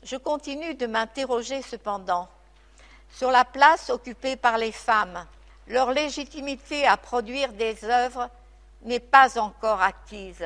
[0.03, 2.27] Je continue de m'interroger cependant
[3.10, 5.26] sur la place occupée par les femmes.
[5.68, 8.30] Leur légitimité à produire des œuvres
[8.84, 10.45] n'est pas encore acquise.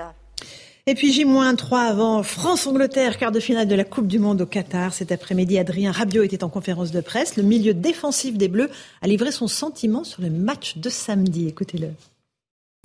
[0.86, 4.94] Et puis J-3 avant France-Angleterre, quart de finale de la Coupe du Monde au Qatar.
[4.94, 7.38] Cet après-midi, Adrien Rabiot était en conférence de presse.
[7.38, 8.70] Le milieu défensif des Bleus
[9.02, 11.48] a livré son sentiment sur le match de samedi.
[11.48, 11.88] Écoutez-le.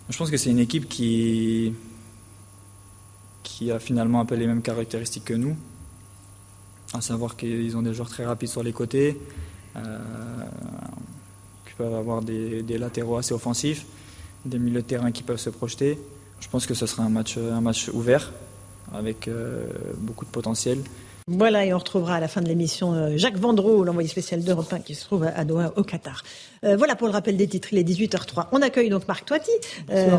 [0.08, 1.74] Je pense que c'est une équipe qui,
[3.42, 5.56] qui a finalement un peu les mêmes caractéristiques que nous.
[6.94, 9.20] À savoir qu'ils ont des joueurs très rapides sur les côtés,
[9.74, 9.98] euh,
[11.66, 13.86] qui peuvent avoir des, des latéraux assez offensifs,
[14.44, 15.98] des milieux de terrain qui peuvent se projeter.
[16.40, 18.32] Je pense que ce sera un match, un match ouvert
[18.94, 19.66] avec euh,
[19.98, 20.78] beaucoup de potentiel.
[21.30, 24.72] Voilà, et on retrouvera à la fin de l'émission euh, Jacques Vendroux, l'envoyé spécial d'Europe
[24.72, 26.22] 1 qui se trouve à Doha, au Qatar.
[26.64, 28.46] Euh, voilà pour le rappel des titres, il est 18h03.
[28.52, 29.50] On accueille donc Marc Toiti.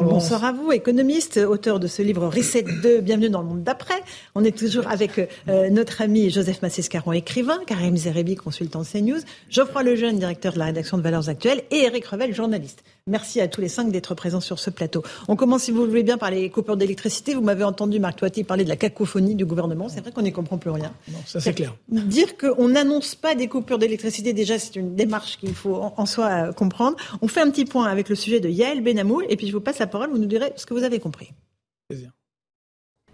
[0.02, 4.02] bonsoir, à vous, économiste, auteur de ce livre Reset 2, Bienvenue dans le monde d'après.
[4.36, 10.20] On est toujours avec notre ami Joseph Massescaron, écrivain, Karim Zerebi, consultant CNews, Geoffroy Lejeune,
[10.20, 12.84] directeur de la rédaction de Valeurs Actuelles, et Eric Revel, journaliste.
[13.10, 15.03] Merci à tous les cinq d'être présents sur ce plateau.
[15.28, 17.34] On commence, si vous le voulez bien, par les coupures d'électricité.
[17.34, 19.90] Vous m'avez entendu, Marc Toiti, parler de la cacophonie du gouvernement.
[19.90, 20.91] C'est vrai qu'on n'y comprend plus rien.
[21.11, 21.76] Non, ça c'est clair.
[21.90, 26.28] Dire qu'on n'annonce pas des coupures d'électricité, déjà, c'est une démarche qu'il faut en soi
[26.56, 26.97] comprendre.
[27.22, 29.61] On fait un petit point avec le sujet de Yael Benamou, et puis je vous
[29.61, 31.31] passe la parole, vous nous direz ce que vous avez compris.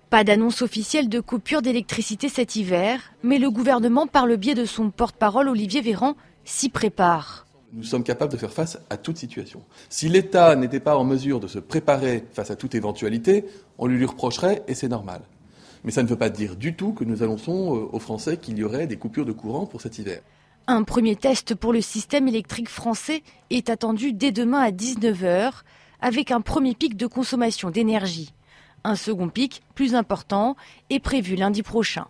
[0.09, 4.65] Pas d'annonce officielle de coupure d'électricité cet hiver, mais le gouvernement, par le biais de
[4.65, 7.45] son porte-parole Olivier Véran, s'y prépare.
[7.73, 9.61] Nous sommes capables de faire face à toute situation.
[9.89, 13.45] Si l'État n'était pas en mesure de se préparer face à toute éventualité,
[13.77, 15.21] on lui, lui reprocherait et c'est normal.
[15.83, 18.57] Mais ça ne veut pas dire du tout que nous annonçons euh, aux Français qu'il
[18.57, 20.21] y aurait des coupures de courant pour cet hiver.
[20.67, 23.21] Un premier test pour le système électrique français
[23.51, 25.51] est attendu dès demain à 19h
[26.01, 28.33] avec un premier pic de consommation d'énergie.
[28.83, 30.55] Un second pic, plus important,
[30.89, 32.07] est prévu lundi prochain.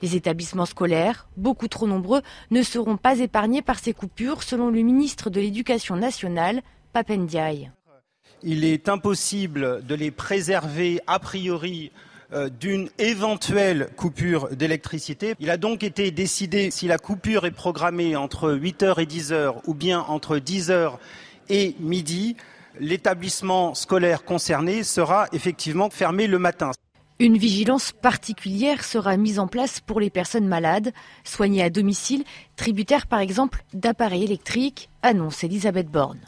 [0.00, 2.22] Les établissements scolaires, beaucoup trop nombreux,
[2.52, 6.62] ne seront pas épargnés par ces coupures, selon le ministre de l'Éducation nationale,
[6.92, 7.72] Papendiaï.
[8.44, 11.90] Il est impossible de les préserver a priori
[12.60, 15.34] d'une éventuelle coupure d'électricité.
[15.40, 19.74] Il a donc été décidé si la coupure est programmée entre 8h et 10h ou
[19.74, 20.98] bien entre 10h
[21.48, 22.36] et midi,
[22.80, 26.70] l'établissement scolaire concerné sera effectivement fermé le matin.
[27.20, 30.92] Une vigilance particulière sera mise en place pour les personnes malades,
[31.24, 32.22] soignées à domicile,
[32.54, 36.20] tributaires par exemple d'appareils électriques, annonce Elisabeth Borne.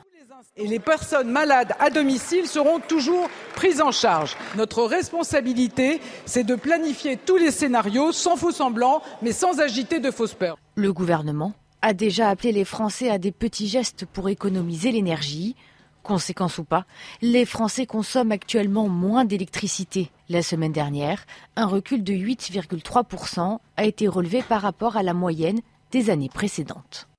[0.56, 4.36] Et les personnes malades à domicile seront toujours prises en charge.
[4.56, 10.10] Notre responsabilité, c'est de planifier tous les scénarios sans faux semblants, mais sans agiter de
[10.10, 10.58] fausses peurs.
[10.74, 15.56] Le gouvernement a déjà appelé les Français à des petits gestes pour économiser l'énergie.
[16.02, 16.84] Conséquence ou pas,
[17.22, 20.10] les Français consomment actuellement moins d'électricité.
[20.28, 21.24] La semaine dernière,
[21.56, 25.60] un recul de 8,3% a été relevé par rapport à la moyenne
[25.92, 27.09] des années précédentes.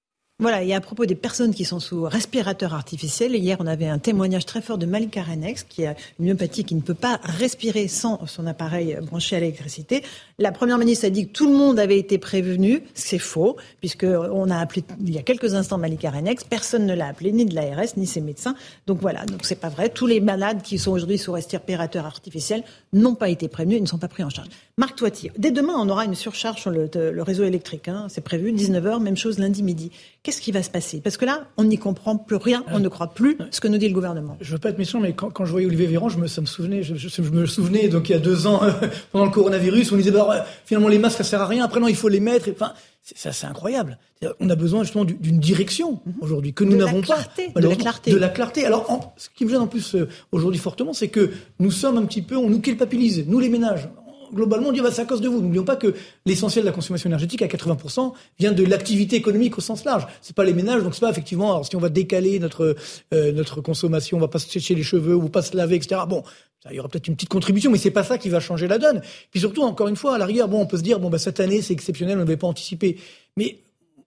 [0.42, 4.00] Voilà, et à propos des personnes qui sont sous respirateur artificiel, hier on avait un
[4.00, 7.88] témoignage très fort de Malika Renex, qui a une myopathie qui ne peut pas respirer
[7.88, 10.04] sans son appareil branché à l'électricité.
[10.42, 12.82] La première ministre a dit que tout le monde avait été prévenu.
[12.96, 16.44] C'est faux, puisque on a appelé il y a quelques instants Malika Renex.
[16.46, 18.56] Personne ne l'a appelé, ni de l'ARS, ni ses médecins.
[18.88, 19.90] Donc voilà, donc c'est pas vrai.
[19.90, 23.86] Tous les malades qui sont aujourd'hui sous respirateur artificiel n'ont pas été prévenus et ne
[23.86, 24.48] sont pas pris en charge.
[24.78, 26.90] Marc Toiti, dès demain, on aura une surcharge sur le,
[27.22, 27.88] réseau électrique.
[27.88, 28.08] Hein.
[28.10, 29.92] C'est prévu, 19h, même chose lundi midi.
[30.24, 31.02] Qu'est-ce qui va se passer?
[31.02, 33.78] Parce que là, on n'y comprend plus rien, on ne croit plus ce que nous
[33.78, 34.38] dit le gouvernement.
[34.42, 36.48] Je veux pas être méchant, mais quand, je voyais Olivier Véran, je me, ça me
[36.48, 38.62] souvenait, je, me souvenais, donc il y a deux ans,
[39.12, 40.31] pendant le coronavirus, on disait, bah,
[40.66, 42.50] finalement, les masques, ça sert à rien, après, non, il faut les mettre.
[42.52, 43.98] Enfin, c'est c'est incroyable.
[44.40, 46.14] On a besoin justement d'une direction mhm.
[46.22, 47.18] aujourd'hui que nous n'avons pas.
[47.56, 48.12] de la clarté.
[48.12, 48.66] De la clarté.
[48.66, 52.06] Alors, ce qui me gêne en plus euh, aujourd'hui fortement, c'est que nous sommes un
[52.06, 53.90] petit peu, on nous culpabilise, nous les ménages
[54.34, 55.42] globalement, on dit bah, c'est à cause de vous.
[55.42, 55.94] N'oublions pas que
[56.26, 60.08] l'essentiel de la consommation énergétique, à 80%, vient de l'activité économique au sens large.
[60.22, 61.52] C'est pas les ménages, donc c'est pas effectivement.
[61.52, 62.76] Alors si on va décaler notre
[63.14, 66.02] euh, notre consommation, on va pas se sécher les cheveux ou pas se laver, etc.
[66.08, 66.24] Bon,
[66.70, 68.78] il y aura peut-être une petite contribution, mais c'est pas ça qui va changer la
[68.78, 69.02] donne.
[69.32, 71.40] Puis surtout, encore une fois, à l'arrière, bon, on peut se dire bon bah cette
[71.40, 72.98] année c'est exceptionnel, on ne devait pas anticiper.
[73.36, 73.60] Mais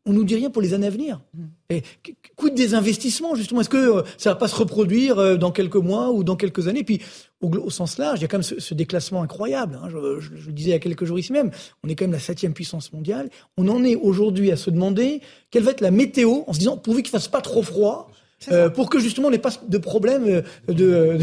[0.07, 1.21] on nous dit rien pour les années à venir.
[1.35, 1.45] Mmh.
[1.71, 1.83] Et
[2.37, 3.63] coûte des investissements, justement.
[3.63, 6.69] Est-ce que euh, ça va pas se reproduire euh, dans quelques mois ou dans quelques
[6.69, 6.85] années?
[6.85, 7.01] Puis,
[7.41, 9.79] au, sens large, il y a quand même ce, déclassement incroyable.
[9.83, 9.89] Hein.
[9.89, 11.51] Je, le disais il y a quelques jours ici même,
[11.83, 13.31] on est quand même la septième puissance mondiale.
[13.57, 15.21] On en est aujourd'hui à se demander
[15.51, 18.11] quelle va être la météo, en se disant, pourvu qu'il fasse pas trop froid,
[18.51, 21.19] euh, pour que justement on n'ait pas de problème euh, de,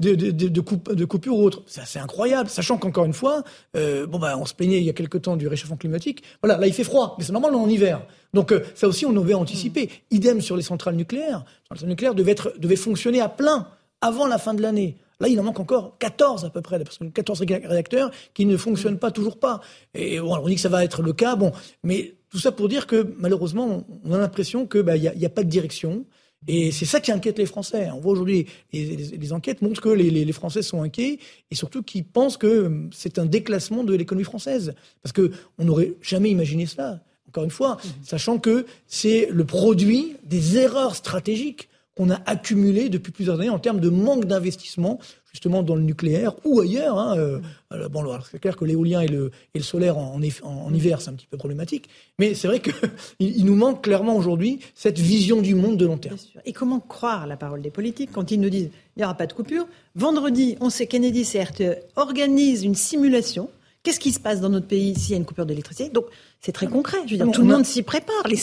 [0.00, 1.62] de, de, de, de coupure ou autre.
[1.66, 3.42] C'est incroyable, sachant qu'encore une fois,
[3.76, 6.22] euh, bon bah, on se plaignait il y a quelque temps du réchauffement climatique.
[6.42, 8.02] Voilà, là il fait froid, mais c'est normal en hiver.
[8.34, 9.86] Donc euh, ça aussi on devait anticiper.
[9.86, 10.14] Mm.
[10.16, 11.44] Idem sur les centrales nucléaires.
[11.70, 13.68] Les centrales nucléaires devaient, être, devaient fonctionner à plein
[14.00, 14.96] avant la fin de l'année.
[15.22, 18.56] Là, il en manque encore 14 à peu près, parce que 14 réacteurs qui ne
[18.56, 19.60] fonctionnent pas toujours pas.
[19.94, 21.52] Et bon, on dit que ça va être le cas, bon,
[21.84, 25.28] mais tout ça pour dire que malheureusement, on a l'impression que bah, n'y a, a,
[25.28, 26.06] pas de direction.
[26.48, 27.88] Et c'est ça qui inquiète les Français.
[27.94, 31.20] On voit aujourd'hui, les, les, enquêtes montrent que les, les, Français sont inquiets
[31.52, 34.74] et surtout qu'ils pensent que hum, c'est un déclassement de l'économie française.
[35.04, 36.98] Parce que on n'aurait jamais imaginé cela.
[37.28, 37.88] Encore une fois, mmh.
[38.02, 43.58] sachant que c'est le produit des erreurs stratégiques qu'on a accumulées depuis plusieurs années en
[43.58, 44.98] termes de manque d'investissement
[45.32, 46.98] justement dans le nucléaire ou ailleurs.
[46.98, 47.40] Hein, euh,
[47.72, 51.14] euh, c'est clair que l'éolien et le, et le solaire en, en, hiver, c'est un
[51.14, 51.88] petit peu problématique.
[52.18, 52.74] Mais c'est vrai qu'il
[53.18, 56.16] il nous manque clairement aujourd'hui cette vision du monde de long terme.
[56.44, 59.26] Et comment croire la parole des politiques quand ils nous disent il n'y aura pas
[59.26, 63.48] de coupure Vendredi, on sait Kennedy CRTE organise une simulation.
[63.82, 65.90] Qu'est-ce qui se passe dans notre pays s'il y a une coupure d'électricité?
[65.90, 66.06] Donc,
[66.40, 66.98] c'est très concret.
[67.06, 68.22] Je veux dire, tout le monde s'y prépare.
[68.28, 68.38] Les,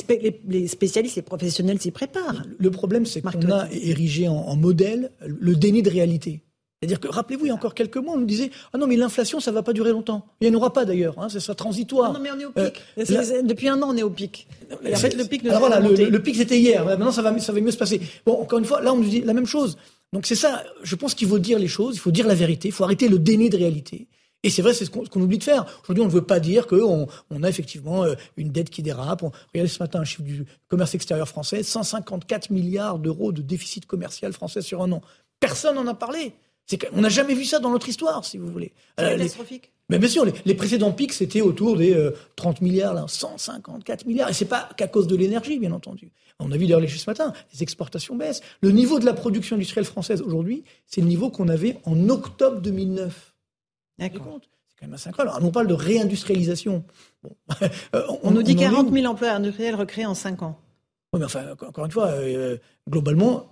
[0.48, 2.44] les, spécialistes, les professionnels s'y préparent.
[2.58, 6.42] Le problème, c'est qu'on a érigé en, en modèle le déni de réalité.
[6.82, 8.96] C'est-à-dire que, rappelez-vous, il y a encore quelques mois, on nous disait Ah non, mais
[8.96, 10.26] l'inflation, ça ne va pas durer longtemps.
[10.40, 12.14] Il n'y en aura pas d'ailleurs, hein, ça transitoire.
[12.14, 12.82] Non, mais on est au pic.
[12.98, 14.48] Euh, depuis un an, on est au pic.
[14.72, 16.86] en fait, le pic Alors voilà, le, pic, c'était hier.
[16.86, 18.00] Maintenant, ça va, ça va mieux se passer.
[18.26, 19.78] Bon, encore une fois, là, on nous dit la même chose.
[20.14, 22.70] Donc, c'est ça, je pense qu'il faut dire les choses, il faut dire la vérité,
[22.70, 24.08] il faut arrêter le déni de réalité.
[24.44, 25.66] Et c'est vrai, c'est ce qu'on oublie de faire.
[25.84, 29.24] Aujourd'hui, on ne veut pas dire qu'on on a effectivement euh, une dette qui dérape.
[29.24, 33.86] On, regardez ce matin un chiffre du commerce extérieur français 154 milliards d'euros de déficit
[33.86, 35.02] commercial français sur un an.
[35.40, 36.34] Personne n'en a parlé.
[36.94, 38.72] On n'a jamais vu ça dans notre histoire, si vous voulez.
[38.98, 39.72] C'est euh, catastrophique.
[39.90, 44.30] Mais bien sûr, les, précédents pics, c'était autour des 30 euh, milliards, là, 154 milliards.
[44.30, 46.12] Et c'est pas qu'à cause de l'énergie, bien entendu.
[46.40, 48.42] On a vu d'ailleurs les chiffres ce matin, les exportations baissent.
[48.62, 52.62] Le niveau de la production industrielle française aujourd'hui, c'est le niveau qu'on avait en octobre
[52.62, 53.29] 2009.
[54.00, 54.40] D'accord.
[54.68, 55.36] C'est quand même assez incroyable.
[55.36, 56.84] Alors, on parle de réindustrialisation.
[57.24, 57.36] Bon.
[57.96, 60.58] Euh, on, nous dit 40 000 emplois industriels recréés en 5 ans.
[61.14, 62.12] Oui, mais enfin, encore une fois,
[62.88, 63.48] globalement,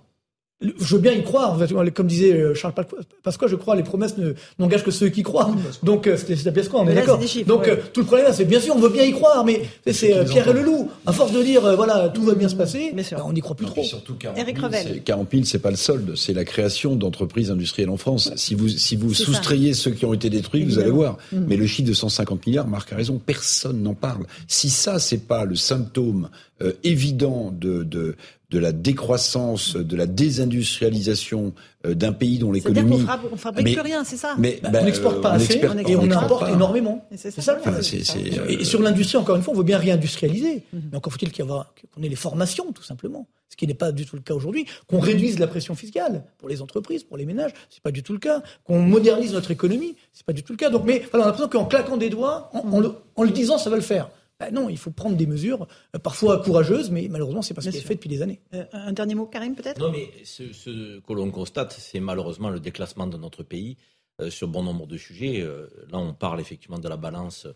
[0.60, 1.56] je veux bien y croire.
[1.94, 2.74] Comme disait euh, Charles
[3.22, 4.16] Pasqua, je crois les promesses
[4.58, 5.50] n'engagent que ceux qui croient.
[5.84, 7.20] Donc euh, c'était quoi on est d'accord.
[7.46, 10.24] Donc euh, tout le problème, c'est bien sûr, on veut bien y croire, mais c'est
[10.24, 10.90] Pierre et le loup.
[11.06, 13.66] À force de dire voilà tout va bien se passer, ben, on n'y croit plus
[13.66, 13.84] trop.
[13.84, 14.14] Surtout
[15.06, 18.32] Campil, c'est pas le solde, c'est la création d'entreprises industrielles en France.
[18.34, 21.18] Si vous si vous soustrayez ceux qui ont été détruits, vous allez voir.
[21.32, 24.26] Mais le chiffre de 150 milliards, Marc a raison, personne n'en parle.
[24.48, 26.30] Si ça c'est pas le symptôme
[26.82, 28.16] évident de, de
[28.50, 31.52] de la décroissance, de la désindustrialisation
[31.84, 33.04] euh, d'un pays dont l'économie.
[33.30, 34.36] On, fabrique plus rien, c'est ça.
[34.38, 37.06] Mais bah, on n'exporte pas assez et on, importe énormément.
[37.14, 37.58] C'est ça.
[38.48, 40.64] et sur l'industrie, encore une fois, on veut bien réindustrialiser.
[40.72, 43.28] Mais encore faut-il qu'on ait les formations, tout simplement.
[43.50, 44.66] Ce qui n'est pas du tout le cas aujourd'hui.
[44.86, 48.12] Qu'on réduise la pression fiscale pour les entreprises, pour les ménages, c'est pas du tout
[48.12, 48.42] le cas.
[48.64, 50.70] Qu'on modernise notre économie, c'est pas du tout le cas.
[50.70, 52.82] Donc, mais voilà, on a l'impression qu'en claquant des doigts, en,
[53.16, 54.10] en le disant, ça va le faire.
[54.40, 57.70] Ben non, il faut prendre des mesures, euh, parfois courageuses, mais malheureusement, c'est pas ce
[57.70, 58.40] qui est fait depuis des années.
[58.54, 59.80] Euh, un dernier mot, Karim, peut-être?
[59.80, 63.76] Non, mais ce, ce que l'on constate, c'est malheureusement le déclassement de notre pays
[64.20, 65.44] euh, sur bon nombre de sujets.
[65.90, 67.52] là, on parle effectivement de la balance euh,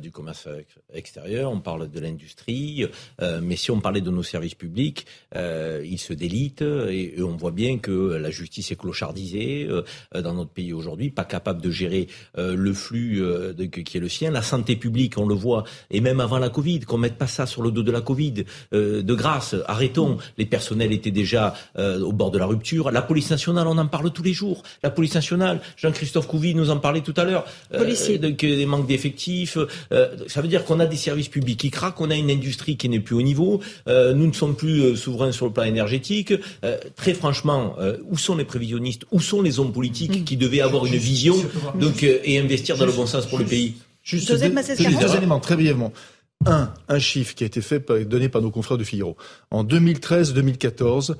[0.00, 0.48] du commerce
[0.92, 2.86] extérieur, on parle de l'industrie,
[3.20, 5.06] euh, mais si on parlait de nos services publics,
[5.36, 9.68] euh, ils se délitent et, on voit bien que la justice est clochardisée
[10.14, 14.30] dans notre pays aujourd'hui, pas capable de gérer le flux de, qui est le sien.
[14.30, 17.46] La santé publique, on le voit, et même avant la Covid, qu'on mette pas ça
[17.46, 20.18] sur le dos de la Covid, de grâce, arrêtons.
[20.36, 22.90] Les personnels étaient déjà au bord de la rupture.
[22.90, 24.62] La police nationale, on en parle tous les jours.
[24.82, 29.58] La police nationale, Jean-Christophe Couvi nous en parlait tout à l'heure, des manques d'effectifs,
[29.92, 32.76] euh, ça veut dire qu'on a des services publics qui craquent, on a une industrie
[32.76, 35.64] qui n'est plus au niveau, euh, nous ne sommes plus euh, souverains sur le plan
[35.64, 36.32] énergétique.
[36.96, 37.76] très franchement,
[38.08, 41.36] où sont les prévisionnistes Où sont les hommes politiques qui devaient avoir une vision
[41.78, 43.74] donc, et investir dans le bon sens pour le pays?
[44.02, 45.92] Juste deux, deux éléments, très brièvement.
[46.46, 49.16] Un, un chiffre qui a été fait, donné par nos confrères de Figaro.
[49.50, 51.14] En 2013-2014,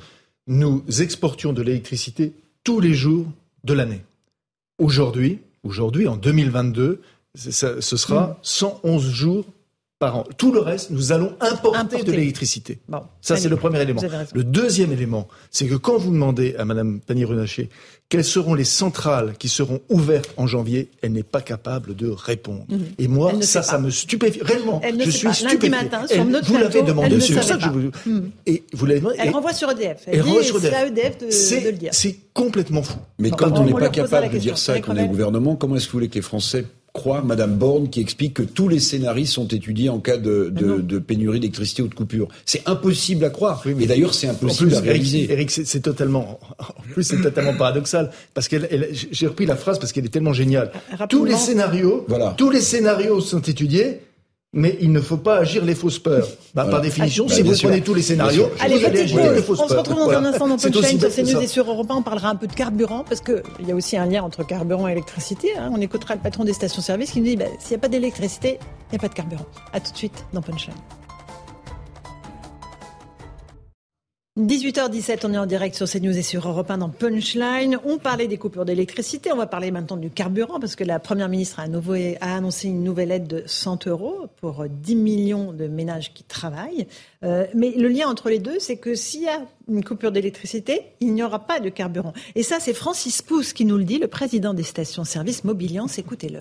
[0.47, 3.27] nous exportions de l'électricité tous les jours
[3.65, 4.03] de l'année.
[4.79, 7.01] Aujourd'hui, aujourd'hui, en 2022,
[7.35, 9.45] ce sera 111 jours
[9.99, 10.25] par an.
[10.37, 12.79] Tout le reste, nous allons importer, de l'électricité.
[13.21, 14.03] Ça, c'est le premier élément.
[14.35, 17.69] Le deuxième élément, c'est que quand vous demandez à Mme Pannier-Runacher
[18.11, 22.65] quelles seront les centrales qui seront ouvertes en janvier, elle n'est pas capable de répondre.
[22.69, 22.85] Mhm.
[22.99, 24.41] Et moi, ça, ça me stupéfie.
[24.43, 25.71] Réellement, je suis stupéfié.
[25.71, 27.19] Matin, sur notre vous l'avez demandé.
[27.21, 27.91] C'est ça que je vous...
[28.07, 28.31] Mhm.
[28.47, 29.17] Et vous l'avez demandé.
[29.19, 30.03] Elle renvoie sur EDF.
[30.07, 30.73] Elle, renvoie sur EDF.
[30.73, 31.91] C'est EDF de, de, le dire.
[31.95, 32.99] C'est complètement fou.
[33.19, 35.87] Mais quand on n'est pas capable de dire ça qu'on est au gouvernement, comment est-ce
[35.87, 39.27] que vous voulez que les Français croit Madame Borne qui explique que tous les scénarios
[39.27, 42.29] sont étudiés en cas de, de, de pénurie d'électricité ou de coupure.
[42.47, 43.61] C'est impossible à croire.
[43.67, 45.31] Oui, mais d'ailleurs, c'est impossible à réaliser.
[45.31, 49.93] Eric, c'est totalement, en plus, c'est totalement paradoxal parce qu'elle, j'ai repris la phrase parce
[49.93, 50.71] qu'elle est tellement géniale.
[51.09, 52.35] Tous les scénarios, voilà.
[52.39, 54.01] tous les scénarios sont étudiés
[54.55, 56.27] mais il ne faut pas agir les fausses peurs.
[56.55, 59.43] Bah, Par définition, bah, si vous prenez tous les scénarios, allez, vous allez agir les
[59.43, 59.67] fausses peurs.
[59.67, 61.95] On se retrouve dans un instant dans Punchline sur CNews et sur Europe 1.
[61.97, 64.89] On parlera un peu de carburant parce qu'il y a aussi un lien entre carburant
[64.89, 65.49] et électricité.
[65.59, 65.71] Hein.
[65.75, 68.59] On écoutera le patron des stations-service qui nous dit bah, s'il n'y a pas d'électricité,
[68.61, 69.47] il n'y a pas de carburant.
[69.73, 70.75] À tout de suite dans Punchline.
[74.37, 77.79] 18h17, on est en direct sur CNews et sur Europe 1 dans Punchline.
[77.85, 81.29] On parlait des coupures d'électricité, on va parler maintenant du carburant parce que la Première
[81.29, 85.69] ministre a, nouveau, a annoncé une nouvelle aide de 100 euros pour 10 millions de
[85.69, 86.89] ménages qui travaillent.
[87.23, 90.83] Euh, mais le lien entre les deux, c'est que s'il y a une coupure d'électricité,
[90.99, 92.13] il n'y aura pas de carburant.
[92.35, 95.97] Et ça, c'est Francis Pousse qui nous le dit, le président des stations-service Mobiliance.
[95.99, 96.41] Écoutez-le.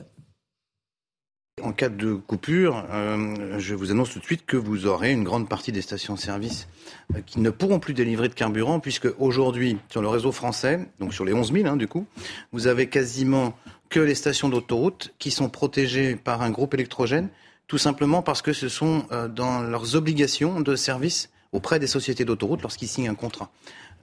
[1.63, 5.23] En cas de coupure, euh, je vous annonce tout de suite que vous aurez une
[5.23, 6.67] grande partie des stations-service
[7.15, 11.13] euh, qui ne pourront plus délivrer de carburant, puisque aujourd'hui, sur le réseau français, donc
[11.13, 12.05] sur les 11 000 hein, du coup,
[12.51, 13.53] vous avez quasiment
[13.87, 17.29] que les stations d'autoroute qui sont protégées par un groupe électrogène,
[17.67, 22.25] tout simplement parce que ce sont euh, dans leurs obligations de service auprès des sociétés
[22.25, 23.49] d'autoroute lorsqu'ils signent un contrat.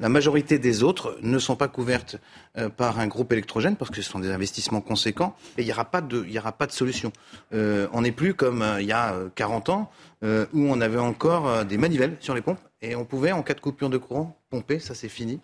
[0.01, 2.17] La majorité des autres ne sont pas couvertes
[2.57, 5.73] euh, par un groupe électrogène parce que ce sont des investissements conséquents et il n'y
[5.73, 7.13] aura pas de, solution.
[7.53, 9.91] Euh, on n'est plus comme euh, il y a 40 ans
[10.23, 13.61] où on avait encore des manivelles sur les pompes et on pouvait, en cas de
[13.61, 15.41] coupure de courant, pomper, ça c'est fini,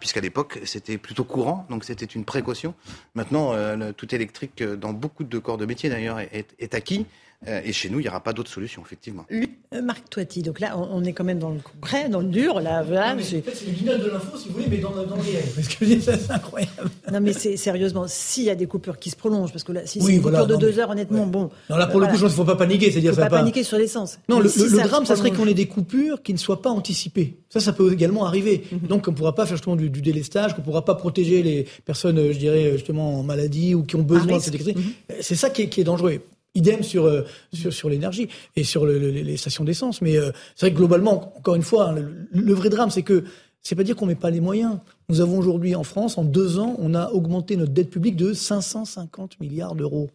[0.00, 2.74] puisqu'à l'époque c'était plutôt courant, donc c'était une précaution.
[3.14, 3.52] Maintenant,
[3.92, 7.06] tout électrique dans beaucoup de corps de métier d'ailleurs est acquis.
[7.48, 9.26] Euh, et chez nous, il n'y aura pas d'autre solution, effectivement.
[9.32, 12.60] Euh, Marc Toiti, donc là, on est quand même dans le concret, dans le dur.
[12.60, 15.44] Là, voilà, c'est le guignol de l'info, si vous voulez, mais dans, dans le réel.
[15.54, 16.90] Parce que c'est incroyable.
[17.12, 19.86] Non, mais c'est sérieusement, s'il y a des coupures qui se prolongent, parce que là,
[19.86, 21.50] si c'est une coupure de deux heures, honnêtement, bon.
[21.68, 22.92] Non, là, pour le coup, il ne faut pas paniquer.
[22.96, 24.18] Il ne faut pas, paniquer sur l'essence.
[24.28, 24.48] Non, le,
[24.86, 27.36] drame, ça serait qu'on ait des coupures qui ne soient pas anticipées.
[27.48, 28.64] Ça, ça peut également arriver.
[28.70, 28.88] Mhm.
[28.88, 31.66] Donc, on ne pourra pas faire justement du, délestage, qu'on ne pourra pas protéger les
[31.84, 34.80] personnes, je dirais, justement, en maladie ou qui ont besoin de cette électricité.
[34.80, 35.16] Mhm.
[35.20, 36.20] C'est ça qui est dangereux.
[36.54, 37.22] Idem sur, euh,
[37.52, 40.00] sur, sur l'énergie et sur le, les stations d'essence.
[40.02, 41.96] Mais euh, c'est vrai que globalement, encore une fois, hein,
[42.32, 43.24] le, vrai drame, c'est que
[43.60, 44.78] c'est pas dire qu'on met pas les moyens.
[45.08, 48.32] Nous avons aujourd'hui en France, en deux ans, on a augmenté notre dette publique de
[48.32, 50.10] 550 milliards d'euros.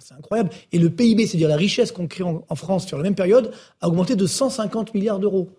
[0.00, 0.50] C'est incroyable.
[0.72, 3.88] Et le PIB, c'est-à-dire la richesse qu'on crée en, France sur la même période, a
[3.88, 5.50] augmenté de 150 milliards d'euros.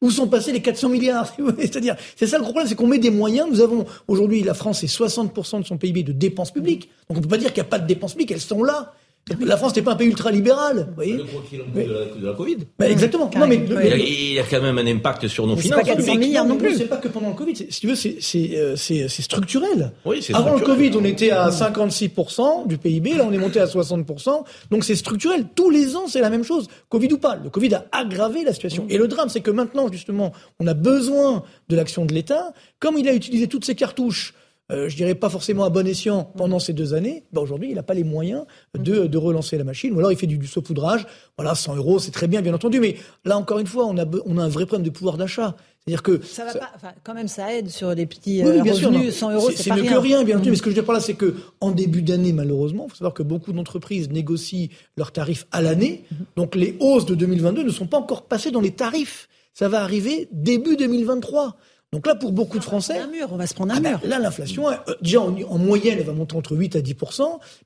[0.00, 3.10] Où sont passés les 400 milliards C'est-à-dire, c'est ça le problème, c'est qu'on met des
[3.10, 3.48] moyens.
[3.48, 6.88] Nous avons aujourd'hui, la France, c'est 60% de son PIB de dépenses publiques.
[7.08, 8.62] Donc on ne peut pas dire qu'il n'y a pas de dépenses publiques, elles sont
[8.62, 8.94] là.
[9.40, 10.86] La France n'est pas un pays ultra-libéral.
[10.88, 12.58] Vous voyez le gros de, de la, Covid.
[12.78, 13.30] Bah, exactement.
[13.36, 15.80] Non, mais il, y a, quand même un impact sur nos finances.
[15.84, 16.76] C'est pas 400 milliards non plus.
[16.76, 17.54] C'est pas que pendant le Covid.
[17.56, 19.92] Si tu veux, c'est structurel.
[20.04, 23.14] Oui, c'est Avant le Covid, on était à 56% du PIB.
[23.14, 24.44] Là, on est monté à 60%.
[24.70, 25.46] Donc c'est structurel.
[25.54, 26.68] Tous les ans, c'est la même chose.
[26.88, 27.36] Covid ou pas.
[27.36, 28.86] Le Covid a aggravé la situation.
[28.88, 32.52] Et le drame, c'est que maintenant, justement, on a besoin de l'action de l'État.
[32.80, 34.34] Comme il a utilisé toutes ses cartouches
[34.70, 37.76] euh, je dirais pas forcément à bon escient pendant ces deux années, bah aujourd'hui, il
[37.76, 38.44] n'a pas les moyens
[38.78, 39.94] de, de, relancer la machine.
[39.94, 41.06] Ou alors, il fait du, du saupoudrage.
[41.38, 42.78] Voilà, 100 euros, c'est très bien, bien entendu.
[42.78, 45.56] Mais là, encore une fois, on a, on a un vrai problème de pouvoir d'achat.
[45.88, 46.70] C'est-à-dire que ça va pas.
[46.76, 49.14] Enfin, quand même, ça aide sur les petits euh, bien revenus.
[49.14, 49.92] Sûr, 100 euros, c'est pas mieux rien.
[49.92, 50.50] que rien, bien entendu.
[50.50, 52.90] Mais ce que je veux dire par là, c'est que en début d'année, malheureusement, il
[52.90, 54.68] faut savoir que beaucoup d'entreprises négocient
[54.98, 56.04] leurs tarifs à l'année.
[56.36, 59.30] Donc, les hausses de 2022 ne sont pas encore passées dans les tarifs.
[59.54, 61.56] Ça va arriver début 2023.
[61.92, 63.90] Donc là, pour beaucoup de Français, un mur, on va se prendre un ah ben,
[63.92, 64.00] mur.
[64.04, 67.22] là, l'inflation, euh, déjà en, moyenne, elle va monter entre 8 à 10%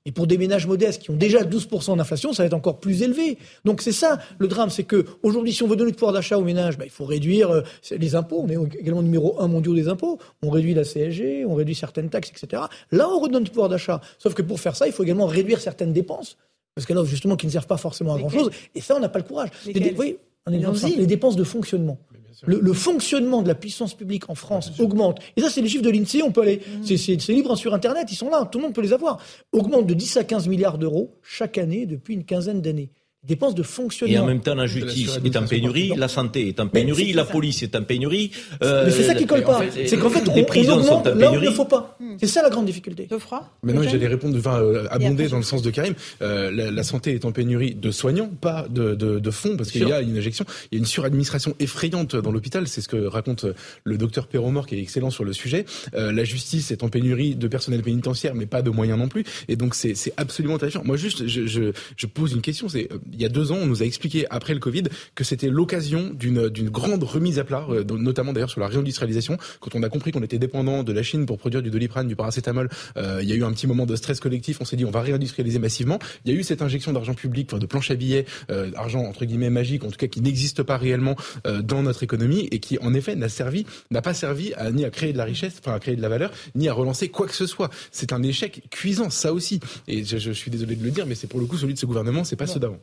[0.07, 3.03] mais pour des ménages modestes qui ont déjà 12% d'inflation, ça va être encore plus
[3.03, 3.39] élevé.
[3.65, 6.39] Donc c'est ça le drame, c'est que aujourd'hui, si on veut donner du pouvoir d'achat
[6.39, 8.45] aux ménages, ben, il faut réduire euh, les impôts.
[8.45, 10.19] On est également numéro un mondial des impôts.
[10.43, 12.63] On réduit la CSG, on réduit certaines taxes, etc.
[12.93, 14.01] Là, on redonne du pouvoir d'achat.
[14.19, 16.37] Sauf que pour faire ça, il faut également réduire certaines dépenses.
[16.75, 18.51] Parce que là, justement, qui ne servent pas forcément à grand-chose.
[18.75, 19.51] Et ça, on n'a pas le courage.
[19.67, 20.17] Les, oui,
[20.49, 21.99] les dépenses de fonctionnement.
[22.45, 25.21] Le, fonctionnement de la puissance publique en France augmente.
[25.37, 26.97] Et ça, c'est les chiffres de l'INSEE, on peut aller, mmh.
[26.97, 29.19] c'est libre sur Internet, ils sont là, tout le monde peut les avoir.
[29.53, 32.91] Augmente de 10 à 15 milliards d'euros chaque année depuis une quinzaine d'années
[33.25, 34.15] dépenses de fonctionnement.
[34.15, 37.25] Et en même temps, la justice est en pénurie, la santé est en pénurie, la
[37.25, 38.33] police est en pénurie.
[38.63, 39.63] Euh, mais c'est ça qui colle pas.
[39.71, 41.21] C'est qu'en fait, les prisons sont en pénurie.
[41.21, 41.97] Là où il ne faut pas.
[42.01, 42.17] Hmm.
[42.19, 43.07] C'est ça la grande difficulté.
[43.07, 45.95] De froid Mais non, j'allais répondre, enfin, euh, abonder dans le sens de Karim.
[46.21, 49.71] Euh, la, la, santé est en pénurie de soignants, pas de, de, de fonds, parce
[49.71, 50.45] qu'il y a une injection.
[50.71, 52.67] Il y a une suradministration effrayante dans l'hôpital.
[52.67, 53.47] C'est ce que raconte
[53.85, 55.65] le docteur Perromor, qui est excellent sur le sujet.
[55.95, 59.25] Euh, la justice est en pénurie de personnel pénitentiaire, mais pas de moyens non plus.
[59.49, 60.83] Et donc, c'est absolument terrifiant.
[60.85, 62.69] Moi, juste, je, je, je pose une question.
[62.69, 64.85] C'est, euh, il y a deux ans, on nous a expliqué après le Covid
[65.15, 69.37] que c'était l'occasion d'une d'une grande remise à plat, euh, notamment d'ailleurs sur la réindustrialisation.
[69.61, 72.17] Quand on a compris qu'on était dépendant de la Chine pour produire du doliprane, du
[72.17, 74.59] paracétamol, euh, il y a eu un petit moment de stress collectif.
[74.61, 75.99] On s'est dit on va réindustrialiser massivement.
[76.25, 79.01] Il y a eu cette injection d'argent public, enfin de planche à billets, euh, argent
[79.01, 81.17] entre guillemets magique, en tout cas qui n'existe pas réellement
[81.47, 84.85] euh, dans notre économie et qui en effet n'a servi, n'a pas servi à, ni
[84.85, 87.27] à créer de la richesse, enfin à créer de la valeur, ni à relancer quoi
[87.27, 87.71] que ce soit.
[87.91, 89.61] C'est un échec cuisant, ça aussi.
[89.89, 91.79] Et je, je, suis désolé de le dire, mais c'est pour le coup celui de
[91.79, 92.79] ce gouvernement, c'est pas ceux d'avant.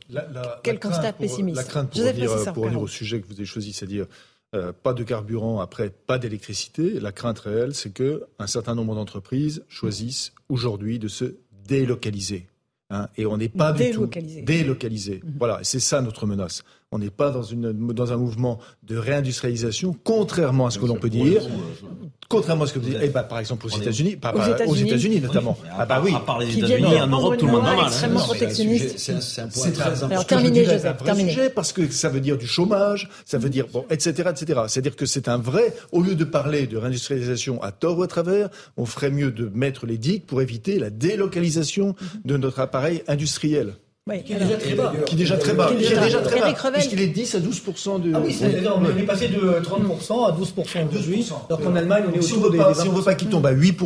[1.55, 1.89] La crainte
[2.53, 4.05] pour, revenir, au sujet que vous avez choisi, c'est-à-dire
[4.55, 6.99] euh, pas de carburant, après pas d'électricité.
[6.99, 11.35] La crainte réelle, c'est que un certain nombre d'entreprises choisissent aujourd'hui de se
[11.67, 12.47] délocaliser.
[12.89, 15.21] Hein, et on n'est pas du tout délocalisé.
[15.23, 15.33] Mhm.
[15.37, 16.63] Voilà, c'est ça notre menace.
[16.91, 20.95] On n'est pas dans, une, dans un mouvement de réindustrialisation, contrairement à ce que l'on
[20.95, 21.43] peut dire.
[22.27, 24.17] Contrairement à ce que vous dites, eh ben, par exemple aux États-Unis,
[24.65, 25.55] aux États-Unis notamment.
[25.77, 26.13] Ah bah oui.
[26.15, 27.85] À part les États-Unis, en Europe, tout le monde va mal.
[27.87, 28.97] Extrêmement protectionniste.
[28.97, 30.07] C'est un point très important.
[30.09, 31.03] Alors terminez, Joseph.
[31.03, 31.49] Terminez.
[31.49, 34.61] Parce que ça veut dire du chômage, ça veut dire bon, etc., etc.
[34.67, 35.75] C'est-à-dire que c'est un vrai.
[35.91, 39.49] Au lieu de parler de réindustrialisation à tort ou à travers, on ferait mieux de
[39.53, 41.95] mettre les digues pour éviter la délocalisation
[42.25, 43.75] de notre appareil industriel.
[44.07, 44.93] Oui, qui est déjà très bas.
[45.05, 45.67] Qui est déjà très bas.
[45.67, 46.71] Qui est déjà très bas.
[46.73, 47.63] Puisqu'il est 10 à 12
[48.03, 48.13] de.
[48.13, 48.37] Ah oui,
[48.75, 49.83] on est passé de 30
[50.27, 51.27] à 12 aujourd'hui.
[51.47, 53.45] Alors qu'en Allemagne, on est si on des, pas, Si on veut pas qu'il tombe
[53.45, 53.77] à 8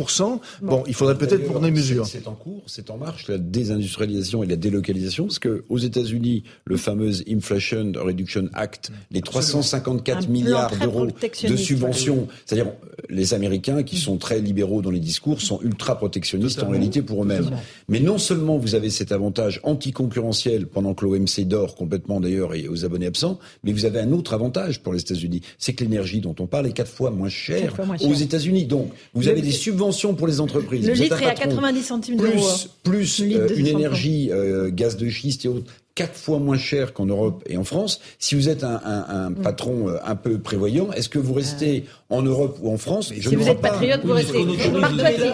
[0.62, 2.06] bon, il faudrait peut-être prendre des mesures.
[2.06, 6.44] C'est en cours, c'est en marche, la désindustrialisation et la délocalisation, parce que aux États-Unis,
[6.64, 12.72] le fameux Inflation Reduction Act, les 354 milliards d'euros de subventions, c'est-à-dire
[13.10, 17.22] les Américains qui sont très libéraux dans les discours sont ultra protectionnistes en réalité pour
[17.22, 17.50] eux-mêmes.
[17.88, 22.54] Mais non seulement vous avez cet avantage anti concurrentiel pendant que l'OMC dort complètement d'ailleurs
[22.54, 25.82] et aux abonnés absents, mais vous avez un autre avantage pour les États-Unis, c'est que
[25.82, 28.66] l'énergie dont on parle est quatre fois moins chère aux États-Unis.
[28.66, 30.86] Donc vous avez des subventions pour les entreprises.
[30.86, 32.48] Le litre est à 90 centimes d'euros.
[32.82, 36.92] Plus, plus euh, une énergie euh, gaz de schiste et autres quatre fois moins cher
[36.92, 38.00] qu'en Europe et en France.
[38.18, 39.34] Si vous êtes un, un, un mm.
[39.36, 41.84] patron euh, un peu prévoyant, est-ce que vous restez
[42.14, 44.44] en Europe ou en France je Si vous êtes patriote, vous restez.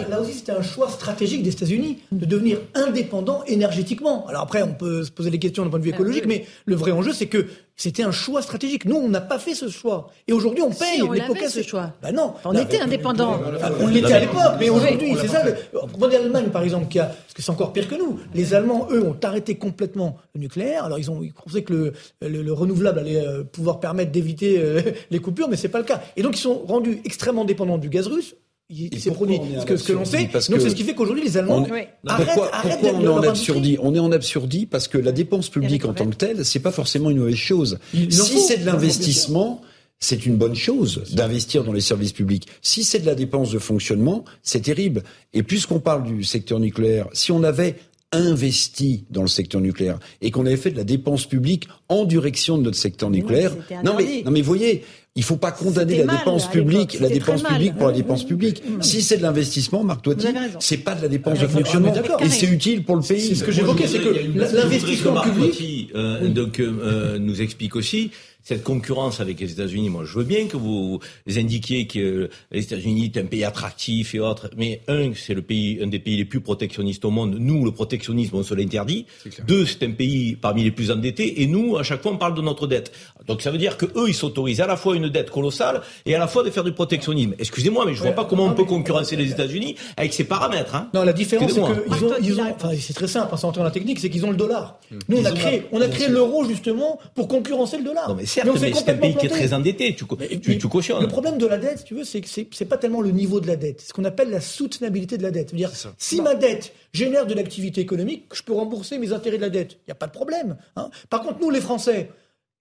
[0.09, 4.27] Là, aussi, c'était un choix stratégique des États-Unis de devenir indépendant énergétiquement.
[4.27, 6.45] Alors après, on peut se poser des questions d'un point de vue ah écologique, mais
[6.65, 7.47] le vrai enjeu, c'est que
[7.81, 8.85] c'était un choix stratégique.
[8.85, 10.11] Nous, on n'a pas fait ce choix.
[10.27, 11.93] Et aujourd'hui, on paye si, on les ce choix.
[12.03, 12.35] Ben non.
[12.45, 13.39] On était indépendant.
[13.79, 15.43] On l'était à l'époque, mais aujourd'hui, c'est ça.
[15.73, 18.19] Regardez l'Allemagne, par exemple, qui a, parce que c'est encore pire que nous.
[18.35, 20.85] Les Allemands, eux, ont arrêté complètement le nucléaire.
[20.85, 24.81] Alors, ils ont ils pensaient que le, le, renouvelable allait euh, pouvoir permettre d'éviter euh,
[25.09, 26.01] les coupures, mais c'est pas le cas.
[26.15, 28.35] Et donc, ils sont rendus extrêmement dépendants du gaz russe
[28.71, 30.29] il, s'est produit ce que, l'on sait.
[30.49, 33.23] Donc c'est ce qui fait qu'aujourd'hui les Allemands on, arrêtent, pourquoi, pourquoi on est en
[33.23, 36.59] absurdie On est en absurdie parce que la dépense publique en tant que telle, c'est
[36.59, 37.79] pas forcément une mauvaise chose.
[37.93, 39.61] si c'est de l'investissement,
[39.99, 42.47] c'est une bonne chose d'investir dans les services publics.
[42.61, 45.03] Si c'est de la dépense de fonctionnement, c'est terrible.
[45.33, 47.75] Et puisqu'on parle du secteur nucléaire, si on avait
[48.13, 52.57] investi dans le secteur nucléaire et qu'on avait fait de la dépense publique en direction
[52.57, 53.55] de notre secteur nucléaire.
[53.85, 54.83] non mais non mais voyez,
[55.15, 58.63] il faut pas condamner la dépense publique, la dépense publique pour la dépense publique.
[58.79, 60.27] Si c'est de l'investissement, Marc Toiti,
[60.59, 61.93] c'est pas de la dépense de fonctionnement.
[62.19, 63.21] et c'est utile pour le pays.
[63.21, 68.11] C'est ce que j'évoquais, c'est que l'investissement public euh, donc euh, nous explique aussi
[68.43, 73.11] cette concurrence avec les États-Unis, moi je veux bien que vous indiquiez que les États-Unis
[73.13, 76.25] est un pays attractif et autres, mais un, c'est le pays, un des pays les
[76.25, 77.37] plus protectionnistes au monde.
[77.39, 79.05] Nous, le protectionnisme, on se l'interdit.
[79.47, 82.35] Deux, c'est un pays parmi les plus endettés, et nous, à chaque fois, on parle
[82.35, 82.91] de notre dette.
[83.27, 86.15] Donc ça veut dire que eux, ils s'autorisent à la fois une dette colossale et
[86.15, 87.35] à la fois de faire du protectionnisme.
[87.37, 90.75] Excusez-moi, mais je vois pas comment on peut concurrencer les États-Unis avec ces paramètres.
[90.75, 90.89] Hein.
[90.93, 93.65] Non, la différence, c'est qu'ils ont, ils ont enfin, c'est très simple, sans entrer dans
[93.65, 94.79] la technique, c'est qu'ils ont le dollar.
[94.89, 94.99] Hmm.
[95.09, 98.73] Nous, on a créé, on a créé l'euro justement pour concurrencer le dollar certes, mais,
[98.73, 100.05] c'est un pays qui est très endetté, tu,
[100.39, 101.01] tu, tu, cautionnes.
[101.01, 103.39] Le problème de la dette, si tu veux, c'est que c'est pas tellement le niveau
[103.39, 105.49] de la dette, c'est ce qu'on appelle la soutenabilité de la dette.
[105.49, 109.49] C'est-à-dire, si ma dette génère de l'activité économique, je peux rembourser mes intérêts de la
[109.49, 109.73] dette.
[109.73, 110.57] Il n'y a pas de problème.
[110.75, 110.89] Hein.
[111.09, 112.09] Par contre, nous, les Français,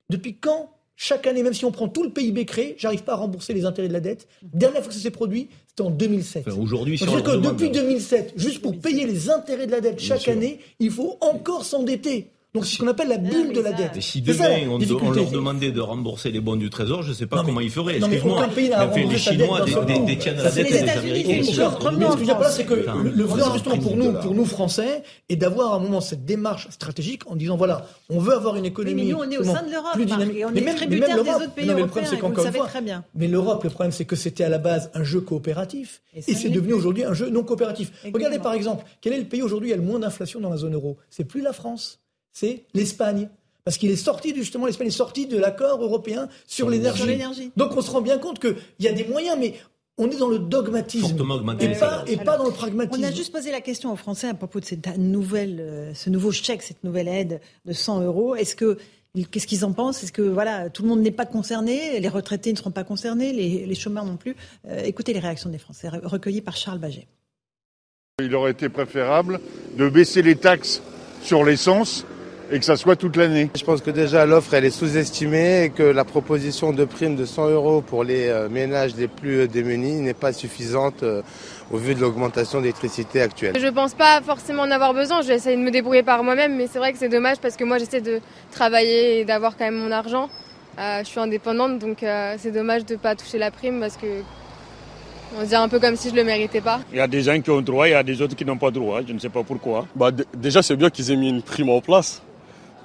[0.09, 0.71] depuis quand
[1.03, 3.65] chaque année, même si on prend tout le PIB créé, j'arrive pas à rembourser les
[3.65, 4.29] intérêts de la dette?
[4.43, 6.47] Dernière fois que ça s'est produit, c'était en 2007.
[6.49, 10.59] Aujourd'hui, c'est que depuis 2007, juste pour payer les intérêts de la dette chaque année,
[10.79, 12.31] il faut encore s'endetter.
[12.53, 13.97] Donc c'est ce qu'on appelle la bulle de la dette.
[13.97, 17.27] Et si demain on, leur demandait de rembourser les bons du Trésor, je ne sais
[17.27, 17.99] pas comment ils feraient.
[17.99, 18.49] Excuse-moi,
[18.97, 19.65] les Chinois
[20.05, 21.43] détiennent la dette des Américains.
[21.45, 25.05] Ce que je veux dire c'est que le vrai enregistrement pour nous, pour nous Français,
[25.29, 28.65] est d'avoir à un moment cette démarche stratégique en disant voilà, on veut avoir une
[28.65, 30.45] économie mais nous, on est au sein de l'Europe, plus dynamique.
[30.45, 33.05] on est tributaire des autres pays européens.
[33.15, 36.49] Mais l'Europe, le problème, c'est que c'était à la base un jeu coopératif et c'est
[36.49, 37.93] devenu aujourd'hui un jeu non coopératif.
[38.13, 40.57] Regardez par exemple, quel est le pays aujourd'hui qui a le moins d'inflation dans la
[40.57, 40.99] zone euro?
[41.11, 42.00] C'est plus la France
[42.33, 43.29] c'est l'Espagne.
[43.65, 47.53] Parce qu'il est sorti, justement, l'Espagne est sortie de l'accord européen sur l'énergie.
[47.57, 49.55] Donc on se rend bien compte qu'il y a des moyens, mais
[49.99, 51.15] on est dans le dogmatisme
[51.61, 53.03] et pas, et pas, dans le pragmatisme.
[53.03, 56.09] On a juste posé la question aux Français à propos de cette nouvelle, euh, ce
[56.09, 58.35] nouveau chèque, cette nouvelle aide de 100 euros.
[58.35, 58.79] Est-ce que
[59.33, 60.05] Qu'est-ce qu'ils en pensent?
[60.05, 61.99] Est-ce que voilà, tout le monde n'est pas concerné?
[61.99, 64.37] Les retraités ne seront pas concernés, les, chômeurs non plus?
[64.69, 67.09] Euh, écoutez les réactions des Français, recueillies par Charles Baget.
[68.23, 69.41] Il aurait été préférable
[69.77, 70.81] de baisser les taxes
[71.23, 72.07] sur l'essence
[72.53, 73.49] et que ça soit toute l'année.
[73.57, 77.25] Je pense que déjà l'offre elle est sous-estimée et que la proposition de prime de
[77.25, 81.23] 100 euros pour les euh, ménages les plus euh, démunis n'est pas suffisante euh,
[81.71, 83.55] au vu de l'augmentation d'électricité actuelle.
[83.59, 86.25] Je ne pense pas forcément en avoir besoin, je vais essayer de me débrouiller par
[86.25, 88.21] moi-même, mais c'est vrai que c'est dommage parce que moi j'essaie de
[88.51, 90.29] travailler et d'avoir quand même mon argent.
[90.79, 91.99] je suis indépendante donc
[92.39, 94.07] c'est dommage de ne pas toucher la prime parce que
[95.39, 96.81] on dirait un peu comme si je le méritais pas.
[96.91, 98.57] Il y a des gens qui ont droit, il y a des autres qui n'ont
[98.57, 99.01] pas droit.
[99.07, 99.87] Je ne sais pas pourquoi.
[99.95, 102.21] Bah, déjà, c'est bien qu'ils aient mis une prime en place.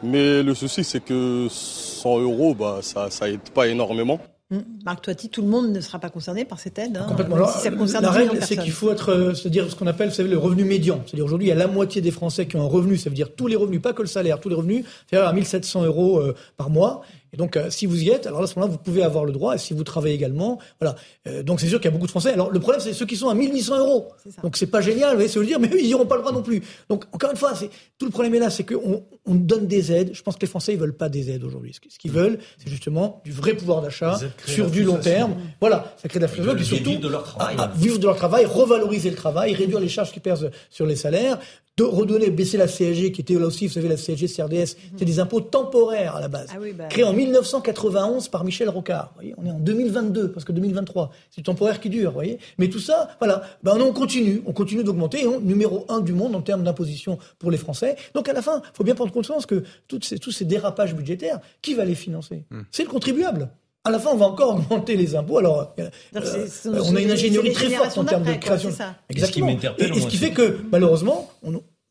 [0.03, 4.19] Mais le souci, c'est que 100 euros, bah, ça n'aide pas énormément.
[4.51, 4.57] Mmh.
[4.85, 6.97] Marc Toiti, tout le monde ne sera pas concerné par cette aide.
[6.97, 7.47] Hein, Complètement.
[7.47, 10.13] si ça concerne la règle, c'est qu'il faut être, euh, c'est-à-dire ce qu'on appelle, vous
[10.13, 11.01] savez, le revenu médian.
[11.05, 13.15] C'est-à-dire aujourd'hui, il y a la moitié des Français qui ont un revenu, ça veut
[13.15, 16.19] dire tous les revenus, pas que le salaire, tous les revenus, c'est à 1700 euros
[16.19, 17.01] euh, par mois.
[17.35, 19.33] Et donc, euh, si vous y êtes, alors à ce moment-là, vous pouvez avoir le
[19.33, 19.55] droit.
[19.55, 20.95] Et si vous travaillez également, voilà.
[21.27, 22.31] Euh, donc, c'est sûr qu'il y a beaucoup de Français.
[22.31, 24.07] Alors, le problème, c'est ceux qui sont à 1800 euros.
[24.41, 26.21] Donc, c'est pas génial, vous voyez, se le dire, mais eux, ils n'auront pas le
[26.21, 26.63] droit non plus.
[26.87, 27.51] Donc, encore une fois,
[27.97, 30.11] tout le problème est là, c'est qu'on on donne des aides.
[30.13, 31.73] Je pense que les Français, ils veulent pas des aides aujourd'hui.
[31.73, 35.35] Ce qu'ils veulent, c'est justement du vrai pouvoir d'achat sur du long terme.
[35.59, 38.45] Voilà, ça crée de la et surtout vivre de leur travail, vivre de leur travail,
[38.45, 41.37] revaloriser le travail, réduire les charges qui pèsent sur les salaires,
[41.77, 45.03] de redonner, baisser la CSG, qui était là aussi, vous savez, la CSG, CRDS, c'est
[45.03, 49.11] des impôts temporaires à la base, ah bah, créés en 1991 par Michel Rocard.
[49.15, 52.39] Vous voyez, on est en 2022, parce que 2023, c'est temporaire qui dure, vous voyez.
[52.57, 56.41] Mais tout ça, voilà, ben on continue, on continue d'augmenter, numéro un du monde en
[56.41, 57.97] termes d'imposition pour les Français.
[58.13, 60.95] Donc à la fin, il faut bien prendre conscience que toutes ces, tous ces dérapages
[60.95, 62.43] budgétaires, qui va les financer?
[62.51, 62.61] Hmm.
[62.71, 63.49] C'est le contribuable.
[63.85, 65.37] À la fin, on va encore augmenter les impôts.
[65.37, 68.71] Alors, euh, euh, on a une ingénierie très forte en termes de création.
[69.09, 69.55] Exactement.
[69.77, 71.29] Et, ce qui fait que, malheureusement,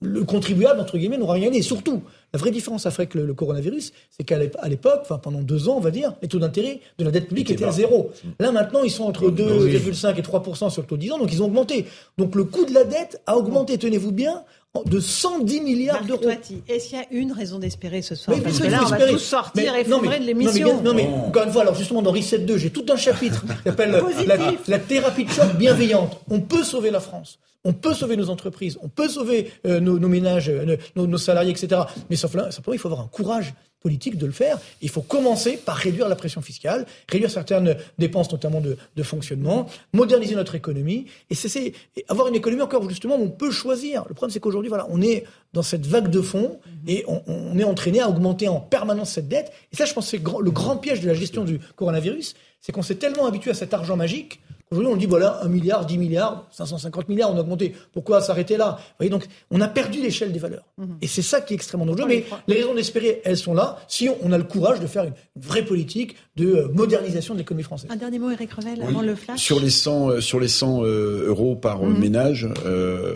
[0.03, 1.59] le contribuable, entre guillemets, n'aura rien gagné.
[1.59, 2.03] Et surtout,
[2.33, 5.93] la vraie différence avec le, coronavirus, c'est qu'à l'époque, enfin, pendant deux ans, on va
[5.93, 8.11] dire, les taux d'intérêt de la dette publique étaient à zéro.
[8.41, 11.33] Là, maintenant, ils sont entre 2,5 et 3 sur le taux de 10 ans, donc
[11.33, 11.87] ils ont augmenté.
[12.19, 14.43] Donc le coût de la dette a augmenté, tenez-vous bien,
[14.85, 16.29] de 110 milliards d'euros.
[16.69, 19.19] Est-ce qu'il y a une raison d'espérer ce soir Parce que là, on va tous
[19.19, 20.83] sortir et effondrer de l'émission.
[20.83, 23.63] Non, mais, encore une fois, alors justement, dans Reset 2, j'ai tout un chapitre qui
[23.65, 24.37] s'appelle la,
[24.67, 26.19] la, thérapie de choc bienveillante.
[26.29, 27.39] On peut sauver la France.
[27.65, 31.83] On peut sauver nos entreprises, on peut sauver euh, nos, ménages, euh, nos, salariés, etc.
[32.11, 33.55] Mais sauf là, simplement, il faut avoir un courage
[33.85, 34.59] politique de le faire.
[34.81, 40.35] Il faut commencer par réduire la pression fiscale, réduire certaines dépenses, notamment de, fonctionnement, moderniser
[40.35, 41.75] notre économie, et c'est
[42.09, 44.05] avoir une économie encore justement où on peut choisir.
[44.09, 46.59] Le problème, c'est qu'aujourd'hui, voilà, on est dans cette vague de fonds
[46.89, 49.53] et on, est entraîné à augmenter en permanence cette dette.
[49.71, 52.83] Et ça, je pense, c'est le grand piège de la gestion du coronavirus, c'est qu'on
[52.83, 54.41] s'est tellement habitué à cet argent magique
[54.75, 57.75] Aujourd'hui, on dit voilà, 1 milliard, 10 milliards, 550 milliards, on a augmenté.
[57.93, 58.77] Pourquoi s'arrêter là?
[58.79, 60.65] Vous voyez, donc, on a perdu l'échelle des valeurs.
[60.79, 60.97] Mhm.
[61.01, 62.09] Et c'est ça qui est extrêmement dangereux.
[62.09, 65.13] Mais les raisons d'espérer, elles sont là, si on a le courage de faire une
[65.37, 67.89] vraie politique de euh, modernisation de l'économie française.
[67.93, 69.41] Un dernier mot, Eric Revel, avant le flash.
[69.41, 71.99] Sur les 100, euh, sur les 100 euh, euros par mhm.
[71.99, 72.49] ménage,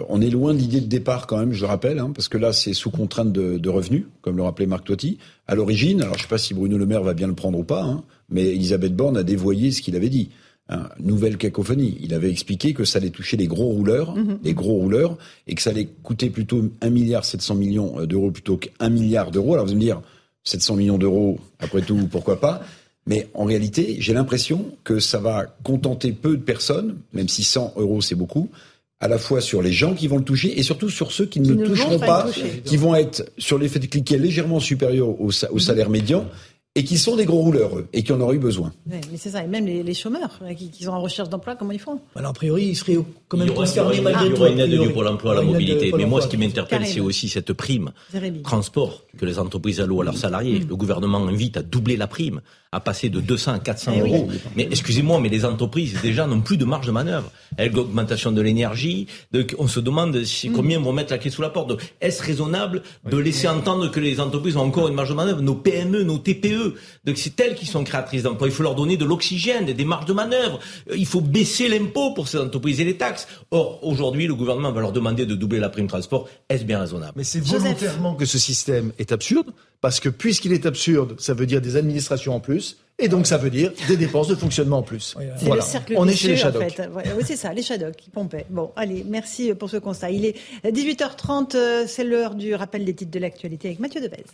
[0.08, 2.38] on est loin de l'idée de départ quand même, je le rappelle, hein, parce que
[2.38, 5.18] là, c'est sous contrainte de, de, revenus, comme le rappelait Marc Toiti.
[5.48, 7.58] À l'origine, alors je ne sais pas si Bruno Le Maire va bien le prendre
[7.58, 10.30] ou pas, hein, mais Elisabeth Borne a dévoyé ce qu'il avait dit.
[10.70, 11.96] Hein, nouvelle cacophonie.
[12.02, 14.38] Il avait expliqué que ça allait toucher les gros rouleurs, mhm.
[14.44, 15.16] les gros rouleurs,
[15.46, 19.54] et que ça allait coûter plutôt 1 milliard 700 millions d'euros plutôt qu'un milliard d'euros.
[19.54, 20.02] Alors vous allez me dire,
[20.44, 22.60] 700 millions d'euros, après tout, pourquoi pas?
[23.06, 27.72] Mais en réalité, j'ai l'impression que ça va contenter peu de personnes, même si 100
[27.76, 28.50] euros c'est beaucoup,
[29.00, 31.40] à la fois sur les gens qui vont le toucher et surtout sur ceux qui,
[31.40, 32.26] ne, le toucheront pas,
[32.66, 36.28] qui vont être sur l'effet de cliquet légèrement supérieur au, au salaire médian
[36.78, 38.72] et qui sont des gros rouleurs, eux, et qui en auraient eu besoin.
[38.86, 42.00] mais c'est ça, et même les, chômeurs qui, sont en recherche d'emploi, comment ils font?
[42.14, 44.36] Alors, a priori, ils seraient quand même concernés malgré tout.
[44.36, 45.92] Il y aura une aide du Pôle emploi à la mobilité.
[45.96, 47.90] Mais moi, ce qui m'interpelle, c'est aussi cette prime
[48.44, 50.60] transport que les entreprises allouent à leurs salariés.
[50.60, 50.68] Mm.
[50.68, 52.40] Le gouvernement invite à doubler la prime
[52.70, 54.28] à passer de 200 à 400 eh euros.
[54.56, 57.30] Mais excusez-moi, mais les entreprises déjà n'ont plus de marge de manœuvre.
[57.56, 59.06] Avec l'augmentation de l'énergie,
[59.58, 60.52] on se demande si, mm.
[60.52, 61.72] combien vont mettre la clé sous la porte.
[62.00, 65.54] Est-ce raisonnable de laisser entendre que les entreprises ont encore une marge de manœuvre Nos
[65.54, 66.74] PME, nos TPE,
[67.04, 68.48] donc c'est elles qui sont créatrices d'emplois.
[68.48, 70.60] Il faut leur donner de l'oxygène, des marges de manœuvre.
[70.90, 73.26] Euh, il faut baisser l'impôt pour ces entreprises et les taxes.
[73.50, 76.28] Or, aujourd'hui, le gouvernement va leur demander de doubler la prime transport.
[76.48, 77.14] Est-ce bien raisonnable?
[77.16, 79.46] Mais c'est volontairement que ce système est absurde
[79.80, 83.38] parce que puisqu'il est absurde, ça veut dire des administrations en plus, et donc ça
[83.38, 85.16] veut dire des dépenses de fonctionnement en plus.
[85.42, 85.64] voilà.
[85.96, 86.62] On est chez les Shadocks.
[86.62, 86.90] En fait.
[87.16, 88.46] oui, c'est ça, les Shadocks qui pompaient.
[88.50, 90.10] Bon, allez, merci pour ce constat.
[90.10, 94.24] Il est 18h30, euh, c'est l'heure du rappel des titres de l'actualité avec Mathieu Devez.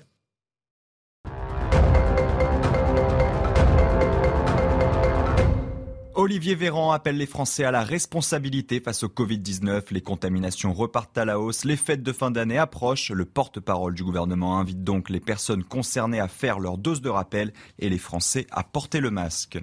[6.16, 9.86] Olivier Véran appelle les Français à la responsabilité face au Covid-19.
[9.90, 11.64] Les contaminations repartent à la hausse.
[11.64, 13.10] Les fêtes de fin d'année approchent.
[13.10, 17.52] Le porte-parole du gouvernement invite donc les personnes concernées à faire leur dose de rappel
[17.80, 19.58] et les Français à porter le masque.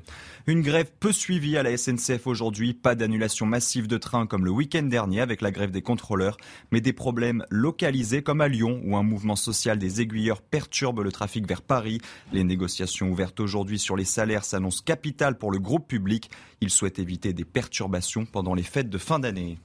[0.45, 2.73] Une grève peu suivie à la SNCF aujourd'hui.
[2.73, 6.35] Pas d'annulation massive de trains comme le week-end dernier avec la grève des contrôleurs,
[6.73, 11.13] mais des problèmes localisés comme à Lyon où un mouvement social des aiguilleurs perturbe le
[11.13, 12.01] trafic vers Paris.
[12.33, 16.29] Les négociations ouvertes aujourd'hui sur les salaires s'annoncent capitales pour le groupe public.
[16.61, 19.57] Il souhaite éviter des perturbations pendant les fêtes de fin d'année.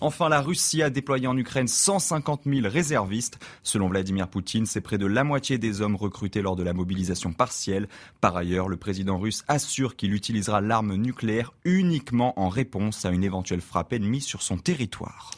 [0.00, 3.38] Enfin, la Russie a déployé en Ukraine 150 000 réservistes.
[3.62, 7.32] Selon Vladimir Poutine, c'est près de la moitié des hommes recrutés lors de la mobilisation
[7.32, 7.88] partielle.
[8.20, 13.24] Par ailleurs, le président russe assure qu'il utilisera l'arme nucléaire uniquement en réponse à une
[13.24, 15.30] éventuelle frappe ennemie sur son territoire.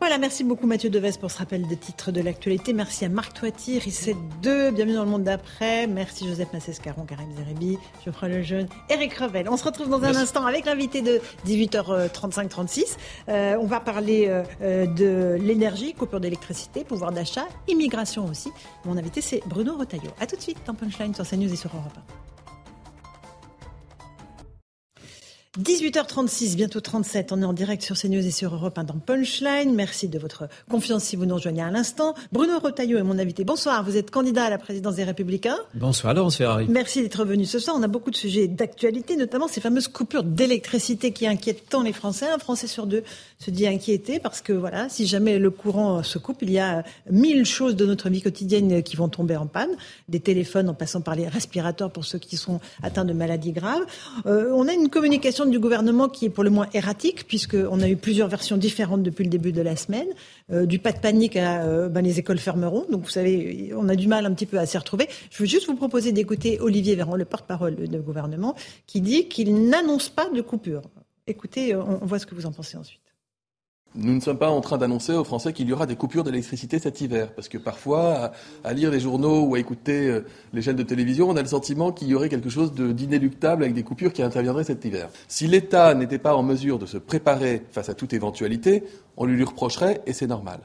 [0.00, 2.72] Voilà, merci beaucoup Mathieu Deves pour ce rappel des titres de l'actualité.
[2.72, 5.86] Merci à Marc Toiti, Risset 2, bienvenue dans le monde d'après.
[5.86, 9.46] Merci Joseph Massescaron, Karim Zerebi, Geoffroy Lejeune, Eric Revel.
[9.50, 12.96] On se retrouve dans un instant avec l'invité de 18h35-36.
[13.28, 18.50] Euh, on va parler euh, euh, de l'énergie, coupure d'électricité, pouvoir d'achat, immigration aussi.
[18.86, 20.12] Mon invité c'est Bruno Retailleau.
[20.18, 22.39] A tout de suite dans Punchline sur CNews et sur Europe 1.
[25.58, 27.32] 18h36, bientôt 37.
[27.32, 29.74] On est en direct sur CNews et sur Europe 1 dans Punchline.
[29.74, 32.14] Merci de votre confiance si vous nous rejoignez à l'instant.
[32.30, 33.42] Bruno Rotaillot est mon invité.
[33.42, 33.82] Bonsoir.
[33.82, 35.58] Vous êtes candidat à la présidence des Républicains.
[35.74, 36.66] Bonsoir, Laurence Ferrari.
[36.68, 37.74] Merci d'être venu ce soir.
[37.76, 41.92] On a beaucoup de sujets d'actualité, notamment ces fameuses coupures d'électricité qui inquiètent tant les
[41.92, 42.28] Français.
[42.28, 43.02] Un Français sur deux
[43.40, 46.84] se dit inquiété parce que voilà, si jamais le courant se coupe, il y a
[47.10, 49.70] mille choses de notre vie quotidienne qui vont tomber en panne.
[50.10, 53.86] Des téléphones en passant par les respirateurs pour ceux qui sont atteints de maladies graves.
[54.26, 57.88] Euh, on a une communication du gouvernement qui est pour le moins erratique, puisqu'on a
[57.88, 60.08] eu plusieurs versions différentes depuis le début de la semaine.
[60.52, 62.84] Euh, du pas de panique à euh, ben, les écoles fermeront.
[62.90, 65.08] Donc vous savez, on a du mal un petit peu à s'y retrouver.
[65.30, 68.54] Je veux juste vous proposer d'écouter Olivier Véran, le porte-parole du gouvernement,
[68.86, 70.82] qui dit qu'il n'annonce pas de coupure.
[71.26, 73.09] Écoutez, on voit ce que vous en pensez ensuite.
[73.96, 76.78] Nous ne sommes pas en train d'annoncer aux Français qu'il y aura des coupures d'électricité
[76.78, 78.30] cet hiver, parce que parfois,
[78.62, 81.48] à, lire les journaux ou à écouter euh, les chaînes de télévision, on a le
[81.48, 85.08] sentiment qu'il y aurait quelque chose d'inéluctable avec des coupures qui interviendraient cet hiver.
[85.26, 88.84] Si l'État n'était pas en mesure de se préparer face à toute éventualité,
[89.16, 90.60] on lui, lui reprocherait, et c'est normal.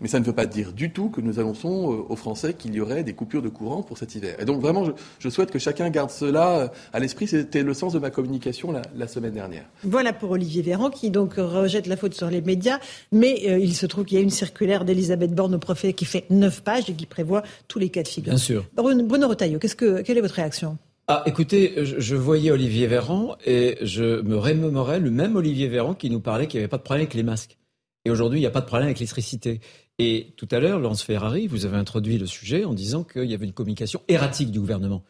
[0.00, 2.74] Mais ça ne veut pas dire du tout que nous annonçons euh, aux Français qu'il
[2.74, 4.36] y aurait des coupures de courant pour cet hiver.
[4.40, 4.84] Et donc vraiment,
[5.18, 7.26] je, souhaite que chacun garde cela euh, à l'esprit.
[7.26, 9.64] C'était le sens de ma communication la, semaine dernière.
[9.82, 12.78] Voilà pour Olivier Véran qui donc rejette la faute sur les médias.
[13.12, 16.04] Mais euh, il se trouve qu'il y a une circulaire d'Elisabeth Borne au préfet qui
[16.04, 18.32] fait neuf pages et qui prévoit tous les cas de figure.
[18.32, 18.66] Bien sûr.
[18.74, 20.78] Bruno, Retailleau, que, quelle est votre réaction?
[21.10, 26.10] Ah, écoutez, je, voyais Olivier Véran et je me remémorais le même Olivier Véran qui
[26.10, 27.56] nous parlait qu'il n'y avait pas de problème avec les masques.
[28.04, 29.60] Et aujourd'hui, il n'y a pas de problème avec l'électricité.
[29.98, 33.34] Et tout à l'heure, Lance Ferrari, vous avez introduit le sujet en disant qu'il y
[33.34, 35.02] avait une communication erratique du gouvernement.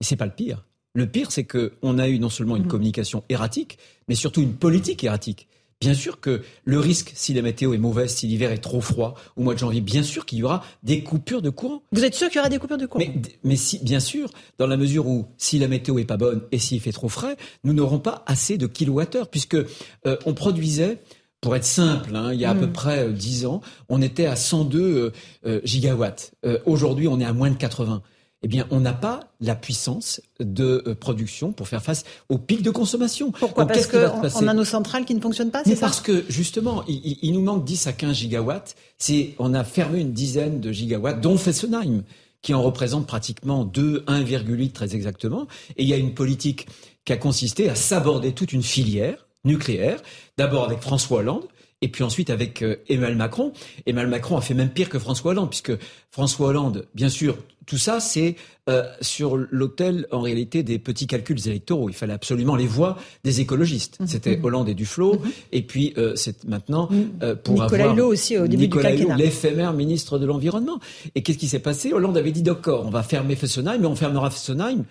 [0.00, 0.64] Et c'est pas le pire.
[0.94, 2.68] Le pire, c'est qu'on a eu non seulement une mmh.
[2.68, 5.46] communication erratique, mais surtout une politique erratique.
[5.80, 9.14] Bien sûr que le risque, si la météo est mauvaise, si l'hiver est trop froid
[9.36, 11.82] au mois de janvier, bien sûr qu'il y aura des coupures de courant.
[11.92, 13.04] Vous êtes sûr qu'il y aura des coupures de courant?
[13.44, 16.58] Mais, si, bien sûr, dans la mesure où si la météo est pas bonne et
[16.58, 20.98] s'il fait trop frais, nous n'aurons pas assez de kilowattheures puisque euh, on produisait
[21.40, 22.72] pour être simple, hein, il y a à peu mm.
[22.72, 25.12] près 10 euh, ans, on était à 102
[25.46, 26.32] euh, gigawatts.
[26.66, 28.02] Aujourd'hui, on est à moins de 80
[28.42, 32.62] eh bien, on n'a pas la puissance de euh, production pour faire face au pic
[32.62, 33.32] de consommation.
[33.32, 36.82] Pourquoi Parce qu'on a nos centrales qui ne fonctionnent pas, c'est ça Parce que, justement,
[36.88, 38.76] il, nous manque 10 à 15 gigawatts.
[38.96, 42.02] C'est, on a fermé une dizaine de gigawatts, dont Fessenheim,
[42.40, 45.46] qui en représente pratiquement 2, 1,8 très exactement.
[45.76, 46.66] Et il y a une politique
[47.04, 50.02] qui a consisté à s'aborder toute une filière nucléaire,
[50.36, 51.46] d'abord avec François Hollande,
[51.82, 53.52] et puis ensuite avec euh, Emmanuel Macron.
[53.86, 55.72] Emmanuel Macron a fait même pire que François Hollande, puisque
[56.10, 57.38] François Hollande, bien sûr,
[57.70, 58.34] tout ça, c'est
[58.68, 61.88] euh, sur l'autel, en réalité, des petits calculs électoraux.
[61.88, 64.00] Il fallait absolument les voix des écologistes.
[64.00, 64.06] Mhm.
[64.08, 64.44] C'était mhm.
[64.44, 65.14] Hollande et Duflo.
[65.14, 65.30] Mhm.
[65.52, 66.88] Et puis, euh, c'est maintenant
[67.22, 67.96] euh, pour Nicolas avoir...
[67.96, 70.80] Hulot aussi, au début Nicolas du l'éphémère ministre de l'Environnement.
[71.14, 71.92] Et qu'est-ce qui s'est passé?
[71.92, 74.84] Hollande avait dit, d'accord, on va fermer Fessenheim, mais on fermera Fessenheim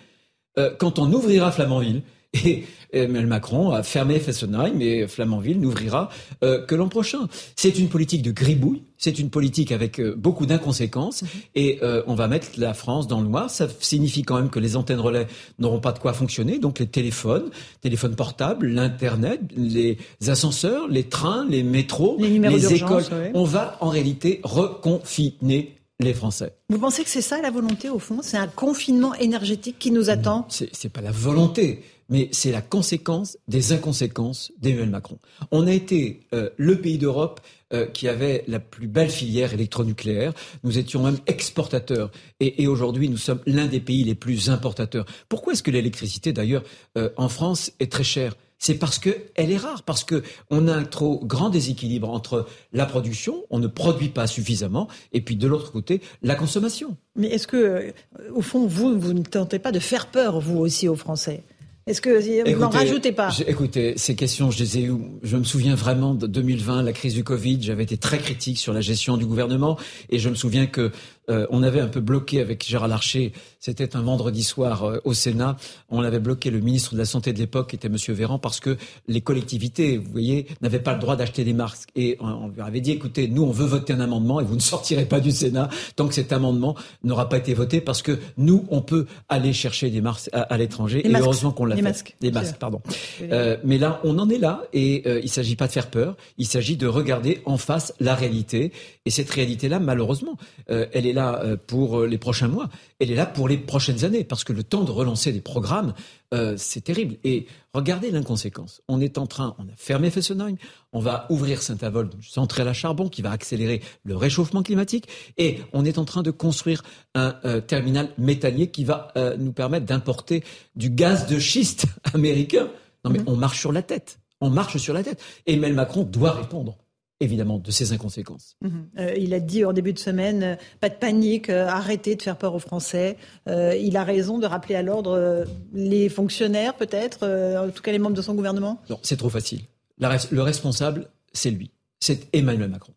[0.78, 2.02] quand on ouvrira Flamanville.
[2.32, 6.10] Et Emmanuel Macron a fermé Fessenheim et Flamanville n'ouvrira
[6.44, 7.28] euh, que l'an prochain.
[7.56, 11.28] C'est une politique de gribouille, c'est une politique avec euh, beaucoup d'inconséquences mhm.
[11.56, 13.50] et euh, on va mettre la France dans le noir.
[13.50, 15.26] Ça signifie quand même que les antennes relais
[15.58, 17.50] n'auront pas de quoi fonctionner, donc les téléphones,
[17.80, 19.98] téléphones portables, l'internet, les
[20.28, 23.04] ascenseurs, les trains, les métros, les, écoles.
[23.34, 26.54] On va en réalité reconfiner les Français.
[26.70, 28.20] Vous pensez que c'est ça la volonté au fond?
[28.22, 30.46] C'est un confinement énergétique qui nous attend?
[30.48, 35.18] C'est pas la volonté mais c'est la conséquence des inconséquences d'Emmanuel Macron.
[35.50, 37.40] On a été euh, le pays d'Europe
[37.72, 40.34] euh, qui avait la plus belle filière électronucléaire.
[40.64, 42.10] Nous étions même exportateurs.
[42.40, 45.06] Et, aujourd'hui, nous sommes l'un des pays les plus importateurs.
[45.28, 46.64] Pourquoi est-ce que l'électricité, d'ailleurs,
[46.98, 48.34] euh, en France, est très chère?
[48.58, 53.44] C'est parce qu'elle est rare, parce qu'on a un trop grand déséquilibre entre la production,
[53.48, 56.96] on ne produit pas suffisamment, et puis de l'autre côté, la consommation.
[57.16, 57.94] Mais est-ce que,
[58.34, 61.42] au fond, vous, vous ne tentez pas de faire peur, vous aussi, aux Français?
[61.86, 64.90] Est-ce que vous n'en rajoutez pas Écoutez, ces questions, je les ai
[65.22, 67.58] Je me souviens vraiment de 2020, la crise du Covid.
[67.62, 69.78] J'avais été très critique sur la gestion du gouvernement,
[70.10, 70.92] et je me souviens que
[71.30, 75.14] euh, on avait un peu bloqué avec Gérard Larcher, c'était un vendredi soir euh, au
[75.14, 75.56] Sénat,
[75.90, 77.96] on avait bloqué le ministre de la Santé de l'époque, qui était M.
[78.08, 78.76] Véran, parce que
[79.06, 81.90] les collectivités, vous voyez, n'avaient pas le droit d'acheter des masques.
[81.94, 84.60] Et on, lui avait dit, écoutez, nous, on veut voter un amendement et vous ne
[84.60, 86.74] sortirez pas du Sénat tant que cet amendement
[87.04, 91.06] n'aura pas été voté, parce que nous, on peut aller chercher des masques à, l'étranger.
[91.06, 91.82] Et heureusement qu'on l'a fait.
[91.82, 92.16] Masques.
[92.20, 92.80] Des masques, pardon.
[93.22, 96.16] Euh, mais là, on en est là, et il ne s'agit pas de faire peur,
[96.38, 98.72] il s'agit de regarder en face la réalité.
[99.06, 100.36] Et cette réalité-là, malheureusement,
[100.66, 102.68] elle est là euh, pour euh, les prochains mois,
[102.98, 105.94] elle est là pour les prochaines années, parce que le temps de relancer des programmes,
[106.32, 107.16] euh, c'est terrible.
[107.24, 108.82] Et regardez l'inconséquence.
[108.88, 110.56] On est en train, on a fermé Fessenheim,
[110.92, 115.84] on va ouvrir Saint-Avold, centrale à charbon, qui va accélérer le réchauffement climatique, et on
[115.84, 116.82] est en train de construire
[117.14, 120.44] un terminal métallier qui va nous permettre d'importer
[120.76, 122.68] du gaz de schiste américain.
[123.04, 123.24] Non mais mmh.
[123.26, 124.20] on marche sur la tête.
[124.40, 125.22] On marche sur la tête.
[125.46, 126.78] Emmanuel Macron doit répondre
[127.20, 128.56] évidemment, de ces inconséquences.
[128.62, 128.88] Mhm.
[128.98, 132.22] Euh, il a dit en début de semaine, euh, pas de panique, euh, arrêtez de
[132.22, 133.16] faire peur aux Français.
[133.46, 138.16] il a raison de rappeler à l'ordre les fonctionnaires, peut-être, en tout cas les membres
[138.16, 138.80] de son gouvernement?
[138.88, 139.60] Non, c'est trop facile.
[139.98, 141.70] le responsable, c'est lui.
[142.00, 142.92] C'est Emmanuel Macron.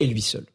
[0.00, 0.46] Et lui seul.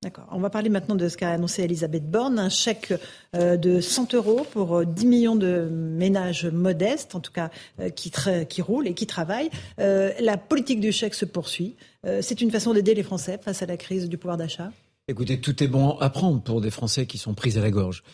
[0.00, 0.28] D'accord.
[0.30, 2.94] On va parler maintenant de ce qu'a annoncé Elisabeth Borne, un chèque
[3.34, 7.50] euh, de 100 euros pour 10 euh, millions de ménages modestes, en tout cas
[7.80, 8.12] euh, qui,
[8.48, 9.50] qui roulent et qui travaillent.
[9.78, 11.76] La politique du chèque se poursuit.
[12.20, 14.70] C'est une façon d'aider les Français face à la crise du pouvoir d'achat?
[15.08, 18.04] Écoutez, tout est bon à prendre pour des Français qui sont pris à la gorge.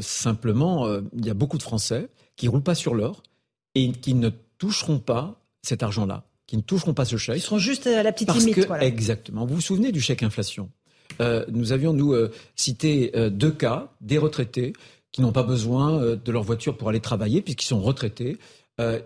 [0.00, 3.22] simplement, il y a beaucoup de Français qui ne roulent pas sur l'or
[3.74, 7.36] et qui ne toucheront pas cet argent-là, qui ne toucheront pas ce chèque.
[7.36, 8.66] Ils seront juste à la petite parce limite.
[8.66, 9.44] Que, Exactement.
[9.46, 10.70] Vous vous souvenez du chèque inflation?
[11.20, 14.72] Euh, nous avions, nous, euh, cité euh, deux cas, des retraités
[15.12, 18.36] qui n'ont pas besoin de leur voiture pour aller travailler puisqu'ils sont retraités.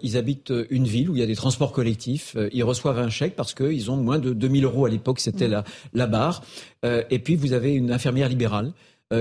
[0.03, 2.37] ils habitent une ville où il y a des transports collectifs.
[2.53, 5.53] ils reçoivent un chèque parce qu'ils ont moins de 2000 euros à l'époque, c'était mmh.
[5.53, 5.65] la,
[5.95, 6.43] la barre.
[6.85, 8.73] et puis vous avez une infirmière libérale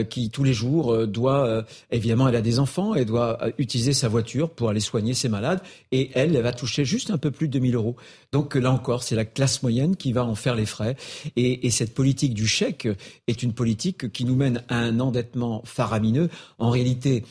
[0.04, 3.94] qui tous les jours euh, doit, euh, évidemment, elle a des enfants, elle doit utiliser
[3.94, 5.62] sa voiture pour aller soigner ses malades,
[5.92, 7.96] et elle, elle va toucher juste un peu plus de 2000 euros.
[8.32, 10.96] Donc là encore, c'est la classe moyenne qui va en faire les frais,
[11.36, 12.88] et, cette politique du chèque
[13.28, 16.30] est une politique qui nous mène à un endettement faramineux.
[16.60, 17.24] En réalité,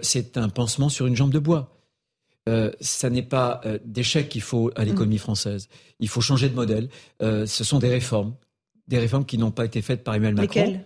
[0.00, 1.76] c'est un pansement sur une jambe de bois.
[2.48, 5.18] Euh, ça n'est pas des chèques qu'il faut à l'économie mmh.
[5.18, 5.68] française.
[5.98, 6.88] Il faut changer de modèle.
[7.20, 8.34] ce sont des réformes,
[8.86, 10.80] des réformes qui n'ont pas été faites par Emmanuel Macron.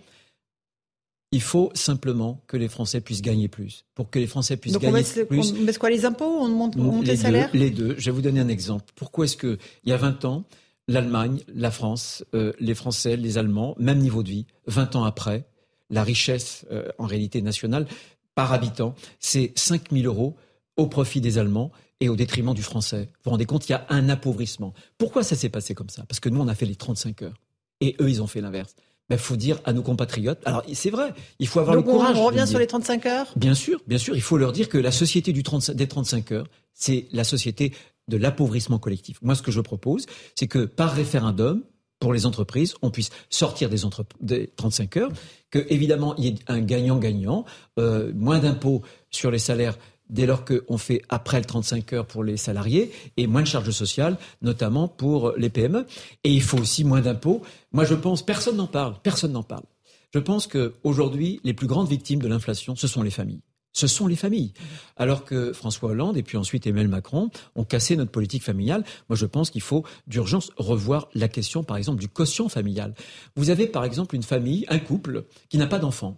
[1.34, 3.84] Il faut simplement que les Français puissent gagner plus.
[3.96, 5.52] Pour que les Français puissent gagner plus.
[5.58, 7.96] On baisse quoi les impôts On monte, les, salaires Les deux.
[7.98, 8.84] Je vais vous donner un exemple.
[8.94, 10.44] Pourquoi est-ce que il y a 20 ans,
[10.86, 15.44] l'Allemagne, la France, euh, les Français, les Allemands, même niveau de vie, 20 ans après,
[15.90, 17.88] la richesse euh, en réalité nationale
[18.36, 20.36] par habitant, c'est 5 000 euros
[20.76, 23.06] au profit des Allemands et au détriment du français.
[23.06, 24.72] Vous vous rendez compte, il y a un appauvrissement.
[24.98, 26.04] Pourquoi ça s'est passé comme ça?
[26.06, 27.40] Parce que nous, on a fait les 35 heures.
[27.80, 28.76] Et eux, ils ont fait l'inverse.
[29.10, 30.40] Il ben, faut dire à nos compatriotes.
[30.46, 32.16] Alors, c'est vrai, il faut avoir le courage.
[32.16, 33.26] On revient sur les 35 heures?
[33.36, 34.16] Bien sûr, bien sûr.
[34.16, 37.74] Il faut leur dire que la société du 30, des 35 heures, c'est la société
[38.08, 39.18] de l'appauvrissement collectif.
[39.20, 41.62] Moi, ce que je propose, c'est que par référendum,
[42.00, 43.78] pour les entreprises, on puisse sortir des,
[44.20, 45.12] des 35 heures,
[45.50, 47.44] que évidemment il y ait un gagnant-gagnant,
[47.78, 49.78] euh, moins d'impôts sur les salaires
[50.10, 53.70] dès lors qu'on fait après le 35 heures pour les salariés et moins de charges
[53.70, 55.86] sociales, notamment pour les PME.
[56.24, 57.42] Et il faut aussi moins d'impôts.
[57.72, 59.64] Moi, je pense, personne n'en parle, personne n'en parle.
[60.12, 63.40] Je pense qu'aujourd'hui, les plus grandes victimes de l'inflation, ce sont les familles.
[63.72, 64.52] Ce sont les familles.
[64.96, 68.84] Alors que François Hollande et puis ensuite Emmanuel Macron ont cassé notre politique familiale.
[69.08, 72.94] Moi, je pense qu'il faut d'urgence revoir la question, par exemple, du quotient familial.
[73.34, 76.16] Vous avez, par exemple, une famille, un couple qui n'a pas d'enfant,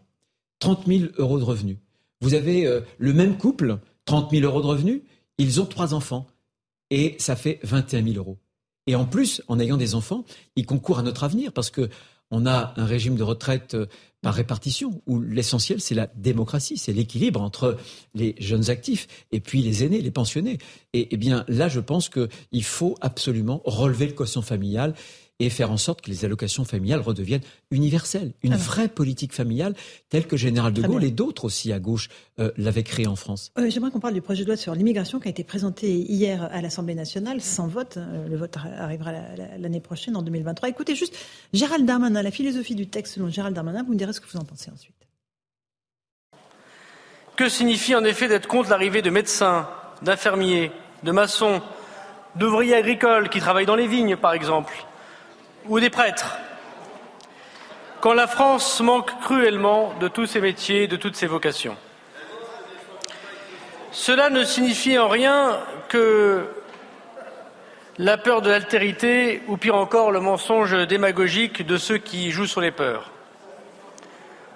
[0.58, 1.78] 30 000 euros de revenus.
[2.20, 5.02] Vous avez euh, le même couple, 30 000 euros de revenus,
[5.38, 6.26] ils ont trois enfants
[6.90, 8.38] et ça fait 21 000 euros.
[8.86, 10.24] Et en plus, en ayant des enfants,
[10.54, 11.90] ils concourent à notre avenir parce que
[12.30, 13.86] on a un régime de retraite euh,
[14.20, 17.76] par répartition où l'essentiel c'est la démocratie, c'est l'équilibre entre
[18.14, 20.58] les jeunes actifs et puis les aînés, les pensionnés.
[20.92, 24.94] Et, eh bien là, je pense qu'il faut absolument relever le quotient familial
[25.38, 28.32] et faire en sorte que les allocations familiales redeviennent universelles.
[28.42, 29.74] Une vraie politique familiale
[30.08, 32.08] telle que Général de Gaulle et d'autres aussi à gauche
[32.38, 33.52] euh, l'avaient créée en France.
[33.58, 36.42] Euh, j'aimerais qu'on parle du projet de loi sur l'immigration qui a été présenté hier
[36.52, 37.98] à l'Assemblée nationale sans vote.
[37.98, 39.12] Euh, le vote arrivera
[39.58, 40.68] l'année prochaine, en 2023.
[40.68, 41.16] Écoutez juste
[41.52, 44.38] Gérald Darmanin, la philosophie du texte selon Gérald Darmanin, vous me direz ce que vous
[44.38, 44.94] en pensez ensuite.
[47.36, 49.68] Que signifie en effet d'être contre l'arrivée de médecins,
[50.00, 50.72] d'infirmiers,
[51.02, 51.60] de maçons,
[52.36, 54.85] d'ouvriers agricoles qui travaillent dans les vignes, par exemple,
[55.68, 56.36] ou des prêtres.
[58.00, 61.76] Quand la France manque cruellement de tous ses métiers, de toutes ses vocations.
[63.90, 66.46] Cela ne signifie en rien que
[67.98, 72.60] la peur de l'altérité ou pire encore le mensonge démagogique de ceux qui jouent sur
[72.60, 73.10] les peurs.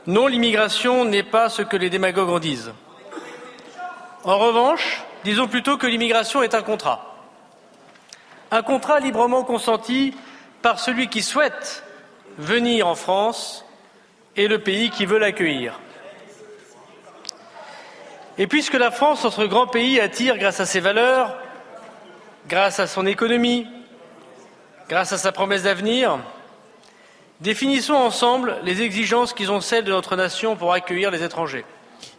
[0.07, 2.73] Non, l'immigration n'est pas ce que les démagogues en disent.
[4.25, 7.17] En revanche, disons plutôt que l'immigration est un contrat.
[8.51, 10.15] Un contrat librement consenti
[10.63, 11.85] par celui qui souhaite
[12.39, 13.65] venir en France
[14.37, 15.79] et le pays qui veut l'accueillir.
[18.39, 21.37] Et puisque la France, notre grand pays, attire grâce à ses valeurs,
[22.49, 23.67] grâce à son économie,
[24.89, 26.19] grâce à sa promesse d'avenir,
[27.41, 31.65] définissons ensemble les exigences qui sont celles de notre nation pour accueillir les étrangers.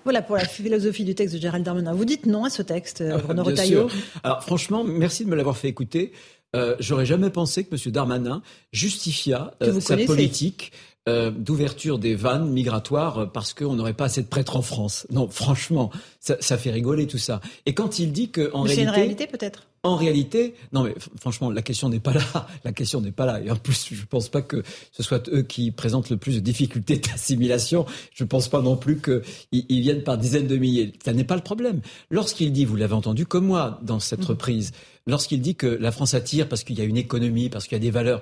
[0.04, 1.94] Voilà pour la philosophie du texte de Gérald Darmanin.
[1.94, 3.90] Vous dites non à ce texte, ah, Renaud Retailleau
[4.24, 6.12] Alors franchement, merci de me l'avoir fait écouter.
[6.56, 7.92] Euh, j'aurais jamais pensé que M.
[7.92, 8.42] Darmanin
[8.74, 10.72] justifia euh, sa politique
[11.08, 15.08] euh, d'ouverture des vannes migratoires parce qu'on n'aurait pas assez de prêtres en France.
[15.12, 17.42] Non, franchement, ça, ça fait rigoler tout ça.
[17.66, 19.68] Et quand il dit que en réalité, c'est une réalité peut-être.
[19.84, 22.22] En réalité, non mais franchement, la question n'est pas là.
[22.64, 23.42] La question n'est pas là.
[23.42, 26.40] Et en plus, je pense pas que ce soit eux qui présentent le plus de
[26.40, 27.88] difficultés d'assimilation.
[28.14, 30.94] Je pense pas non plus qu'ils viennent par dizaines de milliers.
[31.04, 31.82] Ça n'est pas le problème.
[32.12, 34.26] Lorsqu'il dit, vous l'avez entendu comme moi dans cette mmh.
[34.26, 34.72] reprise,
[35.08, 37.82] lorsqu'il dit que la France attire parce qu'il y a une économie, parce qu'il y
[37.82, 38.22] a des valeurs,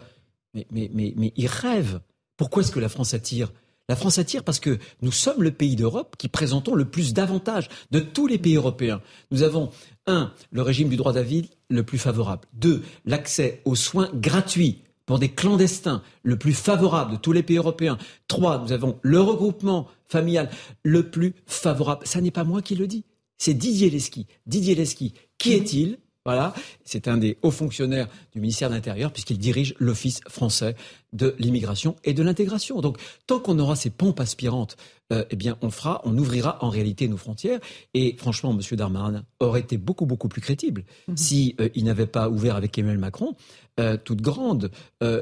[0.53, 1.99] mais, mais, mais, mais il rêve.
[2.37, 3.51] Pourquoi est-ce que la France attire
[3.89, 7.67] la France attire parce que nous sommes le pays d'Europe qui présentons le plus d'avantages
[7.89, 9.01] de tous les pays européens.
[9.31, 9.71] Nous avons,
[10.05, 12.47] un, le régime du droit d'avis le plus favorable.
[12.53, 17.57] Deux, l'accès aux soins gratuits pour des clandestins le plus favorable de tous les pays
[17.57, 17.97] européens.
[18.27, 20.51] Trois, nous avons le regroupement familial
[20.83, 22.05] le plus favorable.
[22.05, 23.05] Ça n'est pas moi qui le dis.
[23.39, 24.27] C'est Didier Lesky.
[24.45, 25.97] Didier Lesky, qui est-il?
[26.25, 30.75] Voilà, c'est un des hauts fonctionnaires du ministère de l'Intérieur puisqu'il dirige l'Office français
[31.13, 32.81] de l'immigration et de l'intégration.
[32.81, 34.75] Donc, tant qu'on aura ces pompes aspirantes,
[35.11, 37.59] euh, eh bien, on fera, on ouvrira en réalité nos frontières.
[37.93, 38.77] Et franchement, M.
[38.77, 41.17] Darmanin aurait été beaucoup, beaucoup plus crédible s'il mhm.
[41.17, 43.35] si euh, il n'avait pas ouvert avec Emmanuel Macron
[43.79, 44.71] euh, toutes grandes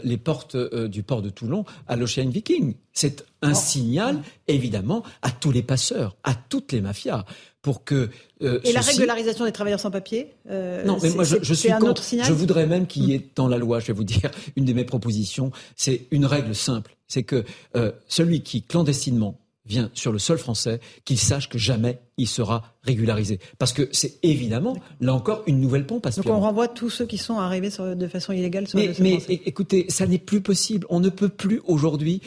[0.03, 2.73] les portes du port de Toulon à l'Ocean Viking.
[2.91, 3.55] C'est un oh.
[3.55, 7.23] signal, évidemment, à tous les passeurs, à toutes les mafias
[7.68, 8.10] pour que.
[8.41, 11.81] Euh, et la régularisation des travailleurs sans papier euh, Non, mais moi je, suis un
[11.81, 14.31] Autre signal je voudrais même qu'il y ait dans la loi, je vais vous dire,
[14.56, 17.44] une de mes propositions, c'est une règle simple, c'est que
[17.76, 22.73] euh, celui qui clandestinement vient sur le sol français, qu'il sache que jamais il sera
[22.84, 23.38] régularisé.
[23.60, 27.06] Parce que c'est évidemment, là encore, une nouvelle pompe à Donc on renvoie tous ceux
[27.06, 30.39] qui sont arrivés de façon illégale sur mais, le sol mais écoutez, ça n'est plus
[30.39, 30.88] possible.
[30.89, 32.22] On ne peut plus aujourd'hui.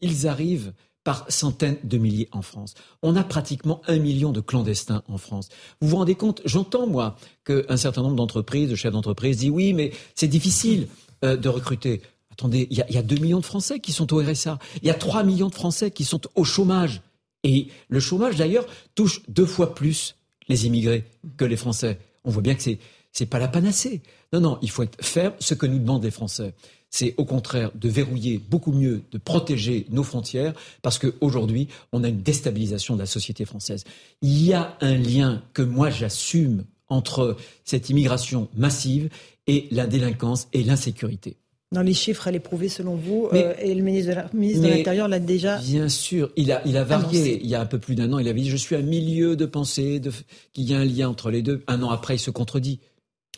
[0.00, 0.72] ils arrivent
[1.04, 2.74] par centaines de milliers en France.
[3.02, 5.48] On a pratiquement un million de clandestins en France.
[5.80, 9.72] Vous vous rendez compte J'entends, moi, qu'un certain nombre d'entreprises, de chefs d'entreprise, disent oui,
[9.72, 10.88] mais c'est difficile
[11.24, 12.02] euh, de recruter.
[12.30, 14.58] Attendez, il y, a 2 millions de Français qui sont au RSA.
[14.82, 17.02] Il y a 3 millions de Français qui sont au chômage.
[17.44, 20.16] Et le chômage, d'ailleurs, touche deux fois plus
[20.48, 21.04] les immigrés
[21.36, 21.98] que les Français.
[22.24, 22.78] On voit bien que c'est
[23.18, 24.02] n'est pas la panacée.
[24.32, 26.54] Non, non, il faut faire ce que nous demandent les Français
[26.90, 30.52] c'est au contraire de verrouiller beaucoup mieux, de protéger nos frontières,
[30.82, 33.84] parce qu'aujourd'hui, on a une déstabilisation de la société française.
[34.22, 39.08] Il y a un lien que moi j'assume entre cette immigration massive
[39.46, 41.36] et la délinquance et l'insécurité.
[41.72, 45.20] Dans les chiffres, elle est prouvée selon vous, euh, et le ministre de l'Intérieur l'a
[45.20, 45.58] déjà.
[45.58, 47.40] Bien sûr, il a, il a varié.
[47.40, 49.36] Il y a un peu plus d'un an, il avait dit Je suis un milieu
[49.36, 50.10] de pensée, de,
[50.52, 51.62] qu'il y a un lien entre les deux.
[51.68, 52.80] Un an après, il se contredit.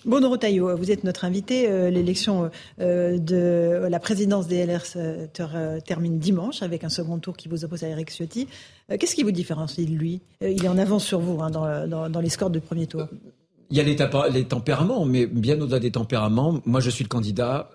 [0.04, 1.68] Bon, Rotaillot, vous êtes notre invité.
[1.68, 2.50] Euh, l'élection
[2.80, 4.82] euh, de la présidence des LR
[5.84, 8.48] termine dimanche avec un second tour qui vous oppose à Eric Ciotti.
[8.90, 10.20] Euh, qu'est-ce qui vous différencie de lui?
[10.40, 13.06] Il est en avance sur vous hein, dans, les scores de premier tour.
[13.70, 17.70] Il y a les, tempéraments, mais bien au-delà des tempéraments, moi je suis le candidat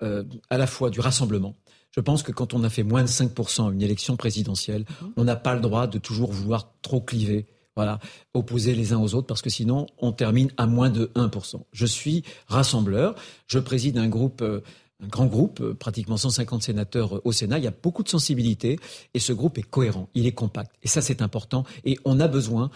[0.48, 1.54] à la fois du rassemblement.
[1.90, 5.12] Je pense que quand on a fait moins de 5% à une élection présidentielle, mhm.
[5.16, 7.46] on n'a pas le droit de toujours vouloir trop cliver
[7.78, 8.00] voilà,
[8.34, 11.62] opposés les uns aux autres, parce que sinon, on termine à moins de 1%.
[11.70, 13.14] Je suis rassembleur,
[13.46, 14.64] je préside un groupe euh,
[15.00, 17.58] un grand groupe, euh, pratiquement 150 sénateurs euh, au Sénat.
[17.58, 18.80] Il y a beaucoup de sensibilité
[19.14, 20.74] et ce groupe est cohérent, il est compact.
[20.82, 21.62] Et ça, c'est important.
[21.84, 22.72] Et on a besoin,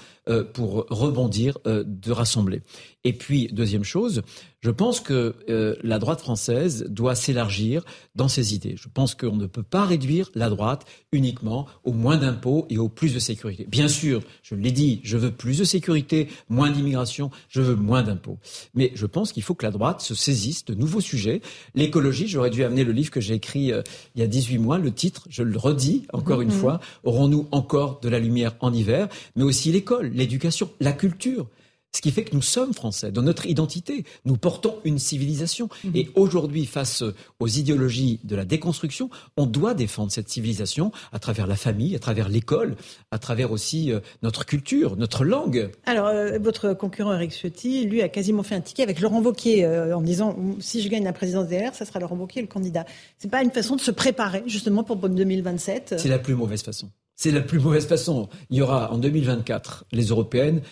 [0.54, 2.62] pour rebondir, de rassembler.
[3.02, 4.22] Et puis, deuxième chose,
[4.62, 7.84] je pense que euh, la droite française doit s'élargir
[8.14, 8.76] dans ses idées.
[8.76, 12.88] Je pense qu'on ne peut pas réduire la droite uniquement au moins d'impôts et au
[12.88, 13.66] plus de sécurité.
[13.68, 18.02] Bien sûr, je l'ai dit, je veux plus de sécurité, moins d'immigration, je veux moins
[18.02, 18.38] d'impôts.
[18.74, 21.42] Mais je pense qu'il faut que la droite se saisisse de nouveaux sujets.
[21.74, 23.82] L'écologie, j'aurais dû amener le livre que j'ai écrit euh,
[24.14, 26.54] il y a 18 mois, le titre, je le redis encore une mhm.
[26.54, 31.48] fois, aurons-nous encore de la lumière en hiver, mais aussi l'école, l'éducation, la culture.
[31.94, 33.12] Ce qui fait que nous sommes français.
[33.12, 35.68] Dans notre identité, nous portons une civilisation.
[35.84, 35.92] Mhm.
[35.94, 37.04] Et aujourd'hui, face
[37.38, 41.98] aux idéologies de la déconstruction, on doit défendre cette civilisation à travers la famille, à
[41.98, 42.76] travers l'école,
[43.10, 45.70] à travers aussi euh, notre culture, notre langue.
[45.84, 49.66] Alors, euh, votre concurrent Eric Ciotti, lui, a quasiment fait un ticket avec Laurent Wauquiez
[49.66, 52.48] euh, en disant si je gagne la présidence des LR, ça sera Laurent Wauquiez le
[52.48, 52.86] candidat.
[53.18, 56.88] C'est pas une façon de se préparer justement pour 2027 C'est la plus mauvaise façon.
[57.16, 58.28] C'est la plus mauvaise façon.
[58.50, 60.62] Il y aura en 2024 les européennes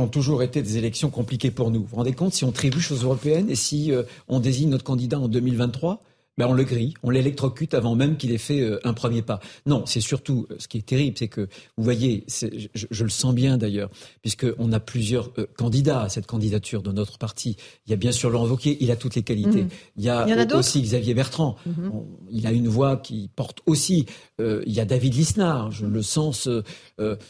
[0.00, 1.80] qui ont toujours été des élections compliquées pour nous.
[1.80, 4.84] Vous vous rendez compte si on trébuche aux européennes et si euh, on désigne notre
[4.84, 6.02] candidat en 2023
[6.40, 9.40] ben on le grille, on l'électrocute avant même qu'il ait fait euh, un premier pas.
[9.66, 11.42] Non, c'est surtout euh, ce qui est terrible, c'est que
[11.76, 13.90] vous voyez, je, je, le sens bien d'ailleurs,
[14.22, 17.58] puisqu'on a plusieurs euh, candidats à cette candidature dans notre parti.
[17.86, 19.64] Il y a bien sûr Laurent Wauquiez, il a toutes les qualités.
[19.64, 19.68] Mhm.
[19.98, 21.92] Il y a, aussi Xavier Bertrand, mhm.
[22.30, 24.06] il a une voix qui porte aussi.
[24.38, 26.48] il y a David Lisnard, je le sens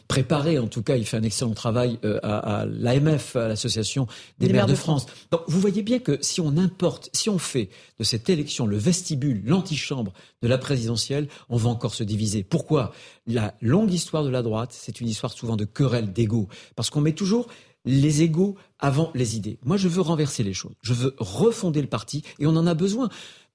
[0.07, 4.07] préparé, en tout cas, il fait un excellent travail à, à l'AMF, à l'association
[4.39, 5.03] des, maires, de, France.
[5.03, 5.17] France.
[5.33, 8.77] Donc vous voyez bien que si on importe, si on fait de cette élection le
[9.01, 10.13] vestibule, l'antichambre
[10.43, 12.45] de la présidentielle, on va encore se diviser.
[12.45, 12.93] Pourquoi?
[13.27, 16.49] La longue histoire de la droite, c'est une histoire souvent de querelle d'ego.
[16.77, 17.47] Parce qu'on met toujours
[17.87, 19.59] les égaux avant les idées.
[19.65, 20.75] Moi, je veux renverser les choses.
[20.83, 23.09] Je veux refonder le parti et on en a besoin.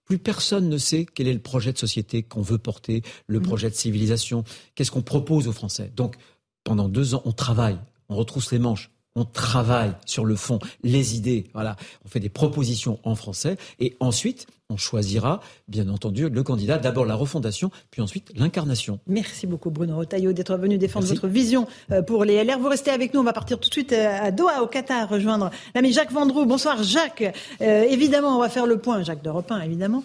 [0.06, 3.44] Plus personne ne sait quel est le projet de société qu'on veut porter, le mmh.
[3.44, 4.44] projet de civilisation,
[4.74, 5.92] qu'est-ce qu'on propose aux Français.
[5.96, 6.16] Donc,
[6.64, 7.78] pendant deux ans, on travaille,
[8.10, 11.76] on retrousse les manches, on travaille sur le fond, les idées, voilà,
[12.06, 17.06] on fait des propositions en français et ensuite on choisira bien entendu le candidat, d'abord
[17.06, 19.00] la refondation, puis ensuite l'incarnation.
[19.06, 22.58] Merci beaucoup Bruno Retailleau d'être venu défendre votre vision euh, pour les LR.
[22.58, 25.08] Vous restez avec nous, on va partir tout de suite euh, à Doha au Qatar
[25.08, 26.46] rejoindre l'ami Jacques Vendroux.
[26.46, 27.32] Bonsoir Jacques.
[27.62, 30.04] Euh, évidemment, on va faire le point, Jacques de Repin évidemment,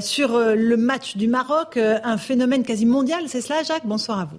[0.00, 3.86] sur le match du Maroc, un phénomène quasi mondial, c'est cela Jacques?
[3.86, 4.38] Bonsoir à vous.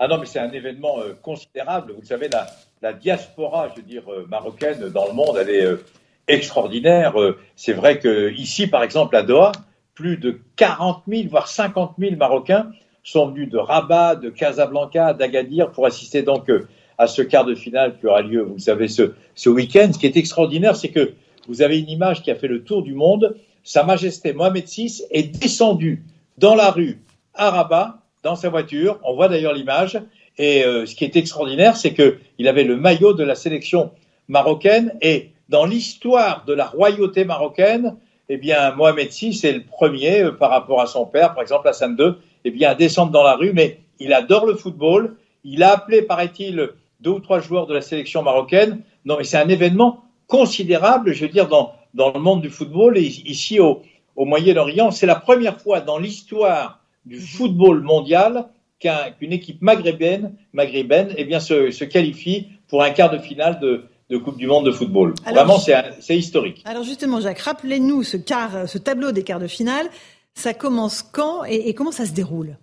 [0.00, 1.92] Ah non, mais c'est un événement euh, considérable.
[1.96, 2.46] Vous savez, la,
[2.82, 5.84] la, diaspora, je veux dire, euh, marocaine dans le monde, elle est euh,
[6.26, 7.14] extraordinaire.
[7.54, 9.52] c'est vrai que ici, par exemple, à Doha,
[9.94, 12.70] plus de 40 000, voire 50 000 Marocains
[13.04, 16.50] sont venus de Rabat, de Casablanca, d'Agadir pour assister donc
[16.96, 19.90] à ce quart de finale qui aura lieu, vous savez, ce, ce week-end.
[19.92, 21.12] Ce qui est extraordinaire, c'est que
[21.46, 23.36] vous avez une image qui a fait le tour du monde.
[23.62, 26.02] Sa Majesté Mohamed VI est descendu
[26.38, 27.02] dans la rue
[27.34, 28.98] à Rabat dans sa voiture.
[29.04, 30.00] On voit d'ailleurs l'image.
[30.38, 33.92] Et euh, ce qui est extraordinaire, c'est qu'il avait le maillot de la sélection
[34.26, 34.94] marocaine.
[35.00, 37.96] Et dans l'histoire de la royauté marocaine,
[38.30, 41.68] eh bien, Mohamed VI est le premier, euh, par rapport à son père, par exemple
[41.68, 42.14] Hassan II,
[42.44, 43.52] eh bien, à descendre dans la rue.
[43.52, 45.16] Mais il adore le football.
[45.44, 46.70] Il a appelé, paraît-il,
[47.00, 48.80] deux ou trois joueurs de la sélection marocaine.
[49.04, 52.96] Non, mais c'est un événement considérable, je veux dire, dans, dans le monde du football.
[52.96, 53.82] Et ici, au,
[54.16, 58.46] au Moyen-Orient, c'est la première fois dans l'histoire du football mondial
[58.80, 63.84] qu'une équipe maghrébine, maghrébine eh bien, se, se, qualifie pour un quart de finale de,
[64.10, 65.14] de Coupe du Monde de football.
[65.24, 66.62] Vraiment, c'est historique.
[66.64, 69.86] Alors justement, Jacques, rappelez-nous ce, ce tableau des quarts de finale.
[70.34, 72.56] Ça commence quand et, et comment ça se déroule?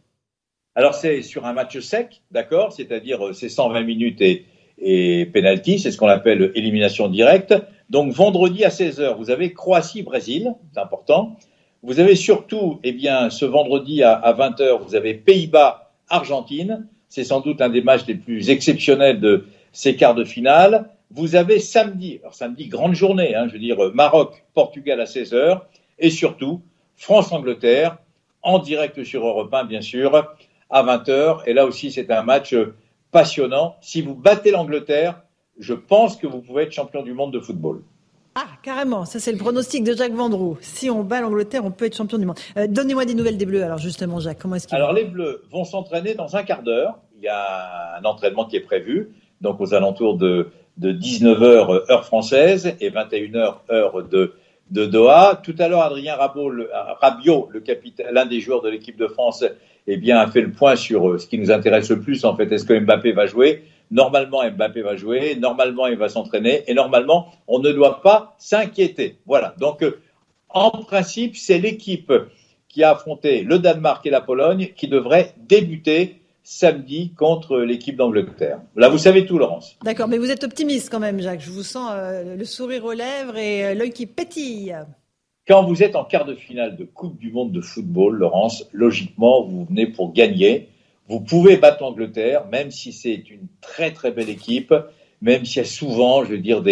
[0.76, 2.72] Alors c'est sur un match sec, d'accord?
[2.72, 4.46] C'est-à-dire euh, c'est 120 minutes et,
[4.78, 7.54] et penalty, c'est ce qu'on appelle élimination directe.
[7.90, 11.38] Donc vendredi à 16h, vous avez Croatie-Brésil, c'est important.
[11.84, 16.88] Vous avez surtout, eh bien, ce vendredi à, à 20h, vous avez Pays-Bas-Argentine.
[17.10, 20.90] C'est sans doute un des matchs les plus exceptionnels de ces quarts de finale.
[21.10, 25.62] Vous avez samedi, alors samedi, grande journée, hein, je veux dire Maroc-Portugal à 16h,
[25.98, 26.62] et surtout
[26.96, 27.98] France-Angleterre,
[28.44, 30.36] en direct sur Europe 1, bien sûr,
[30.70, 31.42] à 20h.
[31.48, 32.56] Et là aussi, c'est un match
[33.12, 33.76] passionnant.
[33.82, 35.22] Si vous battez l'Angleterre,
[35.60, 37.82] je pense que vous pouvez être champion du monde de football.
[38.34, 40.58] Ah, carrément, ça c'est le pronostic de Jacques Vendroux.
[40.62, 42.38] Si on bat l'Angleterre, on peut être champion du monde.
[42.56, 45.44] Euh, donnez-moi des nouvelles des Bleus, alors justement, Jacques, comment est-ce qu'ils Alors les Bleus
[45.52, 46.98] vont s'entraîner dans un quart d'heure.
[47.18, 49.10] Il y a un entraînement qui est prévu,
[49.42, 54.34] donc aux alentours de, de 19h heure française et 21h heure de,
[54.72, 55.42] de Doha.
[55.44, 59.44] Tout à l'heure, Adrien Rabiot, le capitaine, l'un des joueurs de l'équipe de France,
[59.88, 62.36] eh bien, a fait le point sur euh, ce qui nous intéresse le plus, en
[62.38, 62.50] fait.
[62.50, 63.66] Est-ce que Mbappé va jouer?
[63.92, 65.36] Normalement, Mbappé va jouer.
[65.36, 66.64] Normalement, il va s'entraîner.
[66.68, 69.18] Et normalement, on ne doit pas s'inquiéter.
[69.26, 69.54] Voilà.
[69.60, 70.00] Donc, euh,
[70.50, 72.12] en principe, c'est l'équipe
[72.70, 78.60] qui a affronté le Danemark et la Pologne qui devrait débuter samedi contre l'équipe d'Angleterre.
[78.76, 79.78] Là, vous savez tout, Laurence.
[79.84, 81.42] D'accord, mais vous êtes optimiste quand même, Jacques.
[81.42, 84.76] Je vous sens euh, le sourire aux lèvres et l'œil qui pétille.
[85.48, 89.44] Quand vous êtes en quart de finale de Coupe du Monde de football, Laurence, logiquement,
[89.44, 90.70] vous venez pour gagner.
[91.08, 94.74] Vous pouvez battre l'Angleterre, même si c'est une très très belle équipe,
[95.22, 96.64] même s'il y a souvent, je veux dire,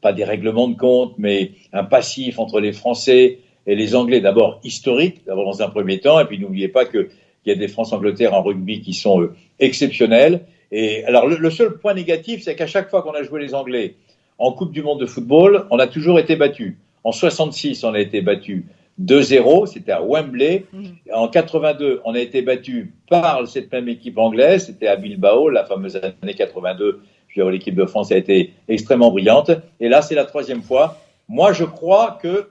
[0.00, 4.60] pas des règlements de compte, mais un passif entre les Français et les Anglais, d'abord
[4.64, 7.08] historique, d'abord dans un premier temps, et puis n'oubliez pas qu'il
[7.46, 10.44] y a des France-Angleterre en rugby qui sont euh, exceptionnels.
[10.70, 13.54] Et alors le, le seul point négatif, c'est qu'à chaque fois qu'on a joué les
[13.54, 13.94] Anglais
[14.38, 16.78] en Coupe du Monde de football, on a toujours été battu.
[17.04, 18.66] En 66, on a été battu
[19.02, 20.66] 2-0, c'était à Wembley.
[20.72, 20.96] Mhm.
[21.12, 25.64] En 82, on a été battu par cette même équipe anglaise, c'était à Bilbao, la
[25.64, 27.00] fameuse année 82.
[27.36, 29.50] L'équipe de France a été extrêmement brillante.
[29.80, 30.98] Et là, c'est la troisième fois.
[31.28, 32.48] Moi, je crois que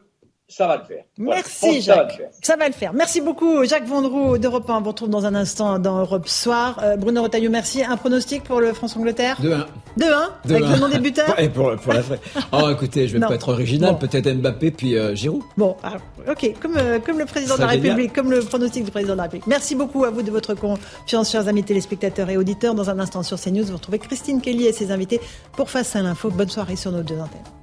[0.56, 1.04] ça va le faire.
[1.18, 2.22] Merci Jacques.
[2.42, 2.94] Ça va, le faire.
[2.94, 4.76] Merci beaucoup Jacques Vendroux d'Europe 1.
[4.76, 6.80] On vous retrouve dans un instant dans Europe Soir.
[6.84, 7.84] Euh, Bruno Retailleau, merci.
[7.84, 9.66] Un pronostic pour le France-Angleterre 2-1.
[9.98, 10.06] 2-1
[10.50, 12.20] Avec le nom des buteurs Et pour, pour la vraie.
[12.52, 13.98] Oh écoutez, je vais pas être original.
[13.98, 15.42] Peut-être Mbappé puis euh, Giroud.
[15.58, 15.76] Bon,
[16.30, 16.54] ok.
[16.62, 19.24] Comme, euh, comme le président de la République, comme le pronostic du président de la
[19.24, 19.48] République.
[19.48, 22.76] Merci beaucoup à vous de votre confiance, chers amis téléspectateurs et auditeurs.
[22.76, 25.20] Dans un instant sur CNews, vous retrouvez Christine Kelly et ses invités
[25.54, 26.30] pour Face à l'info.
[26.30, 27.62] Bonne soirée sur nos deux antennes.